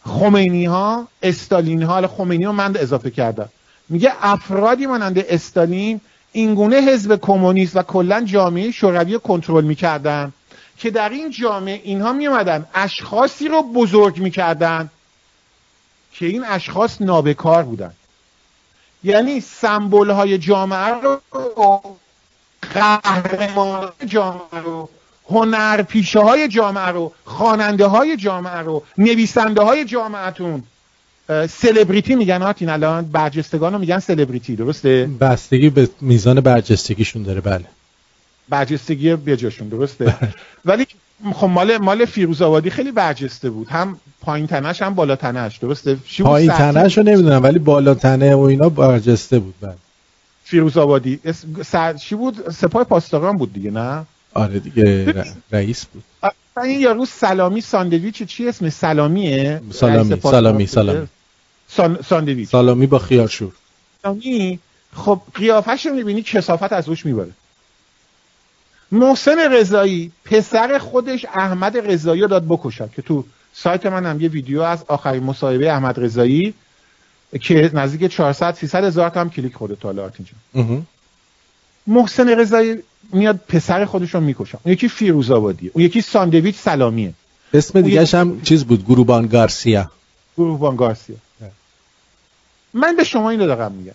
خمینی 0.07 0.64
ها 0.64 1.09
استالین 1.23 1.83
ها 1.83 2.07
خمینی 2.07 2.45
ها 2.45 2.53
من 2.53 2.77
اضافه 2.77 3.11
کردم. 3.11 3.49
میگه 3.89 4.12
افرادی 4.20 4.87
مانند 4.87 5.18
استالین 5.18 6.01
اینگونه 6.33 6.77
حزب 6.77 7.16
کمونیست 7.16 7.77
و 7.77 7.83
کلا 7.83 8.20
جامعه 8.25 8.70
شوروی 8.70 9.18
کنترل 9.18 9.64
می‌کردن 9.64 10.33
که 10.79 10.91
در 10.91 11.09
این 11.09 11.31
جامعه 11.31 11.81
اینها 11.85 12.12
میومدن 12.12 12.66
اشخاصی 12.75 13.49
رو 13.49 13.62
بزرگ 13.62 14.18
می‌کردن 14.18 14.91
که 16.12 16.27
این 16.27 16.45
اشخاص 16.45 17.01
نابکار 17.01 17.62
بودن. 17.62 17.93
یعنی 19.05 19.41
سمبل 19.41 20.11
های 20.11 20.39
جامعه 20.39 20.95
رو 21.03 21.20
قهرمان 22.75 23.93
جامعه 24.07 24.61
رو 24.64 24.89
هنرپیشه 25.31 26.20
های 26.20 26.49
جامعه 26.49 26.87
رو 26.87 27.12
خواننده 27.25 27.87
های 27.87 28.16
جامعه 28.16 28.59
رو 28.59 28.83
نویسنده 28.99 29.62
های 29.62 29.85
جامعتون 29.85 30.62
سلبریتی 31.49 32.14
میگن 32.14 32.43
آتین 32.43 32.68
الان 32.68 33.05
برجستگان 33.05 33.73
رو 33.73 33.79
میگن 33.79 33.99
سلبریتی 33.99 34.57
درسته؟ 34.57 35.11
بستگی 35.20 35.70
به 35.70 35.89
میزان 36.01 36.41
برجستگیشون 36.41 37.23
داره 37.23 37.41
بله. 37.41 37.64
برجستگی 38.49 39.16
بجاشون 39.16 39.68
درسته؟ 39.68 40.14
ولی 40.64 40.87
خب 41.33 41.47
مال 41.47 41.79
مال 41.79 42.05
فیروز 42.05 42.43
آبادی 42.43 42.70
خیلی 42.70 42.93
برجسته 42.93 43.51
بود. 43.51 43.68
هم 43.68 43.99
پایین 44.20 44.47
تنش 44.47 44.83
هم 44.83 44.95
بالا 44.95 45.16
تنش 45.16 45.57
درسته؟ 45.57 45.97
پایین 46.23 46.51
تنش 46.51 46.99
رو 46.99 47.05
نمی‌دونم 47.05 47.43
ولی 47.43 47.59
بالا 47.59 47.95
تنه 47.95 48.35
و 48.35 48.41
اینا 48.41 48.68
برجسته 48.68 49.39
بود 49.39 49.55
بله. 49.61 49.75
فیروز 50.45 50.77
آبادی. 50.77 51.20
چی 52.01 52.14
بود؟ 52.14 52.51
سپاه 52.51 52.85
پاسداران 52.85 53.37
بود 53.37 53.53
دیگه 53.53 53.70
نه؟ 53.70 54.07
آره 54.35 54.59
دیگه 54.59 55.14
رئیس 55.53 55.85
بود. 55.85 56.05
این 56.57 56.80
یارو 56.80 57.07
سلامی 57.07 57.61
ساندویچ 57.61 58.22
چی 58.22 58.49
اسم 58.49 58.68
سلامیه. 58.68 59.61
سلامی، 59.70 60.20
سلامی،؟ 60.20 60.66
سلامی. 60.66 61.09
سان... 61.68 61.99
ساندویچ. 62.09 62.49
سالامی 62.49 62.87
با 62.87 62.99
خیارشور. 62.99 63.53
سلامی؟ 64.03 64.59
خب 64.97 65.20
قیافش 65.35 65.87
رو 65.87 65.95
می‌بینی 65.95 66.22
کسافت 66.22 66.72
از 66.72 66.89
روش 66.89 67.07
میباره. 67.07 67.30
محسن 68.93 69.53
رضایی 69.53 70.12
پسر 70.24 70.78
خودش 70.78 71.24
احمد 71.24 71.76
رضایی 71.78 72.22
رو 72.22 72.28
داد 72.28 72.45
بکشن 72.49 72.89
که 72.97 73.03
تو 73.03 73.24
سایت 73.53 73.87
من 73.87 74.07
هم 74.07 74.20
یه 74.20 74.28
ویدیو 74.28 74.61
از 74.61 74.85
آخرین 74.89 75.22
مصاحبه 75.22 75.72
احمد 75.72 76.01
رضایی 76.01 76.55
که 77.41 77.70
نزدیک 77.74 78.12
400 78.12 78.55
300 78.55 78.85
هزار 78.85 79.11
تا 79.11 79.20
هم 79.20 79.30
کلیک 79.30 79.55
خورده 79.55 79.76
تا 79.76 79.89
حالا. 79.89 80.11
محسن 81.87 82.28
رضایی 82.28 82.83
میاد 83.13 83.37
پسر 83.49 83.85
خودش 83.85 84.15
رو 84.15 84.21
می‌کشن 84.21 84.59
اون 84.63 84.73
یکی 84.73 84.89
فیروز 84.89 85.31
آبادیه. 85.31 85.71
اون 85.75 85.85
یکی 85.85 86.01
ساندویچ 86.01 86.57
سلامیه. 86.57 87.15
اسم 87.55 87.81
دیگه 87.81 88.05
هم 88.05 88.43
چیز 88.43 88.65
بود؟ 88.65 88.85
گروهبان 88.85 89.27
گارسیا. 89.27 89.91
گروهبان 90.37 90.77
گارسیا. 90.77 91.17
من 92.75 92.97
به 92.97 93.05
شما 93.05 93.31
اینو 93.31 93.47
دارم 93.47 93.73
میگم. 93.73 93.95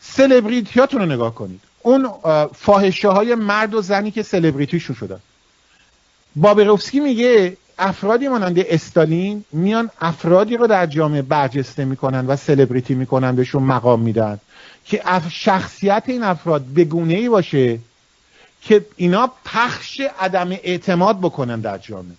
سلبریتیاتون 0.00 1.00
رو 1.00 1.06
نگاه 1.06 1.34
کنید. 1.34 1.60
اون 1.82 2.08
فاحشه 2.54 3.08
های 3.08 3.34
مرد 3.34 3.74
و 3.74 3.82
زنی 3.82 4.10
که 4.10 4.22
سلبریتیشون 4.22 4.96
شدن. 4.96 5.20
بابروفسکی 6.36 7.00
میگه 7.00 7.56
افرادی 7.78 8.28
مانند 8.28 8.58
استالین 8.58 9.44
میان 9.52 9.90
افرادی 10.00 10.56
رو 10.56 10.66
در 10.66 10.86
جامعه 10.86 11.22
برجسته 11.22 11.84
می‌کنن 11.84 12.26
و 12.26 12.36
سلبریتی 12.36 12.94
می‌کنن 12.94 13.36
بهشون 13.36 13.62
مقام 13.62 14.00
میدن 14.00 14.40
که 14.84 15.02
شخصیت 15.30 16.02
این 16.06 16.22
افراد 16.22 16.62
به 16.62 16.84
گونه 16.84 17.14
ای 17.14 17.28
باشه 17.28 17.78
که 18.62 18.86
اینا 18.96 19.32
پخش 19.44 20.00
عدم 20.20 20.50
اعتماد 20.50 21.18
بکنن 21.18 21.60
در 21.60 21.78
جامعه. 21.78 22.16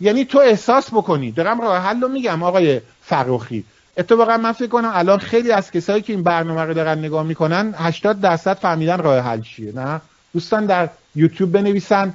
یعنی 0.00 0.24
تو 0.24 0.38
احساس 0.38 0.90
بکنی. 0.90 1.32
دارم 1.32 1.60
راه 1.60 1.78
حل 1.78 2.00
رو 2.00 2.08
میگم 2.08 2.42
آقای 2.42 2.80
فراخی 3.02 3.64
اتفاقا 3.96 4.36
من 4.36 4.52
فکر 4.52 4.68
کنم 4.68 4.90
الان 4.94 5.18
خیلی 5.18 5.52
از 5.52 5.70
کسایی 5.70 6.02
که 6.02 6.12
این 6.12 6.22
برنامه 6.22 6.62
رو 6.62 6.74
دارن 6.74 6.98
نگاه 6.98 7.22
می‌کنن 7.22 7.74
80 7.78 8.20
درصد 8.20 8.58
فهمیدن 8.58 8.98
راه 8.98 9.18
حل 9.18 9.40
چیه 9.40 9.72
نه؟ 9.72 10.00
دوستان 10.32 10.66
در 10.66 10.88
یوتیوب 11.14 11.52
بنویسن. 11.52 12.14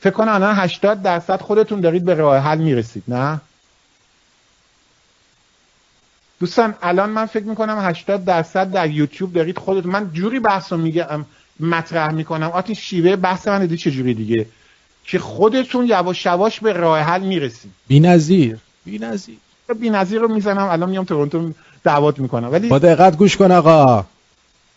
فکر 0.00 0.12
کنم 0.12 0.32
الان 0.32 0.54
80 0.54 1.02
درصد 1.02 1.40
خودتون 1.40 1.80
دارید 1.80 2.04
به 2.04 2.14
راه 2.14 2.38
حل 2.38 2.58
می‌رسید 2.58 3.02
نه؟ 3.08 3.40
دوستان 6.40 6.74
الان 6.82 7.10
من 7.10 7.26
فکر 7.26 7.44
می‌کنم 7.44 7.78
80 7.78 8.24
درصد 8.24 8.70
در 8.70 8.90
یوتیوب 8.90 9.32
دارید 9.32 9.58
خودتون. 9.58 9.92
من 9.92 10.10
جوری 10.12 10.40
بحث 10.40 10.72
رو 10.72 10.78
میگم 10.78 11.24
مطرح 11.60 12.12
می‌کنم. 12.12 12.50
آتی 12.50 12.74
شیوه 12.74 13.16
بحث 13.16 13.48
من 13.48 13.60
دیدی 13.60 13.76
چجوری 13.76 14.14
دیگه؟ 14.14 14.46
که 15.04 15.18
خودتون 15.18 15.86
یواش 15.86 16.26
یواش 16.26 16.60
به 16.60 16.72
راه 16.72 17.00
حل 17.00 17.20
می‌رسید. 17.22 17.72
بی‌نظیر 17.88 18.58
بی‌نظیر 18.84 19.38
بی‌نظیر 19.80 20.20
رو 20.20 20.28
می‌زنم. 20.28 20.68
الان 20.68 20.90
میام 20.90 21.04
تورنتو 21.04 21.50
دعوت 21.84 22.18
می‌کنم. 22.18 22.52
ولی 22.52 22.68
با 22.68 22.78
دقت 22.78 23.16
گوش 23.16 23.36
کن 23.36 23.52
آقا. 23.52 24.04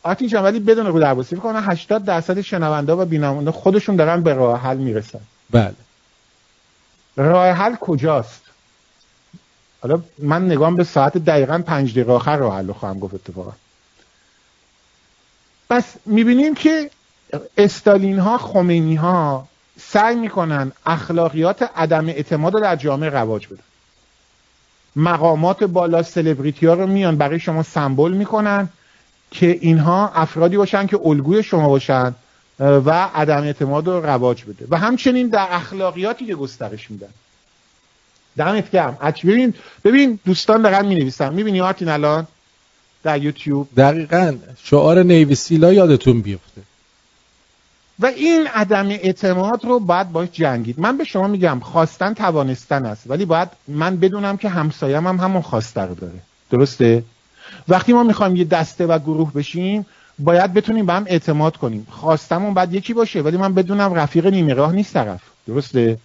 آتین 0.04 0.28
جان 0.28 0.44
ولی 0.44 0.60
بدون 0.60 0.86
رو 0.86 1.00
درواسی 1.00 1.36
می‌کنم. 1.36 1.64
80 1.68 2.06
درصد 2.06 2.42
شنونده 2.42 2.94
و 2.94 3.06
بیننده 3.06 3.52
خودشون 3.52 3.96
دارن 3.96 4.24
به 4.24 4.34
راه 4.34 4.62
حل 4.62 4.78
می‌رسن. 4.78 5.20
بله. 5.50 5.76
راه 7.16 7.48
حل 7.48 7.76
کجاست؟ 7.76 8.42
حالا 9.82 10.02
من 10.18 10.46
نگام 10.46 10.76
به 10.76 10.84
ساعت 10.84 11.18
دقیقا 11.18 11.64
پنج 11.68 11.92
دقیقه 11.92 12.12
آخر 12.12 12.38
راه 12.38 12.58
حل 12.58 12.68
رو 12.68 12.74
خواهم 12.74 13.00
گفت 13.00 13.14
اتفاقا. 13.14 13.52
پس 15.70 15.84
می‌بینیم 16.06 16.56
که 16.56 16.90
استالین 17.58 18.20
ها 18.20 18.38
خمینی 18.38 18.96
ها 18.96 19.48
سعی 19.80 20.16
می‌کنن 20.16 20.72
اخلاقیات 20.86 21.70
عدم 21.76 22.08
اعتماد 22.08 22.54
رو 22.54 22.60
در 22.60 22.76
جامعه 22.76 23.10
رواج 23.10 23.48
بدن. 23.48 23.64
مقامات 24.96 25.64
بالا 25.64 26.04
سلبریتی 26.04 26.66
ها 26.66 26.74
رو 26.74 26.88
میان 26.88 27.18
برای 27.18 27.40
شما 27.40 27.64
سمبل 27.64 28.12
می‌کنن 28.12 28.70
که 29.32 29.58
اینها 29.62 30.12
افرادی 30.16 30.58
باشن 30.58 30.88
که 30.88 31.00
الگوی 31.06 31.44
شما 31.44 31.70
باشن 31.70 32.16
و 32.60 33.10
عدم 33.16 33.44
اعتماد 33.44 33.88
رو 33.88 34.06
رواج 34.06 34.44
بده. 34.44 34.66
و 34.70 34.78
همچنین 34.78 35.28
در 35.28 35.48
اخلاقیاتی 35.52 36.26
که 36.26 36.36
گسترش 36.36 36.92
میدن. 36.92 37.10
دمت 38.38 38.72
گرم. 38.72 38.98
ببین 39.24 39.54
ببین 39.84 40.20
دوستان 40.26 40.62
دارن 40.62 40.86
می 40.86 40.96
نویسن 40.96 41.34
می‌بینی 41.34 41.62
آرتین 41.62 41.90
الان؟ 41.90 42.28
در 43.04 43.24
یوتیوب. 43.24 43.68
دقیقا. 43.78 44.36
شعار 44.64 45.04
نیویسیلا 45.04 45.74
یادتون 45.74 46.22
بیفته. 46.22 46.62
و 48.00 48.06
این 48.06 48.48
عدم 48.48 48.90
اعتماد 48.90 49.66
رو 49.66 49.80
باید 49.80 50.12
باش 50.12 50.30
جنگید. 50.32 50.80
من 50.80 50.98
به 50.98 51.04
شما 51.04 51.28
میگم 51.28 51.60
خواستن 51.60 52.14
توانستن 52.14 52.86
است. 52.86 53.04
ولی 53.08 53.26
باید 53.26 53.50
من 53.68 53.98
بدونم 53.98 54.38
که 54.38 54.50
همسایم 54.50 55.08
هم 55.08 55.18
همون 55.18 55.42
خواسته 55.42 55.82
رو 55.82 55.96
داره. 55.96 56.20
درسته؟ 56.52 57.04
وقتی 57.68 57.94
ما 57.94 58.04
می‌خوایم 58.04 58.36
یه 58.36 58.46
دسته 58.46 58.86
و 58.86 59.00
گروه 59.00 59.34
بشیم 59.34 59.86
باید 60.20 60.54
بتونیم 60.54 60.86
به 60.86 60.94
هم 60.94 61.06
اعتماد 61.08 61.58
کنیم. 61.58 61.88
خواستمون 61.90 62.54
باید 62.54 62.74
یکی 62.74 62.94
باشه 62.94 63.22
ولی 63.22 63.38
من 63.38 63.54
بدونم 63.54 63.94
رفیق 63.94 64.26
نیمه 64.26 64.54
راه 64.54 64.72
نیست 64.72 64.94
طرف. 64.94 65.22
درسته؟ 65.48 65.98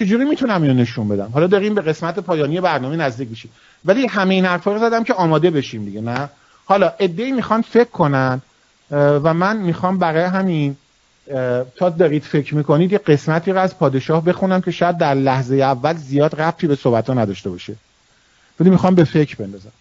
چجوری 0.00 0.24
می‌تونم 0.24 0.62
اینو 0.62 0.74
نشون 0.74 1.08
بدم؟ 1.08 1.30
حالا 1.34 1.46
داریم 1.46 1.74
به 1.74 1.80
قسمت 1.80 2.18
پایانی 2.18 2.60
برنامه 2.60 2.96
نزدیک 2.96 3.30
میشیم. 3.30 3.50
ولی 3.84 4.06
همه 4.06 4.34
این 4.34 4.44
حرفا 4.44 4.72
رو 4.72 4.78
زدم 4.78 5.04
که 5.04 5.14
آماده 5.14 5.50
بشیم 5.50 5.84
دیگه 5.84 6.00
نه؟ 6.00 6.28
حالا 6.64 6.92
ادعی 6.98 7.32
می‌خوان 7.32 7.62
فکر 7.62 7.90
کنن 7.90 8.42
و 8.90 9.34
من 9.34 9.56
می‌خوام 9.56 9.98
برای 9.98 10.24
همین 10.24 10.76
تا 11.76 11.90
دارید 11.90 12.22
فکر 12.22 12.54
می‌کنید 12.54 12.92
یه 12.92 12.98
قسمتی 12.98 13.52
رو 13.52 13.60
از 13.60 13.78
پادشاه 13.78 14.24
بخونم 14.24 14.60
که 14.60 14.70
شاید 14.70 14.98
در 14.98 15.14
لحظه 15.14 15.54
اول 15.56 15.96
زیاد 15.96 16.40
ربطی 16.40 16.66
به 16.66 16.76
صحبت 16.76 17.06
ها 17.06 17.14
نداشته 17.14 17.50
باشه. 17.50 17.74
ولی 18.60 18.70
می‌خوام 18.70 18.94
به 18.94 19.04
فکر 19.04 19.36
بندازم. 19.36 19.72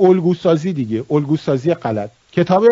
الگوسازی 0.00 0.72
دیگه 0.72 1.04
الگوسازی 1.10 1.74
غلط. 1.74 2.10
کتاب 2.32 2.64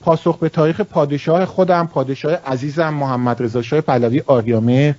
پاسخ 0.00 0.38
به 0.38 0.48
تاریخ 0.48 0.80
پادشاه 0.80 1.46
خودم 1.46 1.86
پادشاه 1.86 2.32
عزیزم 2.32 2.94
محمد 2.94 3.42
رضا 3.42 3.62
شاه 3.62 3.80
پهلوی 3.80 4.22
آریامه. 4.26 4.96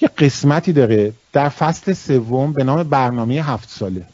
یه 0.00 0.08
قسمتی 0.08 0.72
داره 0.72 1.12
در 1.32 1.48
فصل 1.48 1.92
سوم 1.92 2.52
به 2.52 2.64
نام 2.64 2.82
برنامه 2.82 3.34
هفت 3.34 3.70
ساله. 3.70 4.06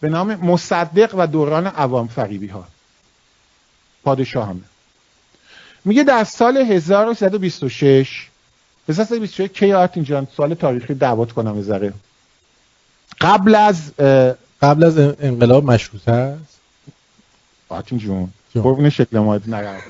به 0.00 0.08
نام 0.08 0.34
مصدق 0.34 1.14
و 1.14 1.26
دوران 1.26 1.66
عوام 1.66 2.08
فریبی 2.08 2.46
ها 2.46 2.64
پادشاه 4.04 4.48
همه 4.48 4.60
میگه 5.84 6.04
در 6.04 6.24
سال 6.24 6.56
1326 6.56 8.28
1326 8.88 9.40
کی 9.40 9.72
آرتین 9.72 10.04
جان 10.04 10.28
سال 10.36 10.54
تاریخی 10.54 10.94
دعوت 10.94 11.32
کنم 11.32 11.58
بذاره 11.58 11.92
قبل 13.20 13.54
از 13.54 13.92
قبل 14.62 14.84
از 14.84 14.98
انقلاب 14.98 15.64
مشروطه 15.64 16.12
است. 16.12 16.59
آرتین 17.70 17.98
جون 17.98 18.28
قربون 18.54 18.90
شکل 18.90 19.18
ما 19.18 19.40
نقرد 19.46 19.82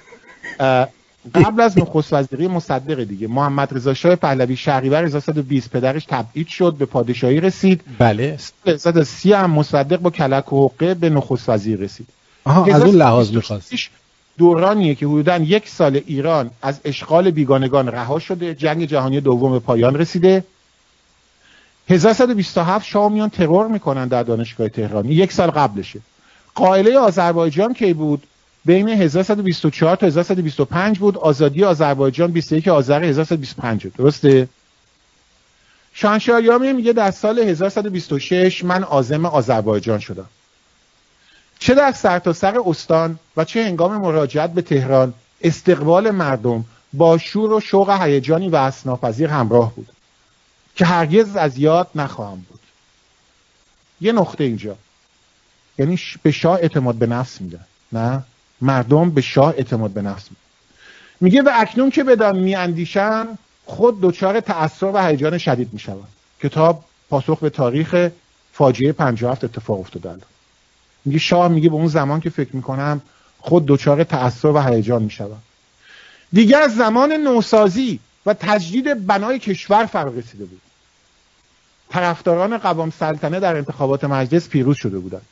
قبل 1.35 1.61
از 1.61 1.79
نخست 1.79 2.13
وزیری 2.13 2.49
مصدق 2.49 3.05
دیگه. 3.05 3.29
محمد 3.29 3.77
رضا 3.77 3.95
شاه 3.95 4.17
پهلوی 4.17 4.57
شهریور 4.57 5.05
1320 5.05 5.71
پدرش 5.71 6.05
تبعید 6.09 6.49
شد 6.49 6.75
به 6.75 6.87
پادشاهی 6.87 7.41
رسید. 7.41 7.81
بله. 7.99 8.39
1330 8.67 9.33
هم 9.33 9.51
مصدق 9.51 9.97
با 9.97 10.11
کلک 10.11 10.53
و 10.53 10.69
حقه 10.69 10.95
به 10.95 11.11
نخست 11.11 11.49
وزیر 11.49 11.79
رسید. 11.79 12.07
آها 12.45 12.75
از 12.75 12.83
اون 12.83 12.95
لحاظ 12.95 13.33
می‌خواست. 13.33 13.73
دورانیه 14.39 14.95
که 14.95 15.07
حدودا 15.07 15.37
یک 15.37 15.69
سال 15.69 16.01
ایران 16.07 16.51
از 16.63 16.81
اشغال 16.85 17.31
بیگانگان 17.31 17.89
رها 17.89 18.19
شده 18.19 18.55
جنگ 18.55 18.85
جهانی 18.85 19.21
دوم 19.21 19.53
به 19.53 19.59
پایان 19.59 19.95
رسیده. 19.95 20.45
1127 21.89 22.87
شاه 22.87 23.13
میان 23.13 23.29
ترور 23.29 23.69
می‌کنن 23.69 24.09
در 24.09 24.23
دانشگاه 24.23 24.69
تهران. 24.69 25.05
یک 25.05 25.33
سال 25.33 25.51
قبلشه. 25.51 26.01
قائله 26.55 26.99
آذربایجان 26.99 27.75
کی 27.75 27.93
بود؟ 27.93 28.27
بین 28.65 28.89
1124 28.89 29.97
تا 29.97 30.07
1125 30.07 30.99
بود. 30.99 31.19
آزادی 31.19 31.65
آذربایجان 31.65 32.33
21 32.33 32.69
آذر 32.69 33.05
1125 33.05 33.87
درسته؟ 33.87 34.49
شاهنشاه 35.95 36.59
میگه 36.59 36.93
در 36.93 37.11
سال 37.11 37.39
1126 37.39 38.65
من 38.65 38.83
عازم 38.83 39.27
آذربایجان 39.27 39.99
شدم. 39.99 40.29
چه 41.59 41.75
در 41.75 41.93
سرتاسر 41.93 42.53
سر 42.53 42.63
استان 42.67 43.19
و 43.37 43.45
چه 43.45 43.65
هنگام 43.65 43.97
مراجعت 43.97 44.53
به 44.53 44.63
تهران 44.63 45.15
استقبال 45.41 46.11
مردم 46.11 46.65
با 46.93 47.19
شور 47.19 47.53
و 47.53 47.61
شوق 47.61 48.03
هیجانی 48.03 48.49
و 48.49 48.57
اسناپذیر 48.57 49.29
همراه 49.29 49.75
بود. 49.75 49.89
که 50.77 50.85
هرگز 50.85 51.37
از 51.37 51.59
یاد 51.59 51.89
نخواهم 51.95 52.47
بود. 52.49 52.61
یه 54.01 54.13
نقطه 54.13 54.45
اینجا. 54.45 54.77
یعنی 55.81 55.99
به 56.23 56.31
شاه 56.31 56.59
اعتماد 56.59 56.95
به 56.95 57.07
نفس 57.07 57.41
میده. 57.41 57.61
نه؟ 57.93 58.23
مردم 58.61 59.11
به 59.11 59.21
شاه 59.21 59.55
اعتماد 59.57 59.91
به 59.91 60.03
نفس 60.03 60.25
میده. 60.31 60.41
میگه 61.21 61.43
و 61.43 61.51
اکنون 61.55 61.91
که 61.91 62.05
بدان 62.05 62.39
میاندیشن 62.39 63.29
خود 63.65 64.01
دچار 64.01 64.41
تأثیر 64.41 64.89
و 64.89 65.07
هیجان 65.07 65.39
شدید 65.39 65.73
می‌شوند. 65.73 66.09
کتاب 66.43 66.85
پاسخ 67.11 67.39
به 67.39 67.51
تاریخ 67.51 68.09
فاجعه 68.53 68.93
57 68.93 69.45
اتفاق 69.45 69.81
افتاده 69.81 70.21
میگه 71.05 71.19
شاه 71.19 71.49
میگه 71.49 71.69
به 71.69 71.75
اون 71.75 71.89
زمان 71.89 72.21
که 72.21 72.31
فکر 72.31 72.57
می‌کنم 72.57 73.01
خود 73.39 73.67
دچار 73.67 74.05
تأثیر 74.05 74.51
و 74.51 74.61
هیجان 74.61 75.03
می‌شوند. 75.03 75.43
دیگه 76.33 76.57
از 76.57 76.77
زمان 76.77 77.13
نوسازی 77.13 78.01
و 78.27 78.35
تجدید 78.35 79.07
بنای 79.07 79.39
کشور 79.39 79.87
فرق 79.87 80.19
رسیده 80.19 80.45
بود. 80.45 80.61
طرفداران 81.89 82.59
قوام 82.59 82.91
سلطنه 82.91 83.41
در 83.41 83.57
انتخابات 83.57 84.05
مجلس 84.05 84.49
پیروز 84.49 84.77
شده 84.77 84.99
بودند. 84.99 85.23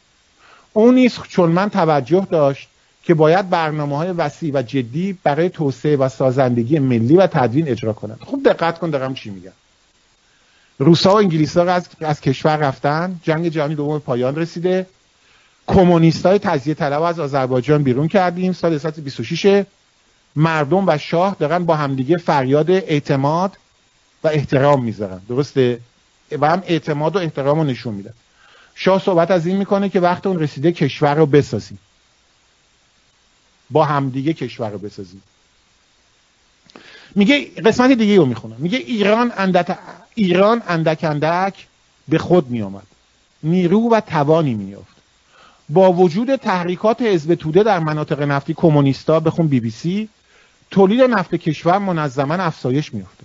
اون 0.79 0.95
نیز 0.95 1.19
چون 1.29 1.69
توجه 1.69 2.27
داشت 2.31 2.69
که 3.03 3.15
باید 3.15 3.51
برنامه 3.51 3.97
های 3.97 4.11
وسیع 4.11 4.51
و 4.55 4.63
جدی 4.63 5.19
برای 5.23 5.49
توسعه 5.49 5.97
و 5.97 6.09
سازندگی 6.09 6.79
ملی 6.79 7.17
و 7.17 7.27
تدوین 7.27 7.69
اجرا 7.69 7.93
کنند. 7.93 8.19
خوب 8.21 8.49
دقت 8.49 8.79
کن 8.79 8.91
دارم 8.91 9.15
چی 9.15 9.31
میگم. 9.31 9.53
روسا 10.79 11.11
و 11.11 11.17
انگلیس 11.17 11.57
ها 11.57 11.63
از, 11.63 11.89
از 12.01 12.21
کشور 12.21 12.57
رفتن 12.57 13.21
جنگ 13.23 13.49
جهانی 13.49 13.75
دوم 13.75 13.99
پایان 13.99 14.37
رسیده. 14.37 14.87
کمونیست 15.67 16.27
های 16.27 16.39
تجزیه 16.39 16.75
طلب 16.75 17.03
از 17.03 17.21
آذربایجان 17.21 17.83
بیرون 17.83 18.09
کردیم 18.09 18.53
سال 18.53 18.75
1926 18.75 19.65
مردم 20.37 20.89
و 20.89 20.99
شاه 20.99 21.37
دارن 21.39 21.65
با 21.65 21.77
همدیگه 21.77 22.17
فریاد 22.17 22.71
اعتماد 22.71 23.57
و 24.25 24.29
احترام 24.29 24.85
می‌ذارن. 24.85 25.21
درسته؟ 25.29 25.81
و 26.41 26.51
هم 26.51 26.63
اعتماد 26.67 27.17
و 27.17 27.19
احترام 27.19 27.59
رو 27.59 27.65
نشون 27.65 27.95
میدن. 27.95 28.13
شاه 28.81 29.03
صحبت 29.03 29.31
از 29.31 29.47
این 29.47 29.57
می‌کنه 29.57 29.89
که 29.89 30.01
وقت 30.01 30.27
اون 30.27 30.39
رسیده 30.39 30.73
کشور 30.73 31.15
رو 31.15 31.27
بسازیم. 31.27 31.79
با 33.71 33.85
همدیگه 33.85 34.33
کشور 34.33 34.71
رو 34.71 34.79
بسازیم. 34.79 35.23
میگه 37.15 37.45
قسمت 37.45 37.91
دیگه 37.93 38.17
رو 38.17 38.27
می‌خونم. 38.27 38.57
میگه 38.59 38.79
ایران 38.79 39.33
اندک 39.37 39.79
ایران 40.15 40.63
اندک 40.69 41.05
اندک 41.05 41.67
به 42.09 42.19
خود 42.19 42.51
میآمد. 42.51 42.87
نیرو 43.43 43.91
و 43.91 44.01
توانی 44.01 44.55
میافت 44.55 44.97
با 45.69 45.93
وجود 45.93 46.37
تحریکات 46.37 47.03
حزب 47.03 47.35
توده 47.35 47.63
در 47.63 47.79
مناطق 47.79 48.23
نفتی 48.23 48.55
کمونیستا 48.55 49.21
بخون 49.21 49.49
بی 49.49 49.61
بی 49.61 49.71
سی 49.71 50.09
تولید 50.71 51.01
نفت 51.01 51.35
کشور 51.35 51.79
منظما 51.79 52.35
افزایش 52.35 52.95
میافته 52.95 53.25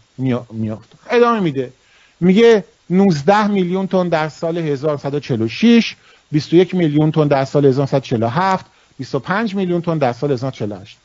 میافت 0.51 0.89
ادامه 1.09 1.39
میده. 1.39 1.73
میگه 2.19 2.63
19 2.89 3.47
میلیون 3.47 3.87
تن 3.87 4.09
در 4.09 4.29
سال 4.29 4.57
1946 4.57 5.95
21 6.31 6.75
میلیون 6.75 7.11
تن 7.11 7.27
در 7.27 7.45
سال 7.45 7.65
1947 7.65 8.65
25 8.97 9.55
میلیون 9.55 9.81
تن 9.81 9.97
در 9.97 10.13
سال 10.13 10.31
1948 10.31 10.97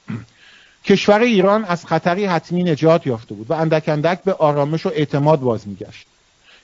کشور 0.84 1.20
ایران 1.20 1.64
از 1.64 1.86
خطری 1.86 2.24
حتمی 2.24 2.62
نجات 2.62 3.06
یافته 3.06 3.34
بود 3.34 3.50
و 3.50 3.54
اندک 3.54 3.88
اندک 3.88 4.22
به 4.22 4.32
آرامش 4.32 4.86
و 4.86 4.88
اعتماد 4.94 5.40
باز 5.40 5.68
میگشت. 5.68 6.06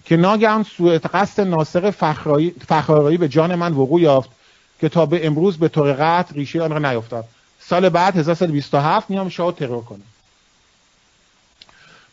که 0.05 0.17
ناگهان 0.17 0.62
سوء 0.62 0.99
قصد 0.99 1.41
ناصر 1.41 1.91
فخرایی 2.69 3.17
به 3.17 3.29
جان 3.29 3.55
من 3.55 3.73
وقوع 3.73 4.01
یافت 4.01 4.31
که 4.81 4.89
تا 4.89 5.07
به 5.07 5.27
امروز 5.27 5.59
به 5.59 5.69
طور 5.69 5.93
قطع 5.93 6.35
ریشه 6.35 6.62
آن 6.62 6.71
را 6.71 6.93
نیفتاد 6.93 7.25
سال 7.61 7.89
بعد 7.89 8.17
1327 8.17 9.11
میام 9.11 9.29
شاه 9.29 9.53
ترور 9.53 9.85
کنه. 9.85 10.03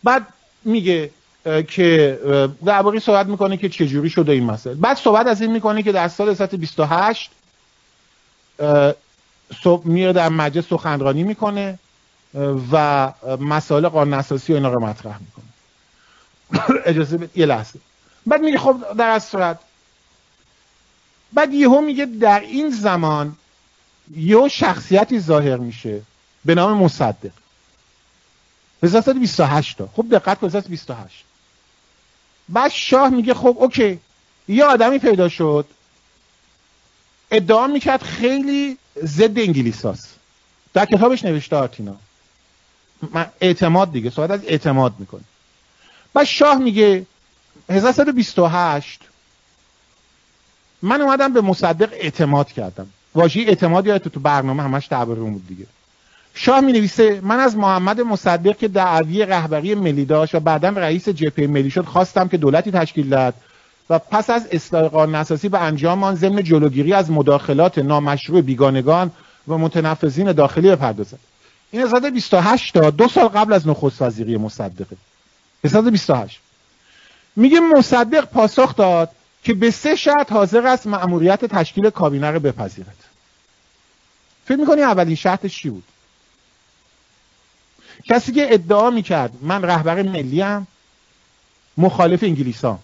بعد 0.04 0.28
میگه 0.66 1.12
که 1.43 2.19
درباره 2.65 2.99
صحبت 2.99 3.25
می‌کنه 3.25 3.57
که 3.57 3.69
چجوری 3.69 4.09
شده 4.09 4.31
این 4.31 4.43
مسئله. 4.43 4.75
بعد 4.75 4.97
صحبت 4.97 5.27
از 5.27 5.41
این 5.41 5.51
می‌کنه 5.51 5.83
که 5.83 5.91
در 5.91 6.07
سال 6.07 6.29
1928 6.29 7.31
میره 9.83 10.13
در 10.13 10.29
مجلس 10.29 10.67
سخنرانی 10.67 11.23
می‌کنه 11.23 11.79
و 12.71 13.13
مسائل 13.39 13.87
قانون 13.87 14.13
اساسی 14.13 14.53
و 14.53 14.55
اینا 14.55 14.73
رو 14.73 14.79
مطرح 14.79 15.19
می‌کنه. 15.19 15.45
اجازه 16.85 17.17
بید 17.17 17.37
یه 17.37 17.45
لحظه. 17.45 17.79
بعد 18.25 18.41
میگه 18.41 18.57
خب 18.57 18.77
در 18.97 19.09
از 19.09 19.23
صورت 19.23 19.59
بعد 21.33 21.53
یهو 21.53 21.81
میگه 21.81 22.05
در 22.05 22.39
این 22.39 22.69
زمان 22.69 23.35
یه 24.15 24.47
شخصیتی 24.47 25.19
ظاهر 25.19 25.57
میشه 25.57 26.01
به 26.45 26.55
نام 26.55 26.77
مصدق. 26.77 27.31
1928 28.83 29.77
تا. 29.77 29.89
خب 29.95 30.05
دقت 30.11 30.39
کن 30.39 30.47
1928 30.47 31.25
بعد 32.52 32.72
شاه 32.72 33.10
میگه 33.10 33.34
خب 33.34 33.56
اوکی. 33.60 33.99
یه 34.47 34.64
آدمی 34.66 34.99
پیدا 34.99 35.30
شد. 35.30 35.66
ادعا 37.32 37.68
می‌کرد 37.68 38.02
خیلی 38.04 38.78
ضد 39.04 39.39
انگلیس 39.39 39.86
هست. 39.86 40.16
در 40.74 40.86
کتابش 40.86 41.26
نوشته 41.26 41.56
آرتینا. 41.56 41.95
اعتماد 43.41 43.91
دیگه 43.91 44.10
صحبت 44.10 44.32
از 44.32 44.45
اعتماد 44.45 44.93
می‌کنه. 44.99 45.22
بعد 46.14 46.26
شاه 46.26 46.58
میگه 46.58 47.06
1128 47.70 49.02
من 50.82 51.02
اومدم 51.02 51.34
به 51.34 51.41
مصدق 51.41 51.93
اعتماد 51.93 52.47
کردم. 52.52 52.89
واژه 53.16 53.41
اعتماد 53.41 53.88
یادت 53.88 54.08
تو 54.08 54.20
برنامه 54.20 54.64
همش 54.64 54.86
درباره 54.86 55.20
بود 55.20 55.47
دیگه. 55.47 55.66
شاه 56.34 56.59
می 56.59 56.71
نویسه 56.71 57.19
من 57.23 57.39
از 57.39 57.57
محمد 57.57 58.01
مصدق 58.01 58.57
که 58.57 58.67
دعوی 58.67 59.25
رهبری 59.25 59.75
ملی 59.75 60.05
داشت 60.05 60.36
و 60.36 60.39
بعدا 60.39 60.69
رئیس 60.69 61.09
جبهه 61.09 61.47
ملی 61.47 61.69
شد 61.69 61.86
خواستم 61.86 62.27
که 62.27 62.38
دولتی 62.38 62.71
تشکیل 62.71 63.09
داد 63.09 63.34
و 63.89 63.99
پس 63.99 64.29
از 64.29 64.47
اصلاح 64.51 64.88
قانون 64.88 65.15
اساسی 65.15 65.49
به 65.49 65.61
انجام 65.61 66.03
آن 66.03 66.15
ضمن 66.15 66.43
جلوگیری 66.43 66.93
از 66.93 67.11
مداخلات 67.11 67.77
نامشروع 67.77 68.41
بیگانگان 68.41 69.11
و 69.47 69.57
متنفذین 69.57 70.32
داخلی 70.32 70.71
بپردازد. 70.71 71.19
این 71.71 72.11
28 72.13 72.73
تا 72.73 72.89
دو 72.89 73.07
سال 73.07 73.27
قبل 73.27 73.53
از 73.53 73.67
نخست 73.67 74.01
وزیری 74.01 74.38
مصدقه. 74.38 74.97
28 75.63 76.39
میگه 77.36 77.59
مصدق 77.59 78.25
پاسخ 78.25 78.75
داد 78.75 79.09
که 79.43 79.53
به 79.53 79.71
سه 79.71 79.95
شرط 79.95 80.32
حاضر 80.32 80.67
است 80.67 80.88
مأموریت 80.88 81.45
تشکیل 81.45 81.89
کابینه 81.89 82.32
رو 82.32 82.39
بپذیرد. 82.39 82.97
فکر 84.45 84.57
می‌کنی 84.57 84.82
اولین 84.82 85.15
شرطش 85.15 85.55
چی 85.55 85.69
بود؟ 85.69 85.84
کسی 88.04 88.32
که 88.32 88.54
ادعا 88.54 88.89
می‌کرد 88.89 89.32
من 89.41 89.64
رهبر 89.64 90.02
ملی 90.02 90.66
مخالف 91.78 92.24
انگلیس 92.24 92.66
ها. 92.66 92.80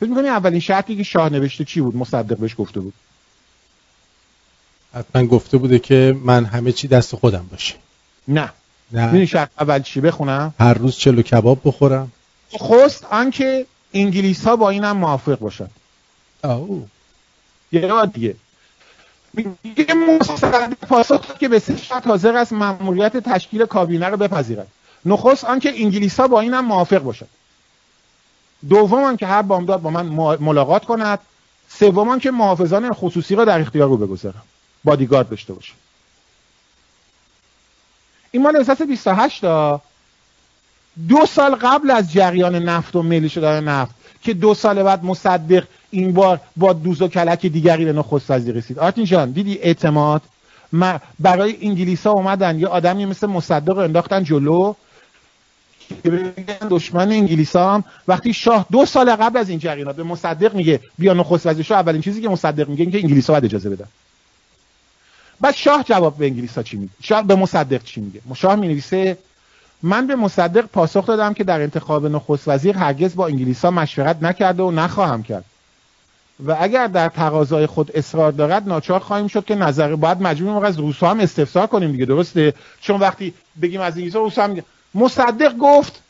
فکر 0.00 0.08
می‌کنی 0.08 0.28
اولین 0.28 0.60
شرطی 0.60 0.96
که 0.96 1.02
شاه 1.02 1.28
نوشته 1.28 1.64
چی 1.64 1.80
بود؟ 1.80 1.96
مصدق 1.96 2.36
بهش 2.38 2.54
گفته 2.58 2.80
بود. 2.80 2.94
حتما 4.94 5.26
گفته 5.26 5.58
بوده 5.58 5.78
که 5.78 6.16
من 6.24 6.44
همه 6.44 6.72
چی 6.72 6.88
دست 6.88 7.16
خودم 7.16 7.46
باشه. 7.50 7.74
نه. 8.28 8.52
نه. 8.92 9.26
شرط 9.26 9.50
اول 9.60 9.82
چی؟ 9.82 10.00
بخونم. 10.00 10.54
هر 10.60 10.74
روز 10.74 10.96
چلو 10.96 11.22
کباب 11.22 11.60
بخورم. 11.64 12.12
خست 12.60 13.04
آنکه 13.04 13.66
انگلیس 13.94 14.46
ها 14.46 14.56
با 14.56 14.70
اینم 14.70 14.96
موافق 14.96 15.38
باشن. 15.38 15.68
او 16.44 16.88
یه 17.72 18.06
دیگه. 18.06 18.34
میگه 19.34 19.94
مصدق 19.94 20.74
پاسخ 20.74 21.38
که 21.38 21.48
به 21.48 21.58
سه 21.58 21.76
شرط 21.76 22.06
حاضر 22.06 22.36
است 22.36 22.52
مأموریت 22.52 23.16
تشکیل 23.16 23.66
کابینه 23.66 24.06
رو 24.06 24.16
بپذیرد. 24.16 24.66
نخست 25.04 25.44
آنکه 25.44 25.72
انگلیس 25.82 26.20
ها 26.20 26.28
با 26.28 26.40
اینم 26.40 26.64
موافق 26.64 26.98
باشد. 26.98 27.28
دوم 28.68 29.16
که 29.16 29.26
هر 29.26 29.42
بامداد 29.42 29.82
با 29.82 29.90
من 29.90 30.06
ملاقات 30.40 30.84
کند. 30.84 31.18
سوم 31.68 32.18
که 32.18 32.30
محافظان 32.30 32.92
خصوصی 32.92 33.34
را 33.34 33.44
در 33.44 33.60
اختیار 33.60 33.88
رو 33.88 33.96
بگذارم. 33.96 34.42
بادیگارد 34.84 35.28
داشته 35.28 35.52
باشه 35.52 35.72
این 38.30 38.42
مال 38.42 38.56
اساس 38.56 38.82
28 38.82 39.40
تا. 39.40 39.80
دو 41.08 41.26
سال 41.26 41.54
قبل 41.54 41.90
از 41.90 42.12
جریان 42.12 42.54
نفت 42.54 42.96
و 42.96 43.02
ملی 43.02 43.28
شدن 43.28 43.64
نفت 43.64 43.94
که 44.22 44.34
دو 44.34 44.54
سال 44.54 44.82
بعد 44.82 45.04
مصدق 45.04 45.64
این 45.90 46.12
بار 46.12 46.40
با 46.56 46.72
دوز 46.72 47.02
و 47.02 47.08
کلک 47.08 47.46
دیگری 47.46 47.84
به 47.84 47.92
نخست 47.92 48.30
وزیر 48.30 48.54
رسید. 48.54 48.78
آرتین 48.78 49.04
جان 49.04 49.30
دیدی 49.30 49.58
اعتماد؟ 49.58 50.22
برای 51.20 51.56
انگلیس 51.62 52.06
ها 52.06 52.12
اومدن 52.12 52.58
یه 52.58 52.66
آدمی 52.66 53.06
مثل 53.06 53.26
مصدق 53.26 53.70
رو 53.70 53.78
انداختن 53.78 54.24
جلو 54.24 54.74
دشمن 56.70 57.12
انگلیس 57.12 57.56
هم 57.56 57.84
وقتی 58.08 58.32
شاه 58.32 58.66
دو 58.72 58.86
سال 58.86 59.16
قبل 59.16 59.38
از 59.38 59.48
این 59.48 59.58
جریانات 59.58 59.96
به 59.96 60.02
مصدق 60.02 60.54
میگه 60.54 60.80
بیا 60.98 61.12
نخست 61.12 61.46
وزیر 61.46 61.74
اولین 61.74 62.02
چیزی 62.02 62.22
که 62.22 62.28
مصدق 62.28 62.68
میگه 62.68 62.82
اینکه 62.82 62.98
انگلیس 62.98 63.26
ها 63.26 63.32
باید 63.32 63.44
اجازه 63.44 63.70
بدن. 63.70 63.86
بعد 65.40 65.54
شاه 65.54 65.82
جواب 65.82 66.16
به 66.16 66.26
انگلیس 66.26 66.54
ها 66.56 66.62
چی 66.62 66.76
میگه 66.76 66.92
شاه 67.02 67.22
به 67.22 67.34
مصدق 67.34 67.82
چی 67.84 68.00
میگه؟ 68.00 68.20
شاه 68.34 68.56
می 68.56 68.68
نویسه 68.68 69.18
من 69.82 70.06
به 70.06 70.16
مصدق 70.16 70.66
پاسخ 70.66 71.06
دادم 71.06 71.34
که 71.34 71.44
در 71.44 71.60
انتخاب 71.62 72.06
نخست 72.06 72.48
وزیر 72.48 72.76
هرگز 72.76 73.16
با 73.16 73.26
انگلیس 73.26 73.64
ها 73.64 73.70
مشورت 73.70 74.22
نکرده 74.22 74.62
و 74.62 74.70
نخواهم 74.70 75.22
کرد. 75.22 75.44
و 76.46 76.56
اگر 76.60 76.86
در 76.86 77.08
تقاضای 77.08 77.66
خود 77.66 77.90
اصرار 77.94 78.32
دارد 78.32 78.68
ناچار 78.68 79.00
خواهیم 79.00 79.28
شد 79.28 79.44
که 79.44 79.54
نظر 79.54 79.96
باید 79.96 80.22
مجبور 80.22 80.66
از 80.66 80.78
روس 80.78 81.02
هم 81.02 81.20
استفسار 81.20 81.66
کنیم 81.66 81.92
دیگه 81.92 82.04
درسته؟ 82.04 82.54
چون 82.80 83.00
وقتی 83.00 83.34
بگیم 83.62 83.80
از 83.80 83.94
انگلیس 83.96 84.16
روس 84.16 84.38
هم 84.38 84.56
مصدق 84.94 85.56
گفت 85.56 86.02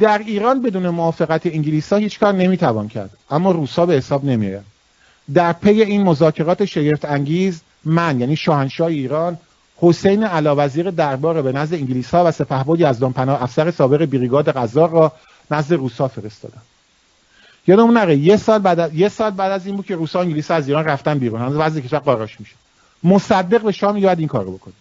در 0.00 0.18
ایران 0.18 0.62
بدون 0.62 0.88
موافقت 0.88 1.46
انگلیس 1.46 1.92
ها 1.92 1.98
هیچ 1.98 2.20
کار 2.20 2.32
نمی‌توان 2.32 2.88
کرد. 2.88 3.10
اما 3.30 3.50
روسا 3.50 3.86
به 3.86 3.94
حساب 3.94 4.24
نمیآید 4.24 4.74
در 5.34 5.52
پی 5.52 5.82
این 5.82 6.02
مذاکرات 6.02 6.64
شگفت 6.64 7.04
انگیز 7.04 7.60
من 7.84 8.20
یعنی 8.20 8.36
شاهنشاه 8.36 8.88
ایران 8.88 9.38
حسین 9.76 10.24
علاوزیر 10.24 10.90
دربار 10.90 11.42
به 11.42 11.52
نزد 11.52 11.74
انگلیس 11.74 12.10
ها 12.10 12.24
و 12.24 12.30
سپهبد 12.30 12.80
یزدانپناه 12.80 13.42
افسر 13.42 13.70
سابق 13.70 14.04
بریگاد 14.04 14.48
قزاق 14.48 14.94
را 14.94 15.12
نزد 15.50 15.72
روسا 15.72 16.08
فرستادم 16.08 16.62
یادمون 17.66 17.96
نره 17.96 18.16
یه 18.16 18.36
سال 18.36 18.58
بعد 18.58 18.80
از... 18.80 18.94
یه 18.94 19.08
سال 19.08 19.30
بعد 19.30 19.52
از 19.52 19.66
این 19.66 19.76
بود 19.76 19.86
که 19.86 19.96
روسا 19.96 20.20
انگلیس 20.20 20.50
از 20.50 20.68
ایران 20.68 20.84
رفتن 20.84 21.18
بیرون. 21.18 21.40
هنوز 21.40 21.56
وضع 21.56 21.80
کشور 21.80 21.98
قاراش 21.98 22.40
میشه. 22.40 22.54
مصدق 23.04 23.62
به 23.62 23.72
شام 23.72 23.96
یاد 23.96 24.18
این 24.18 24.28
کارو 24.28 24.52
بکنه. 24.52 24.74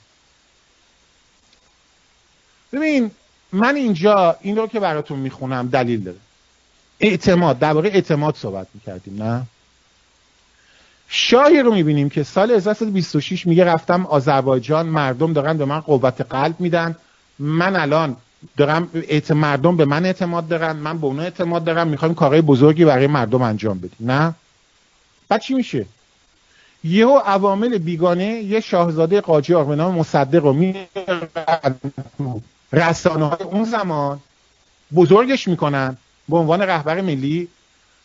ببین 2.73 3.11
من 3.51 3.75
اینجا 3.75 4.38
این 4.41 4.57
رو 4.57 4.67
که 4.67 4.79
براتون 4.79 5.19
می‌خونم 5.19 5.67
دلیل 5.67 6.03
داره. 6.03 6.17
اعتماد 6.99 7.59
درباره 7.59 7.89
اعتماد 7.89 8.36
صحبت 8.36 8.67
می‌کردیم 8.73 9.23
نه؟ 9.23 9.43
شاهی 11.07 11.59
رو 11.59 11.73
می‌بینیم 11.73 12.09
که 12.09 12.23
سال 12.23 12.51
1926 12.51 13.47
میگه 13.47 13.63
رفتم 13.63 14.05
آذربایجان 14.05 14.86
مردم 14.86 15.34
دارن 15.34 15.57
به 15.57 15.65
من 15.65 15.79
قوت 15.79 16.21
قلب 16.21 16.55
میدن. 16.59 16.95
من 17.39 17.75
الان 17.75 18.17
دارم 18.57 18.89
مردم 19.29 19.77
به 19.77 19.85
من 19.85 20.05
اعتماد 20.05 20.47
دارن 20.47 20.75
من 20.75 20.97
به 20.97 21.05
اونا 21.05 21.23
اعتماد 21.23 21.63
دارم 21.63 21.87
می‌خوایم 21.87 22.15
کارهای 22.15 22.41
بزرگی 22.41 22.85
برای 22.85 23.07
مردم 23.07 23.41
انجام 23.41 23.77
بدیم. 23.77 24.11
نه؟ 24.11 24.33
بعد 25.29 25.41
چی 25.41 25.53
میشه؟ 25.53 25.85
یهو 26.83 27.17
عوامل 27.25 27.77
بیگانه 27.77 28.25
یه 28.25 28.59
شاهزاده 28.59 29.21
قاجار 29.21 29.65
به 29.65 29.75
نام 29.75 29.95
مصدق 29.95 30.45
رو 30.45 30.73
رسانه 32.73 33.25
های 33.25 33.43
اون 33.43 33.63
زمان 33.63 34.19
بزرگش 34.95 35.47
می‌کنن 35.47 35.97
به 36.29 36.37
عنوان 36.37 36.61
رهبر 36.61 37.01
ملی. 37.01 37.47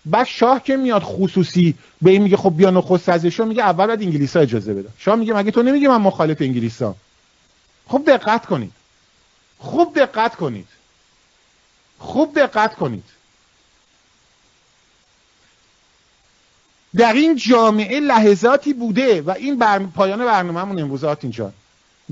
بعد 0.06 0.26
شاه 0.26 0.62
که 0.62 0.76
میاد 0.76 1.02
خصوصی 1.02 1.74
به 2.02 2.10
این 2.10 2.22
میگه 2.22 2.36
خب 2.36 2.54
بیا 2.56 2.70
نخست 2.70 3.08
ازشو 3.08 3.44
میگه 3.44 3.62
اول 3.62 3.86
باید 3.86 4.02
انگلیس 4.02 4.36
ها 4.36 4.42
اجازه 4.42 4.74
بده. 4.74 4.88
شاه 4.98 5.16
میگه 5.16 5.34
مگه 5.34 5.50
تو 5.50 5.62
نمیگه 5.62 5.88
من 5.88 5.96
مخالف 5.96 6.36
انگلیس 6.40 6.82
خوب 7.86 8.06
دقت 8.06 8.46
کنید. 8.46 8.72
خوب 9.58 9.98
دقت 9.98 10.34
کنید. 10.34 10.68
خوب 11.98 12.38
دقت 12.38 12.74
کنید. 12.74 13.04
در 16.96 17.12
این 17.12 17.36
جامعه 17.36 18.00
لحظاتی 18.00 18.72
بوده 18.72 19.22
و 19.22 19.30
این 19.30 19.58
بر... 19.58 19.78
پایان 19.78 20.24
برنامهمون 20.24 20.80
امروز 20.80 21.04
اینجا 21.04 21.52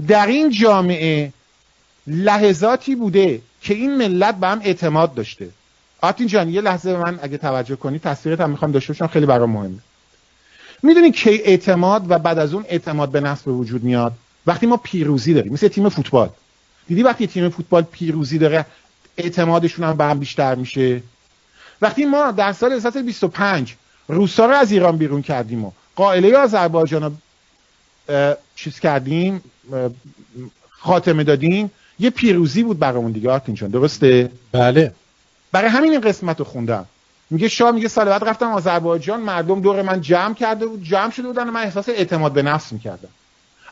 در 0.09 0.27
این 0.27 0.51
جامعه 0.51 1.33
لحظاتی 2.07 2.95
بوده 2.95 3.43
که 3.61 3.75
این 3.75 3.97
ملت 3.97 4.35
به 4.35 4.47
هم 4.47 4.61
اعتماد 4.65 5.15
داشته. 5.15 5.49
آرتین 6.01 6.27
جان 6.27 6.49
یه 6.49 6.61
لحظه 6.61 6.97
من 6.97 7.19
اگه 7.23 7.39
توجه 7.39 7.77
کنی 7.77 7.99
تصویرت 7.99 8.41
هم 8.41 8.51
می‌خوام 8.51 8.73
داشته 8.73 8.93
باشم 8.93 9.07
خیلی 9.07 9.27
برام 9.27 9.51
مهمه. 9.51 9.79
می‌دونی 10.83 11.11
کی 11.13 11.31
اعتماد 11.31 12.11
و 12.11 12.19
بعد 12.19 12.39
از 12.39 12.55
اون 12.55 12.65
اعتماد 12.69 13.11
به 13.11 13.21
نفس 13.21 13.43
به 13.43 13.53
وجود 13.53 13.85
میاد؟ 13.85 14.13
وقتی 14.47 14.67
ما 14.67 14.77
پیروزی 14.77 15.35
داریم 15.35 15.53
مثل 15.53 15.69
تیم 15.69 15.89
فوتبال. 15.89 16.31
دیدی 16.89 17.03
وقتی 17.03 17.27
تیم 17.27 17.49
فوتبال 17.49 17.83
پیروزی 17.83 18.39
داره 18.39 18.67
اعتمادشون 19.19 19.85
هم 19.85 19.97
به 19.97 20.05
هم 20.05 20.19
بیشتر 20.19 20.55
میشه؟ 20.55 21.03
وقتی 21.83 22.05
ما 22.05 22.31
در 22.31 22.53
سال 22.53 22.73
1925 22.73 23.75
روسا 24.09 24.47
رو 24.47 24.53
از 24.53 24.73
ایران 24.73 24.97
بیرون 24.97 25.23
کردیم 25.23 25.65
و 25.65 25.73
قائله 25.97 26.37
آذربایجان 26.37 27.03
رو 27.03 27.13
چیز 28.57 28.81
کردیم 28.81 29.43
خاتمه 30.71 31.25
دادیم 31.25 31.71
یه 31.99 32.11
پیروزی 32.11 32.63
بود 32.63 32.79
برامون 32.79 33.13
دیگه 33.13 33.31
آرتین 33.31 33.55
درسته؟ 33.55 34.31
بله. 34.53 34.93
برای 35.53 35.71
همین 35.71 35.91
این 35.91 36.01
قسمت 36.01 36.39
رو 36.39 36.45
خوندم. 36.45 36.87
میگه 37.31 37.49
شاه 37.49 37.71
میگه 37.71 37.89
سال 37.89 38.07
بعد 38.07 38.25
رفتم 38.25 38.53
آذربایجان 38.53 39.21
مردم 39.21 39.61
دور 39.61 39.83
من 39.83 40.01
جمع 40.01 40.35
کرده 40.35 40.67
بود 40.67 40.83
جمع 40.83 41.11
شده 41.11 41.27
بودن 41.27 41.49
و 41.49 41.53
من 41.53 41.61
احساس 41.63 41.89
اعتماد 41.89 42.33
به 42.33 42.43
نفس 42.43 42.73
می‌کردم. 42.73 43.09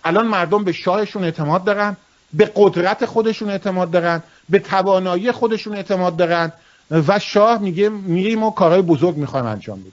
الان 0.05 0.27
مردم 0.27 0.65
به 0.65 0.73
شاهشون 0.73 1.25
اعتماد 1.25 1.65
دارن. 1.65 1.97
به 2.35 2.53
قدرت 2.55 3.07
خودشون 3.07 3.51
اعتماد 3.51 3.91
دارن 3.91 4.23
به 4.49 4.59
توانایی 4.59 5.33
خودشون 5.33 5.77
اعتماد 5.77 6.17
دارن 6.17 6.53
و 6.91 7.19
شاه 7.19 7.59
میگه 7.59 7.89
میریم 7.89 8.43
و 8.43 8.51
کارهای 8.51 8.83
بزرگ 8.83 9.17
می‌خوایم 9.17 9.47
انجام 9.47 9.81
بدیم. 9.81 9.93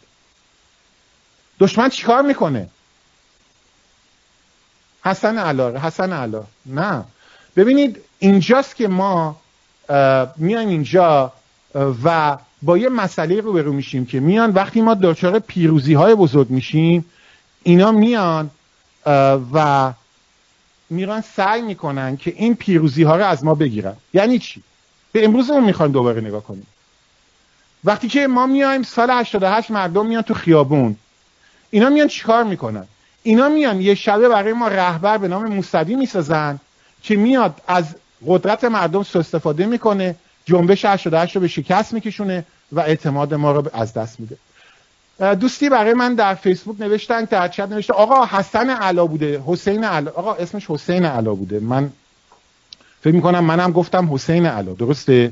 دشمن 1.60 1.89
چیکار 1.89 2.22
می‌کنه؟ 2.22 2.68
حسن 5.06 5.38
علا 5.38 5.80
حسن 5.80 6.14
علا. 6.14 6.44
نه. 6.66 7.04
ببینید 7.56 8.02
اینجاست 8.20 8.76
که 8.76 8.88
ما 8.88 9.36
میایم 10.38 10.70
اینجا 10.70 11.32
و 12.04 12.38
با 12.62 12.78
یه 12.78 12.89
مسئله 12.89 13.42
رو 13.42 13.54
برو 13.54 13.74
میشیم 13.74 14.06
که 14.06 14.20
میان 14.20 14.52
وقتی 14.52 14.82
ما 14.82 14.94
دچار 14.94 15.39
پیروزی 15.39 15.94
های 15.94 16.16
بزرگ 16.16 16.50
میشیم 16.50 17.06
اینا 17.64 17.92
میان 17.92 18.50
و 19.54 19.94
میرن 20.92 21.22
سعی 21.22 21.62
می‌کنن 21.62 22.18
که 22.18 22.34
این 22.38 22.56
پیروزی 22.56 23.04
ها 23.04 23.16
رو 23.16 23.26
از 23.26 23.44
ما 23.44 23.56
بگیرن. 23.56 23.96
یعنی 24.14 24.39
چی؟ 24.39 24.64
به 25.12 25.26
امروزمون 25.26 25.64
می‌خوایم 25.64 25.92
دوباره 25.92 26.22
نگاه 26.22 26.44
کنیم. 26.44 26.68
وقتی 27.84 28.08
که 28.08 28.28
ما 28.28 28.46
میایم 28.48 28.84
سال 28.84 29.12
88 29.12 29.72
مردم 29.72 30.06
میان 30.06 30.22
تو 30.22 30.34
خیابون. 30.34 30.96
اینا 31.70 31.89
میان 31.89 32.08
چیکار 32.08 32.44
می‌کنن؟ 32.44 32.86
اینا 33.24 33.50
میان 33.50 33.82
یه 33.82 33.96
شبه 33.96 34.30
برای 34.30 34.54
ما 34.54 34.68
رهبر 34.68 35.18
به 35.18 35.28
نام 35.28 35.46
موسوی 35.46 35.96
می‌سازن 35.96 36.60
که 37.04 37.16
میاد 37.16 37.62
از 37.68 37.86
قدرت 38.28 38.64
مردم 38.64 39.04
سو 39.04 39.20
استفاده 39.20 39.66
می‌کنه 39.66 40.16
جنبش 40.46 40.86
88 40.86 41.36
رو 41.36 41.42
به 41.42 41.48
شکست 41.48 41.94
میکشونه 41.94 42.46
و 42.72 42.80
اعتماد 42.80 43.34
ما 43.34 43.52
رو 43.52 43.70
از 43.74 43.94
دست 43.94 44.20
میده. 44.20 44.38
دوستی 45.20 45.70
برای 45.70 45.93
من 45.93 46.16
در 46.16 46.34
فیسبوک 46.36 46.82
نوشتن 46.82 47.24
در 47.24 47.47
چت 47.47 47.70
نوشته 47.70 47.93
آقا 47.93 48.26
حسن 48.26 48.70
علا 48.70 49.05
بوده 49.05 49.43
حسین 49.45 49.84
علا. 49.84 50.12
آقا 50.12 50.34
اسمش 50.34 50.70
حسین 50.70 51.05
علا 51.05 51.34
بوده. 51.34 51.59
من 51.59 51.89
فکر 53.01 53.14
می‌کنم 53.14 53.43
منم 53.43 53.72
گفتم 53.72 54.14
حسین 54.14 54.45
علا. 54.45 54.74
درسته؟ 54.74 55.32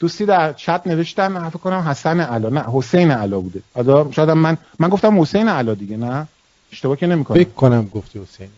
دوستی 0.00 0.26
در 0.26 0.52
چت 0.52 0.82
نوشتن 0.86 1.48
فکر 1.48 1.58
کنم 1.58 1.78
حسن 1.80 2.20
علا. 2.20 2.48
نه 2.48 2.64
حسین 2.72 3.10
علا 3.10 3.40
بوده. 3.40 3.60
حالا 3.74 4.10
شاید 4.10 4.30
من 4.30 4.56
من 4.78 4.88
گفتم 4.88 5.20
حسین 5.20 5.48
علا 5.48 5.74
دیگه 5.74 5.96
نه؟ 5.96 6.26
اشتباه 6.72 6.96
که 6.96 7.06
نمی‌کنم. 7.06 7.36
فکر 7.38 7.50
کنم 7.50 7.88
گفتی 7.94 8.18
حسین 8.18 8.48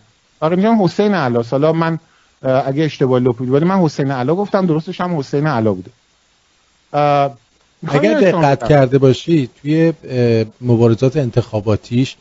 آره 0.40 0.56
میگم 0.56 0.84
حسین 0.84 1.14
علا. 1.14 1.42
سالا 1.42 1.72
من 1.72 1.98
اگه 2.42 2.84
اشتباه 2.84 3.20
لپید 3.20 3.50
ولی 3.50 3.64
من 3.64 3.78
حسین 3.78 4.10
علا 4.10 4.34
گفتم 4.34 4.66
درستش 4.66 5.00
هم 5.00 5.18
حسین 5.18 5.46
علا 5.46 5.72
بوده. 5.72 5.90
اگر 7.88 8.20
دقت 8.20 8.68
کرده 8.68 8.98
باشی 8.98 9.48
توی 9.62 9.92
مبارزات 10.60 11.16
انتخاباتیش 11.16 12.16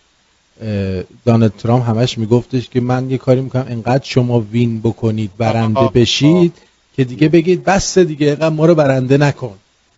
دانالد 1.26 1.54
ترامپ 1.58 1.90
همش 1.90 2.18
میگفتش 2.18 2.70
که 2.70 2.82
من 2.82 3.10
یه 3.10 3.18
کاری 3.18 3.42
می‌کنم 3.42 3.66
انقدر 3.70 4.06
شما 4.06 4.40
وین 4.40 4.82
بکنید 4.82 5.32
برنده 5.38 5.90
بشید 5.94 6.54
که 6.96 7.04
دیگه 7.04 7.30
بگید 7.30 7.64
بس 7.64 7.98
دیگه 7.98 8.28
اینقدر 8.28 8.50
ما 8.50 8.66
رو 8.66 8.76
برنده 8.76 9.18
نکن. 9.18 9.56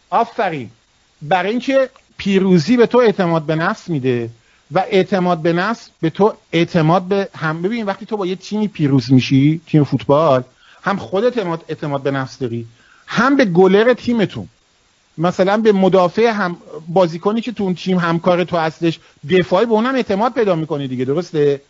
آفرین. 0.09 0.69
برای 1.21 1.51
اینکه 1.51 1.89
پیروزی 2.17 2.77
به 2.77 2.85
تو 2.85 2.97
اعتماد 2.97 3.43
به 3.43 3.55
نفس 3.55 3.89
میده 3.89 4.29
و 4.71 4.83
اعتماد 4.89 5.41
به 5.41 5.53
نفس 5.53 5.89
به 6.01 6.09
تو 6.09 6.33
اعتماد 6.51 7.03
به 7.03 7.29
هم. 7.35 7.61
ببین 7.61 7.85
وقتی 7.85 8.05
تو 8.05 8.17
با 8.17 8.25
یه 8.25 8.35
تیمی 8.35 8.67
پیروز 8.67 9.11
میشی 9.11 9.61
تیم 9.67 9.83
فوتبال 9.83 10.43
هم 10.83 10.97
خودت 10.97 11.37
اعتماد, 11.37 11.65
اعتماد 11.67 12.01
به 12.01 12.11
نفس 12.11 12.37
داری 12.37 12.65
هم 13.07 13.37
به 13.37 13.45
گلر 13.45 13.93
تیمتون. 13.93 14.47
مثلا 15.21 15.57
به 15.57 15.71
مدافع 15.71 16.31
هم 16.31 16.57
بازیکنی 16.87 17.41
که 17.41 17.51
تو 17.51 17.63
اون 17.63 17.75
تیم 17.75 17.97
همکار 17.97 18.43
تو 18.43 18.57
هستش 18.57 18.99
دفاعی 19.29 19.65
به 19.65 19.71
اونم 19.71 19.95
اعتماد 19.95 20.33
پیدا 20.33 20.55
می‌کنی 20.55 20.87
دیگه 20.87 21.05
درسته؟ 21.05 21.61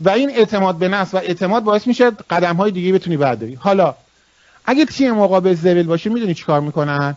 و 0.00 0.10
این 0.10 0.30
اعتماد 0.30 0.76
به 0.76 0.88
نفس 0.88 1.14
و 1.14 1.16
اعتماد 1.16 1.62
باعث 1.62 1.86
میشه 1.86 2.10
قدم 2.10 2.56
های 2.56 2.70
دیگه 2.70 2.92
بتونی 2.92 3.16
برداری. 3.16 3.54
حالا 3.54 3.94
اگه 4.64 4.84
تیم 4.84 5.14
مقابل 5.14 5.54
زبل 5.54 5.82
باشه 5.82 6.10
می‌دونی 6.10 6.34
چیکار 6.34 6.60
می‌کنن؟ 6.60 7.16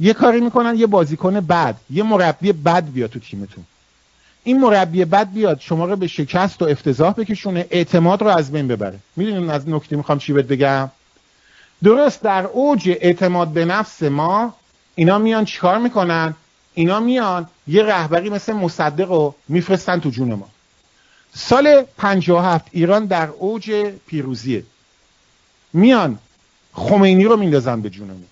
یه 0.00 0.12
کاری 0.12 0.40
می‌کنن 0.40 0.76
یه 0.76 0.86
بازیکن 0.86 1.40
بد 1.40 1.76
یه 1.90 2.02
مربی 2.02 2.52
بد 2.52 2.84
بیاد 2.84 3.10
تو 3.10 3.18
تیمتون. 3.18 3.64
این 4.44 4.60
مربی 4.60 5.04
بد 5.04 5.32
بیاد 5.32 5.60
شما 5.60 5.84
رو 5.84 5.96
به 5.96 6.06
شکست 6.06 6.62
و 6.62 6.64
افتضاح 6.64 7.12
بکشونه 7.12 7.66
اعتماد 7.70 8.22
رو 8.22 8.28
از 8.28 8.52
بین 8.52 8.68
ببره. 8.68 8.98
می‌دونین 9.16 9.50
از 9.50 9.68
نکته 9.68 9.96
می‌خوام 9.96 10.18
چی 10.18 10.32
بگم؟ 10.32 10.90
درست 11.84 12.22
در 12.22 12.46
اوج 12.46 12.88
اعتماد 13.00 13.48
به 13.48 13.64
نفس 13.64 14.02
ما 14.02 14.54
اینا 14.96 15.18
میان 15.18 15.44
چیکار 15.44 15.78
می‌کنن؟ 15.78 16.34
اینا 16.74 17.00
میان 17.00 17.48
یه 17.66 17.82
رهبری 17.82 18.30
مثل 18.30 18.52
مصدق 18.52 19.08
رو 19.08 19.34
میفرستن 19.48 20.00
تو 20.00 20.10
جون 20.10 20.34
ما. 20.34 20.48
سال 21.34 21.82
57 21.96 22.66
ایران 22.70 23.06
در 23.06 23.28
اوج 23.28 23.70
پیروزیه. 24.06 24.62
میان 25.72 26.18
خمینی 26.72 27.24
رو 27.24 27.36
میندازن 27.36 27.80
به 27.80 27.90
جونمون 27.90 28.24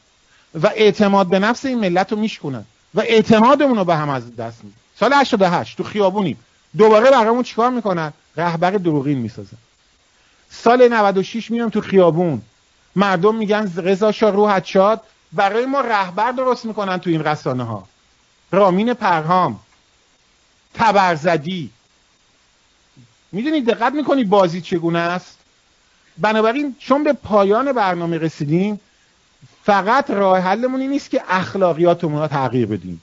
و 0.63 0.67
اعتماد 0.67 1.27
به 1.27 1.39
نفس 1.39 1.65
این 1.65 1.79
ملت 1.79 2.13
رو 2.13 2.19
میشکنن 2.19 2.65
و 2.95 3.01
اعتمادمون 3.01 3.77
رو 3.77 3.85
به 3.85 3.97
هم 3.97 4.09
از 4.09 4.37
دست 4.37 4.65
میدن. 4.65 4.77
سال 5.01 5.13
88 5.13 5.77
تو 5.77 5.85
خیابونیم. 5.85 6.39
دوباره 6.77 7.11
برامون 7.11 7.43
چیکار 7.43 7.71
می‌کنن؟ 7.71 8.13
رهبر 8.37 8.71
دروغین 8.71 9.19
می‌سازن. 9.19 9.57
سال 10.51 10.89
96 10.89 11.51
میام 11.51 11.69
تو 11.69 11.81
خیابون. 11.81 12.43
مردم 12.97 13.35
میگن 13.35 13.73
رضا 13.77 14.13
شاه 14.13 14.31
روحت 14.31 14.65
شاد. 14.65 15.01
برای 15.35 15.67
ما 15.67 15.81
رهبر 15.81 16.33
درست 16.33 16.65
می‌کنن 16.65 16.99
تو 16.99 17.11
این 17.11 17.25
رسانه 17.25 17.65
ها 17.65 17.89
رامین 18.51 18.95
پرهام 18.95 19.61
تبرزدی. 20.75 21.71
می‌دونی 23.33 23.61
دقت 23.61 23.93
می‌کنی 23.93 24.25
بازی 24.25 24.61
چگونه 24.61 24.99
است؟ 24.99 25.39
بنابراین 26.19 26.77
چون 26.79 27.05
به 27.05 27.13
پایان 27.13 27.73
برنامه 27.73 28.19
رسیدیم 28.19 28.81
فقط 29.65 30.11
راه 30.11 30.39
حلمون 30.39 30.81
این 30.81 30.91
نیست 30.91 31.11
که 31.11 31.23
اخلاقیاتمون 31.29 32.21
رو 32.21 32.29
تغییر 32.29 32.67
بدیم. 32.67 33.03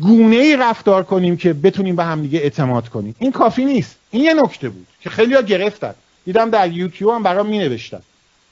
گونه 0.00 0.36
ای 0.36 0.56
رفتار 0.56 1.04
کنیم 1.04 1.36
که 1.36 1.52
بتونیم 1.52 1.96
به 1.96 2.04
هم 2.04 2.22
دیگه 2.22 2.38
اعتماد 2.38 2.88
کنیم. 2.88 3.14
این 3.18 3.32
کافی 3.32 3.64
نیست. 3.64 3.96
این 4.10 4.24
یه 4.24 4.34
نکته 4.34 4.68
بود 4.68 4.86
که 5.00 5.10
خیلی 5.10 5.34
ها 5.34 5.40
گرفتن. 5.40 5.94
دیدم 6.24 6.50
در 6.50 6.72
یوتیوب 6.72 7.14
هم 7.14 7.22
برام 7.22 7.46
می 7.46 7.58
نوشتن. 7.58 8.00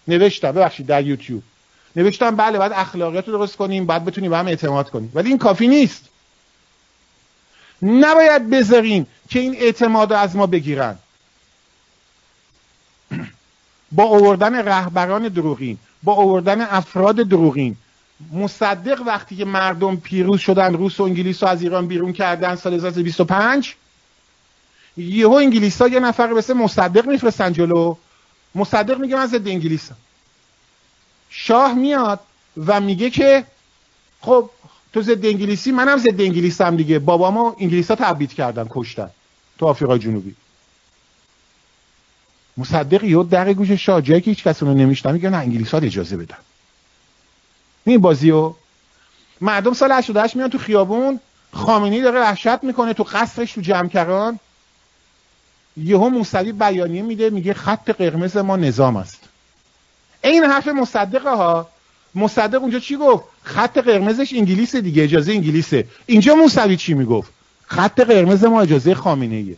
نوشتم 0.09 0.53
ببخشید 0.53 0.87
در 0.87 1.07
یوتیوب. 1.07 1.43
نوشتم 1.97 2.37
بله 2.37 2.59
باید 2.59 2.73
اخلاقیات 2.73 3.29
رو 3.29 3.39
درست 3.39 3.57
کنیم 3.57 3.87
باید 3.87 4.05
بتونیم 4.05 4.31
به 4.31 4.39
هم 4.39 4.47
اعتماد 4.47 4.91
کنیم. 4.91 5.13
ولی 5.15 5.29
این 5.29 5.39
کافی 5.39 5.69
نیست. 5.69 6.05
نباید 7.83 8.51
بذاریم 8.51 9.07
که 9.29 9.39
این 9.39 9.57
اعتماد 9.57 10.13
رو 10.13 10.19
از 10.19 10.37
ما 10.37 10.47
بگیرن. 10.47 10.97
با 13.93 14.05
آوردن 14.05 14.55
رهبران 14.55 15.29
دروغین 15.29 15.79
با 16.03 16.15
آوردن 16.15 16.61
افراد 16.61 17.17
دروغین. 17.17 17.77
مصدق 18.33 19.03
وقتی 19.07 19.37
که 19.37 19.45
مردم 19.45 19.97
پیروز 19.97 20.41
شدن 20.41 20.75
روس 20.75 21.01
و 21.01 21.03
انگلیس 21.03 21.43
رو 21.43 21.49
از 21.49 21.63
ایران 21.63 21.87
بیرون 21.87 22.13
کردن 22.13 22.55
سال 22.55 22.75
1925 22.75 23.75
یهو 24.97 25.33
انگلیس 25.33 25.83
ها 25.83 25.89
یه 25.89 26.01
نفر 26.01 26.33
مثل 26.33 26.55
مصدق 26.55 27.07
میفرستن 27.07 27.53
جلو. 27.53 27.97
مصدق 28.55 28.99
میگه 28.99 29.17
من 29.17 29.27
ضد 29.27 29.49
انگلیسم 29.49 29.97
شاه 31.31 31.75
میاد 31.75 32.21
و 32.67 32.81
میگه 32.81 33.11
که 33.11 33.45
خب 34.21 34.51
تو 34.93 35.03
ضد 35.03 35.27
انگلیسی 35.27 35.73
منم 35.73 35.99
ضد 35.99 36.21
انگلیسم 36.21 36.77
دیگه. 36.77 36.99
بابامو 36.99 37.55
انگلیس 37.61 37.91
ها 37.91 37.97
تبعید 37.97 38.35
کردن 38.35 38.67
کشتن 38.71 39.11
تو 39.59 39.67
آفریقای 39.67 39.99
جنوبی. 39.99 40.35
مصدق 42.57 43.05
یهو 43.05 43.23
در 43.23 43.53
گوش 43.53 43.71
شاه 43.71 44.03
جایی 44.03 44.21
که 44.21 44.31
هیچ 44.31 44.45
کس 44.45 44.63
اونو 44.63 44.75
نمیشتن 44.75 45.13
میگه 45.13 45.31
نه 45.31 45.37
انگلیس 45.37 45.71
ها 45.75 45.79
اجازه 45.79 46.17
بدن. 46.17 46.37
این 47.85 48.01
بازیو 48.01 48.55
مردم 49.41 49.73
سال 49.73 49.93
88 49.93 50.37
میان 50.37 50.51
تو 50.51 50.59
خیابون 50.59 51.21
خامنه‌ای 51.53 52.03
داره 52.03 52.21
وحشت 52.21 52.65
می‌کنه 52.65 52.95
تو 52.95 53.03
قصرش 53.03 53.53
تو 53.53 53.61
جمکران 53.61 54.39
یهو 55.77 56.09
موسوی 56.09 56.53
بیانیه 56.53 57.03
میده 57.03 57.31
میگه 57.31 57.55
خط 57.55 57.91
قرمز 57.91 58.37
ما 58.37 58.57
نظام 58.57 58.97
است. 58.97 59.26
این 60.29 60.45
حرف 60.45 60.69
مصدقه 60.69 61.31
ها. 61.31 61.69
مصدق 62.15 62.63
اونجا 62.63 62.79
چی 62.79 62.97
گفت؟ 62.97 63.25
خط 63.43 63.79
قرمزش 63.79 64.33
انگلیس 64.33 64.77
دیگه 64.77 65.03
اجازه 65.03 65.33
انگلیسه. 65.33 65.89
اینجا 66.07 66.35
موسوی 66.35 66.77
چی 66.77 66.95
می‌گفت؟ 66.95 67.33
خط 67.67 68.01
قرمز 68.01 68.45
ما 68.45 68.63
اجازه 68.63 68.95
خامنه 68.95 69.35
ایه. 69.35 69.57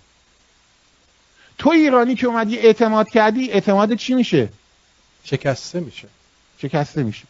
تو 1.58 1.70
ایرانی 1.70 2.14
که 2.14 2.26
اومدی 2.26 2.58
اعتماد 2.58 3.10
کردی 3.10 3.50
اعتماد 3.50 3.94
چی 3.94 4.14
میشه؟ 4.14 4.48
شکسته 5.24 5.80
میشه. 5.80 6.08
شکسته 6.62 7.02
میشه. 7.02 7.24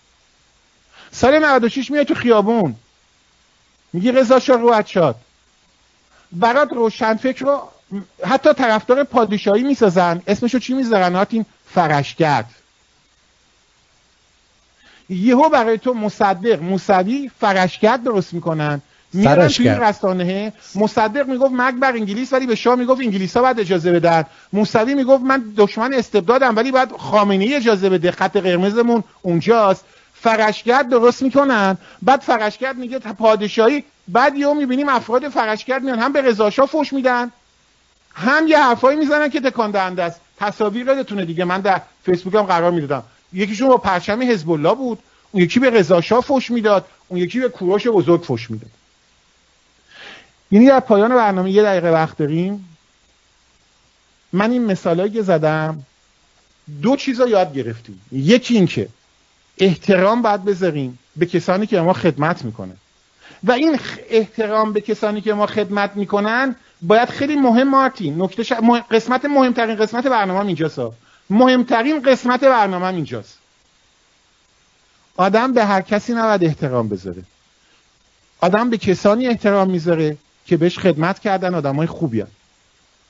سال 1.13 1.39
96 1.39 1.91
میاد 1.91 2.07
تو 2.07 2.15
خیابون. 2.15 2.75
میگی 3.93 4.13
رضا 4.13 4.39
شاه 4.39 4.61
رو 4.61 4.83
شاد. 4.87 5.17
برات 6.33 6.73
روشن 6.73 7.17
فکر 7.17 7.45
رو 7.45 7.69
حتی 8.25 8.53
طرفدار 8.53 9.05
پادشاهی 9.05 9.63
می‌سازن. 9.63 10.23
اسمشو 10.27 10.59
چی 10.59 10.75
می‌ذارن؟ 10.75 11.27
این 11.31 11.47
فرشگرد. 11.75 12.55
یهو 15.09 15.49
برای 15.49 15.79
تو 15.79 15.95
مصدق 15.95 16.63
موسوی 16.63 17.31
فرشگرد 17.41 18.05
درست 18.05 18.35
می‌کنن. 18.35 18.83
میرن 19.13 19.49
توی 19.49 19.69
رسانه 19.69 20.53
مصدق 20.75 21.29
می‌گفت 21.29 21.53
مرگ 21.53 21.75
بر 21.75 21.93
انگلیس 21.93 22.33
ولی 22.33 22.47
به 22.47 22.55
شاه 22.55 22.75
می‌گفت 22.75 23.01
انگلیس 23.01 23.37
ها 23.37 23.43
باید 23.43 23.61
اجازه 23.61 23.93
بدن. 23.93 24.25
موسوی 24.53 24.95
می‌گفت 24.95 25.23
من 25.25 25.43
دشمن 25.57 25.95
استبدادم 25.95 26.57
ولی 26.57 26.73
باید 26.73 26.93
خامنه 26.93 27.49
اجازه 27.55 27.89
بده. 27.89 28.11
خط 28.11 28.37
قرمزمون 28.37 29.05
اونجاست. 29.23 29.85
فرشگرد 30.15 30.89
درست 30.89 31.23
می‌کنن. 31.23 31.79
بعد 32.03 32.21
فرشگرد 32.21 32.77
میگه 32.77 32.99
پادشاهی 32.99 33.85
بعد 34.09 34.37
یهو 34.37 34.55
می‌بینیم 34.55 34.89
افراد 34.89 35.29
فرشگرد 35.29 35.83
میان 35.83 35.99
هم 35.99 36.13
به 36.13 36.23
رضا 36.23 36.51
شاه 36.51 36.67
فوش 36.67 36.93
میدن 36.93 37.31
هم 38.15 38.49
یه 38.49 38.59
حرفایی 38.59 38.99
می‌زنن 38.99 39.29
که 39.29 39.41
تکان 39.41 39.71
دهنده 39.71 40.03
است. 40.03 40.21
تصاویر 40.41 40.87
یادتونه 40.87 41.25
دیگه 41.25 41.45
من 41.45 41.61
در 41.61 41.81
فیسبوکم 42.05 42.43
قرار 42.43 42.71
می‌دادم. 42.71 43.03
یکیشون 43.33 43.69
با 43.69 43.77
پرچم 43.77 44.23
حزب 44.23 44.51
الله 44.51 44.75
بود 44.75 44.99
اون 45.33 45.43
یکی 45.43 45.61
به 45.61 45.71
رضا 45.71 46.01
شاه 46.01 46.21
فوش 46.21 46.51
می‌داد 46.51 46.87
اون 47.09 47.21
یکی 47.21 47.41
به 47.41 47.49
کوروش 47.49 47.87
بزرگ 47.87 48.23
فوش 48.23 48.51
می‌داد. 48.51 48.71
یعنی 50.51 50.67
در 50.67 50.81
پایان 50.81 51.15
برنامه 51.15 51.51
یه 51.51 51.63
دقیقه 51.63 51.91
وقت 51.91 52.17
داریم. 52.17 52.79
من 54.33 54.51
این 54.51 54.65
مثالایی 54.65 55.11
که 55.11 55.23
زدم 55.23 55.83
دو 56.83 56.97
چیز 56.97 57.21
رو 57.21 57.29
یاد 57.29 57.55
گرفتیم. 57.55 58.01
یکی 58.13 58.55
این 58.55 58.67
که 58.67 58.89
احترام 59.59 60.23
باید 60.23 60.45
بذاریم 60.45 60.99
به 61.17 61.27
کسانی 61.27 61.67
که 61.67 61.81
ما 61.81 61.93
خدمت 61.93 62.45
می‌کنه 62.45 62.75
و 63.45 63.53
این 63.53 63.79
احترام 64.11 64.73
به 64.73 64.81
کسانی 64.81 65.21
که 65.21 65.33
ما 65.33 65.47
خدمت 65.47 65.97
می‌کنن 65.97 66.57
باید 66.83 67.09
خیلی 67.09 67.37
مهم 67.37 67.69
مارتین 67.69 68.23
نکته 68.23 68.43
ش... 68.43 68.53
قسمت 68.91 69.25
مهمترین 69.25 69.77
قسمت 69.77 70.07
برنامه 70.07 70.47
اینجاست. 70.47 70.81
مهمترین 71.31 72.03
قسمت 72.03 72.45
برنامه 72.45 72.87
اینجاست. 72.87 73.39
آدم 75.17 75.53
به 75.53 75.65
هر 75.65 75.81
کسی 75.81 76.13
نباید 76.13 76.45
احترام 76.45 76.89
بذاره. 76.89 77.23
آدم 78.41 78.71
به 78.71 78.79
کسانی 78.79 79.27
احترام 79.27 79.71
می‌ذاره 79.71 80.17
که 80.47 80.57
بهش 80.57 80.79
خدمت 80.79 81.19
کردن 81.19 81.55
آدمای 81.55 81.87
خوبی 81.87 82.21
هن. 82.21 82.27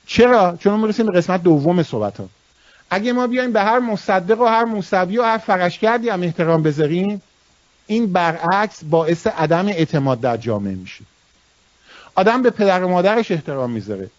چرا؟ 0.05 0.57
چون 0.59 0.79
می‌رسیم 0.79 1.05
به 1.05 1.11
قسمت 1.11 1.43
دوم 1.43 1.83
صحبت 1.83 2.17
ها 2.17 2.29
اگه 2.89 3.13
ما 3.13 3.27
بیایم 3.27 3.53
به 3.53 3.61
هر 3.61 3.79
مصدق 3.79 4.41
و 4.41 4.45
هر 4.45 4.63
موسوی 4.63 5.17
و 5.17 5.23
هر 5.23 5.37
فرشگردی 5.37 6.09
هم 6.09 6.23
احترام 6.23 6.63
بذاریم 6.63 7.21
این 7.87 8.13
برعکس 8.13 8.83
باعث 8.83 9.27
عدم 9.27 9.67
اعتماد 9.67 10.21
در 10.21 10.37
جامعه 10.37 10.75
میشه. 10.75 11.03
آدم 12.15 12.41
به 12.41 12.49
پدر 12.49 12.83
و 12.83 12.87
مادرش 12.87 13.31
احترام 13.31 13.71
می‌ذاره. 13.71 14.09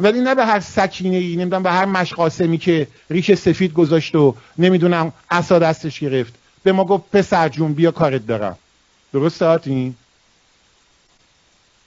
ولی 0.00 0.20
نه 0.20 0.34
به 0.34 0.46
هر 0.46 0.60
سکینه 0.60 1.16
ای 1.16 1.36
نمی‌دونم 1.36 1.62
به 1.62 1.70
هر 1.70 1.84
مشقاسمی 1.84 2.58
که 2.58 2.86
ریش 3.10 3.34
سفید 3.34 3.72
گذاشت 3.72 4.14
و 4.14 4.34
نمی‌دونم 4.58 5.12
عصا 5.30 5.58
دستش 5.58 6.00
گرفت. 6.00 6.34
به 6.62 6.72
ما 6.72 6.84
گفت 6.84 7.04
پسر 7.12 7.48
جون 7.48 7.74
بیا 7.74 7.90
کارت 7.90 8.26
دارم 8.26 8.58
درست 9.12 9.42
این 9.42 9.94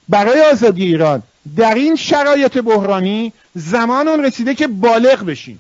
برای 0.09 0.41
آزادی 0.41 0.85
ایران 0.85 1.23
در 1.57 1.75
این 1.75 1.95
شرایط 1.95 2.57
بحرانی 2.57 3.33
زمان 3.55 4.07
اون 4.07 4.23
رسیده 4.25 4.55
که 4.55 4.67
بالغ 4.67 5.25
بشیم. 5.25 5.59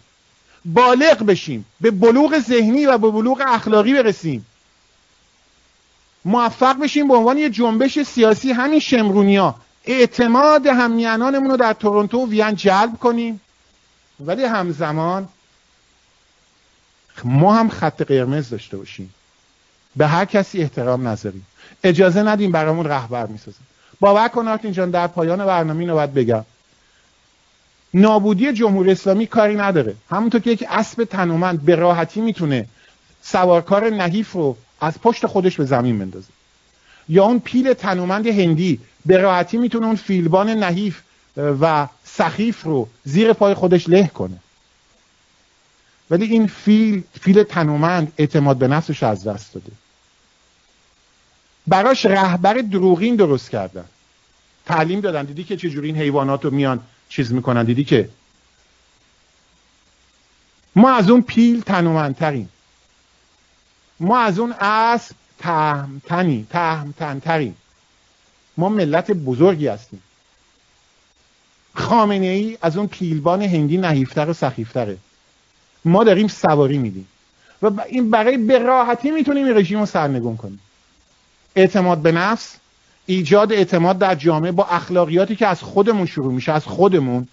بالغ 0.65 1.23
بشیم. 1.25 1.65
به 1.81 1.91
بلوغ 1.91 2.39
ذهنی 2.39 2.85
و 2.85 2.97
به 2.97 3.11
بلوغ 3.11 3.43
اخلاقی 3.47 3.93
برسیم. 3.93 4.45
موفق 6.25 6.79
بشیم 6.79 7.07
به 7.07 7.15
عنوان 7.15 7.37
یه 7.37 7.49
جنبش 7.49 8.01
سیاسی 8.01 8.51
همین 8.51 8.79
شمرونیا. 8.79 9.55
اعتماد 9.85 10.67
همیانانمون 10.67 11.51
رو 11.51 11.57
در 11.57 11.73
تورنتو 11.73 12.17
و 12.17 12.29
وین 12.29 12.55
جلب 12.55 12.97
کنیم. 12.99 13.41
ولی 14.19 14.43
همزمان 14.43 15.27
ما 17.23 17.55
هم 17.55 17.69
خط 17.69 18.01
قرمز 18.01 18.49
داشته 18.49 18.77
باشیم. 18.77 19.13
به 19.95 20.07
هر 20.07 20.25
کسی 20.25 20.61
احترام 20.61 21.07
نذاریم. 21.07 21.45
اجازه 21.83 22.23
ندیم 22.23 22.51
برامون 22.51 22.85
رهبر 22.85 23.25
می‌سازیم 23.25 23.67
باور 23.99 24.27
کن 24.27 24.47
آرتین 24.47 24.71
جان 24.71 24.89
در 24.91 25.07
پایان 25.07 25.45
برنامه 25.45 25.79
اینو 25.79 25.93
باید 25.93 26.13
بگم. 26.13 26.45
نابودی 27.93 28.53
جمهوری 28.53 28.91
اسلامی 28.91 29.27
کاری 29.27 29.55
نداره. 29.55 29.95
همونطور 30.09 30.41
که 30.41 30.51
یک 30.51 30.65
اسب 30.69 31.03
تنومند 31.03 31.65
به 31.65 31.75
راحتی 31.75 32.21
می‌تونه 32.21 32.67
سوارکار 33.21 33.89
نحیف 33.89 34.31
رو 34.31 34.57
از 34.81 35.01
پشت 35.01 35.25
خودش 35.25 35.57
به 35.57 35.65
زمین 35.65 35.99
بندازه. 35.99 36.27
یا 37.09 37.23
اون 37.25 37.39
پیل 37.39 37.73
تنومند 37.73 38.27
هندی 38.27 38.79
به 39.05 39.17
راحتی 39.17 39.57
می‌تونه 39.57 39.85
اون 39.85 39.95
فیلبان 39.95 40.49
نحیف 40.49 41.01
و 41.37 41.87
سخیف 42.03 42.63
رو 42.63 42.89
زیر 43.03 43.33
پای 43.33 43.53
خودش 43.53 43.89
له 43.89 44.07
کنه. 44.07 44.37
ولی 46.09 46.25
این 46.25 46.47
فیل 46.47 47.03
فیل 47.21 47.43
تنومند 47.43 48.13
اعتماد 48.17 48.57
به 48.57 48.67
نفسش 48.67 49.03
از 49.03 49.27
دست 49.27 49.53
داده. 49.53 49.71
براش 51.67 52.05
رهبر 52.05 52.53
دروغین 52.53 53.15
درست 53.15 53.49
کردن. 53.49 53.85
تعلیم 54.65 54.99
دادن. 54.99 55.25
دیدی 55.25 55.43
که 55.43 55.57
چجوری 55.57 55.87
این 55.87 55.97
حیوانات 55.97 56.45
رو 56.45 56.51
میان 56.51 56.79
چیز 57.09 57.33
می‌کنن؟ 57.33 57.63
دیدی 57.63 57.83
که؟ 57.83 58.09
ما 60.75 60.91
از 60.91 61.09
اون 61.09 61.21
پیل 61.21 61.61
تنومندتریم. 61.61 62.49
ما 63.99 64.19
از 64.19 64.39
اون 64.39 64.53
اسب 64.59 65.15
تهمتنی 65.39 66.47
تهمتنتریم 66.49 67.55
ما 68.57 68.69
ملت 68.69 69.11
بزرگی 69.11 69.67
هستیم. 69.67 70.03
خامنه 71.73 72.25
ای 72.25 72.57
از 72.61 72.77
اون 72.77 72.87
پیلبان 72.87 73.41
هندی 73.41 73.77
نحیفتر 73.77 74.29
و 74.29 74.33
سخیفتره. 74.33 74.97
ما 75.85 76.03
داریم 76.03 76.27
سواری 76.27 76.77
میدیم. 76.77 77.07
و 77.61 77.71
این 77.89 78.11
برای 78.11 78.37
به 78.37 78.59
راحتی 78.59 79.11
می‌تونیم 79.11 79.45
این 79.45 79.57
رژیم 79.57 79.79
رو 79.79 79.85
سرنگون 79.85 80.37
کنیم. 80.37 80.59
اعتماد 81.55 81.97
به 81.97 82.11
نفس 82.11 82.55
ایجاد 83.05 83.53
اعتماد 83.53 83.97
در 83.97 84.15
جامعه 84.15 84.51
با 84.51 84.65
اخلاقیاتی 84.65 85.35
که 85.35 85.47
از 85.47 85.61
خودمون 85.61 86.05
شروع 86.05 86.33
میشه 86.33 86.51
از 86.51 86.65
خودمون. 86.65 87.27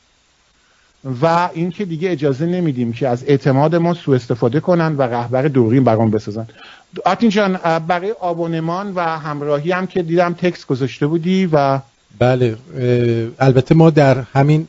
و 1.23 1.51
اینکه 1.55 1.85
دیگه 1.85 2.11
اجازه 2.11 2.47
نمیدیم 2.47 2.93
که 2.93 3.09
از 3.09 3.25
اعتماد 3.25 3.77
ما 3.77 3.95
سوء 3.95 4.17
استفاده 4.17 4.61
کنن 4.61 4.97
و 4.97 5.03
رهبر 5.03 5.43
دورین 5.43 5.85
برام 5.85 6.11
بسازن. 6.11 6.47
آتین 7.05 7.31
جان 7.31 7.57
برای 7.79 8.13
آبونمان 8.21 8.93
و 8.95 9.01
همراهی 9.01 9.73
هم 9.73 9.87
که 9.87 10.03
دیدم 10.03 10.33
تکس 10.35 10.67
گذاشته 10.67 11.07
بودی 11.07 11.49
و 11.53 11.79
بله 12.19 12.57
البته 13.39 13.75
ما 13.75 13.91
در 13.91 14.21
همین 14.21 14.69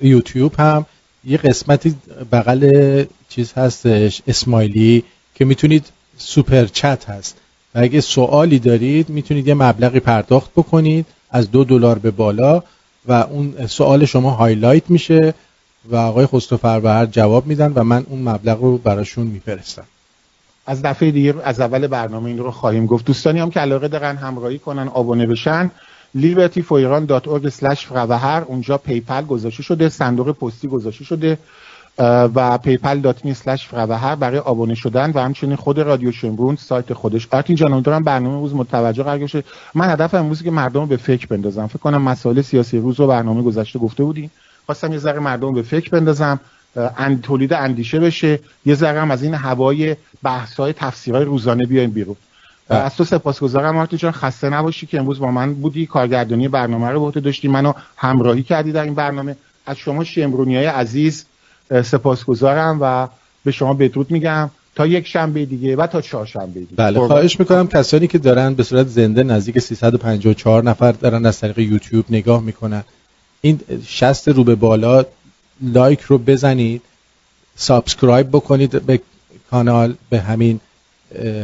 یوتیوب 0.00 0.54
هم 0.58 0.86
یه 1.24 1.36
قسمتی 1.36 1.96
بغل 2.32 3.04
چیز 3.28 3.52
هستش 3.52 4.22
smiley 4.26 5.04
که 5.34 5.44
می‌تونید 5.44 5.86
super 6.18 6.64
chat 6.64 7.04
هست. 7.04 7.36
و 7.74 7.78
اگه 7.78 8.00
سوالی 8.00 8.58
دارید 8.58 9.08
می‌تونید 9.08 9.48
یه 9.48 9.54
مبلغی 9.54 10.00
پرداخت 10.00 10.50
بکنید 10.52 11.06
از 11.30 11.50
دو 11.50 11.64
دلار 11.64 11.98
به 11.98 12.10
بالا 12.10 12.62
و 13.08 13.12
اون 13.12 13.66
سوال 13.66 14.04
شما 14.04 14.30
highlight 14.30 14.90
میشه. 14.90 15.34
و 15.90 15.96
آقای 15.96 16.26
خسرو 16.26 17.06
جواب 17.06 17.46
میدن 17.46 17.72
و 17.72 17.84
من 17.84 18.06
اون 18.08 18.28
مبلغ 18.28 18.60
رو 18.60 18.78
براشون 18.78 19.26
میفرستم. 19.26 19.84
از 20.66 20.82
دفعه 20.82 21.10
دیگه 21.10 21.34
از 21.44 21.60
اول 21.60 21.86
برنامه 21.86 22.26
این 22.26 22.38
رو 22.38 22.50
خواهیم 22.50 22.86
گفت. 22.86 23.04
دوستانی 23.04 23.40
هم 23.40 23.50
که 23.50 23.60
علاقه 23.60 23.88
دارن 23.88 24.16
همراهی 24.16 24.58
کنن 24.58 24.88
آبونه 24.88 25.26
بشن 25.26 25.70
libertyforiran.org 26.16 27.62
هر 28.12 28.42
اونجا 28.46 28.78
پیپل 28.78 29.22
گذاشته 29.22 29.62
شده 29.62 29.88
صندوق 29.88 30.32
پستی 30.32 30.68
گذاشته 30.68 31.04
شده 31.04 31.38
و 32.34 32.58
پیپل 32.58 33.00
دات 33.00 33.26
هر 33.74 34.14
برای 34.14 34.38
آبونه 34.38 34.74
شدن 34.74 35.12
و 35.14 35.18
همچنین 35.18 35.56
خود 35.56 35.78
رادیو 35.78 36.12
شمرون 36.12 36.56
سایت 36.56 36.92
خودش. 36.92 37.28
آرتین 37.30 37.56
جان 37.56 37.80
دارم 37.80 38.04
برنامه 38.04 38.40
روز 38.40 38.54
متوجه 38.54 39.02
قرار 39.02 39.18
گرفته. 39.18 39.44
من 39.74 39.90
هدف 39.90 40.14
امروزی 40.14 40.44
که 40.44 40.50
مردم 40.50 40.80
رو 40.80 40.86
به 40.86 40.96
فکر 40.96 41.26
بندازم. 41.26 41.66
فکر 41.66 41.78
کنم 41.78 42.02
مسائل 42.02 42.42
سیاسی 42.42 42.78
روز 42.78 43.00
رو 43.00 43.06
برنامه 43.06 43.42
گذشته 43.42 43.78
گفته 43.78 44.04
بودیم 44.04 44.30
خواستم 44.66 44.92
یه 44.92 44.98
ذره 44.98 45.20
مردم 45.20 45.54
به 45.54 45.62
فکر 45.62 45.90
بندازم 45.90 46.40
تولید 47.22 47.52
اندیشه 47.52 48.00
بشه. 48.00 48.38
یه 48.66 48.74
ذره 48.74 49.00
هم 49.00 49.10
از 49.10 49.22
این 49.22 49.34
هوای 49.34 49.96
بحث 50.22 50.54
های 50.54 50.72
تفسیرهای 50.72 51.24
روزانه 51.24 51.66
بیایم 51.66 51.90
بیرون. 51.90 52.16
بله. 52.68 52.78
از 52.78 52.96
تو 52.96 53.04
سپاسگزارم 53.04 53.76
آرتی 53.76 53.96
جان. 53.96 54.12
خسته 54.12 54.50
نباشی 54.50 54.86
که 54.86 54.98
امروز 54.98 55.18
با 55.18 55.30
من 55.30 55.54
بودی. 55.54 55.86
کارگردانی 55.86 56.48
برنامه 56.48 56.88
رو 56.88 57.10
به 57.10 57.20
داشتی. 57.20 57.48
منو 57.48 57.72
همراهی 57.96 58.42
کردی 58.42 58.72
در 58.72 58.82
این 58.82 58.94
برنامه. 58.94 59.36
از 59.66 59.76
شما 59.76 60.04
شمرونی 60.04 60.56
های 60.56 60.66
عزیز 60.66 61.24
سپاسگزارم 61.84 62.78
و 62.80 63.08
به 63.44 63.52
شما 63.52 63.74
بدرود 63.74 64.10
میگم. 64.10 64.50
تا 64.74 64.86
یک 64.86 65.06
شنبه 65.06 65.44
دیگه 65.44 65.76
و 65.76 65.86
تا 65.86 66.00
چهارشنبه 66.00 66.60
دیگه. 66.60 66.76
بله. 66.76 67.06
خواهش 67.06 67.40
می‌کنم 67.40 67.66
کسانی 67.68 68.06
که 68.06 68.18
دارن 68.18 68.54
به 68.54 68.62
صورت 68.62 68.86
زنده 68.86 69.22
نزدیک 69.22 69.58
354 69.58 70.64
نفر 70.64 70.92
دارن 70.92 71.26
از 71.26 71.40
طریق 71.40 71.58
یوتیوب 71.58 72.04
نگاه 72.10 72.42
می‌کنن. 72.42 72.84
این 73.46 73.60
شست 73.86 74.28
رو 74.28 74.44
به 74.44 74.54
بالا 74.54 75.04
like 75.62 76.00
رو 76.00 76.18
بزنید 76.18 76.82
subscribe 77.56 78.28
بکنید 78.28 78.86
به 78.86 79.00
کانال 79.50 79.94
به 80.10 80.20
همین 80.20 80.60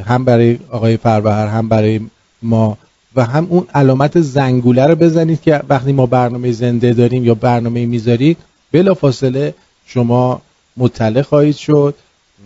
هم 0.06 0.24
برای 0.24 0.58
آقای 0.70 0.96
فروهر 0.96 1.46
هم 1.46 1.68
برای 1.68 2.00
ما 2.42 2.78
و 3.16 3.24
هم 3.24 3.46
اون 3.50 3.66
علامت 3.74 4.20
زنگوله 4.20 4.86
رو 4.86 4.94
بزنید 4.94 5.42
که 5.42 5.60
وقتی 5.68 5.92
ما 5.92 6.06
برنامه 6.06 6.52
زنده 6.52 6.92
داریم 6.92 7.24
یا 7.24 7.34
برنامه 7.34 7.86
می‌ذارید 7.86 8.36
بلا 8.72 8.94
فاصله 8.94 9.54
شما 9.86 10.42
مطلع 10.76 11.22
خواهید 11.22 11.56
شد 11.56 11.94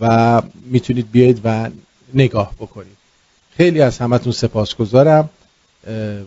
و 0.01 0.43
می‌تونید 0.71 1.11
بیاید 1.13 1.41
و 1.45 1.71
نگاه 2.15 2.53
بکنید. 2.61 2.97
خیلی 3.57 3.81
از 3.81 3.99
همتون 3.99 4.33
سپاسگزارم 4.33 5.31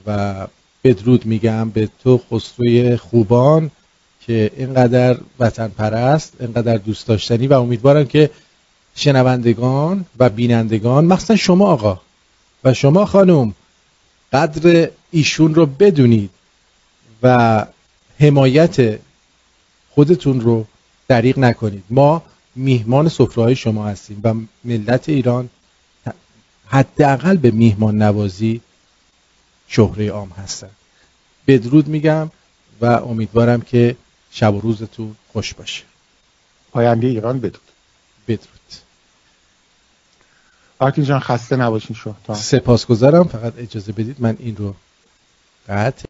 و 0.07 0.47
بدرود 0.84 1.25
میگم 1.25 1.69
به 1.69 1.89
تو 2.03 2.21
خسروی 2.32 2.97
خوبان 2.97 3.71
که 4.21 4.51
اینقدر 4.57 5.17
وطن 5.39 5.67
پرست 5.67 6.34
اینقدر 6.39 6.77
دوست 6.77 7.07
داشتنی 7.07 7.47
و 7.47 7.53
امیدوارم 7.53 8.05
که 8.05 8.30
شنوندگان 8.95 10.05
و 10.19 10.30
بینندگان 10.30 11.05
مخصوصا 11.05 11.36
شما 11.36 11.67
آقا 11.67 12.01
و 12.63 12.73
شما 12.73 13.05
خانم 13.05 13.53
قدر 14.34 14.89
ایشون 15.11 15.55
رو 15.55 15.65
بدونید 15.65 16.30
و 17.23 17.65
حمایت 18.19 18.99
خودتون 19.89 20.41
رو 20.41 20.65
دریغ 21.07 21.39
نکنید. 21.39 21.84
ما 21.89 22.23
میهمان 22.55 23.09
سفره 23.09 23.53
شما 23.53 23.88
هستیم 23.88 24.21
و 24.23 24.34
ملت 24.63 25.09
ایران 25.09 25.49
حداقل 26.67 27.38
به 27.38 27.51
میهمان 27.51 28.01
نوازی 28.01 28.61
شهره 29.70 30.09
عام 30.09 30.30
هستن. 30.30 30.70
بدرود 31.47 31.88
میگم 31.88 32.32
و 32.82 32.86
امیدوارم 32.86 33.61
که 33.61 33.95
شب 34.32 34.53
و 34.53 34.59
روزتون 34.59 35.15
خوش 35.34 35.53
باشه. 35.53 35.84
پاینده 36.72 37.07
ایران 37.07 37.39
بدرود. 37.39 37.61
بدرود. 38.28 38.59
آرتین 40.80 41.03
جان 41.03 41.20
خسته 41.20 41.55
نباشین 41.55 41.95
شما. 41.95 42.15
تا 42.24 42.36
سپاسگزارم. 42.36 43.24
فقط 43.24 43.53
اجازه 43.57 43.91
بدید 43.91 44.15
من 44.20 44.36
این 44.39 44.55
رو 44.55 44.76
قطع 45.70 46.05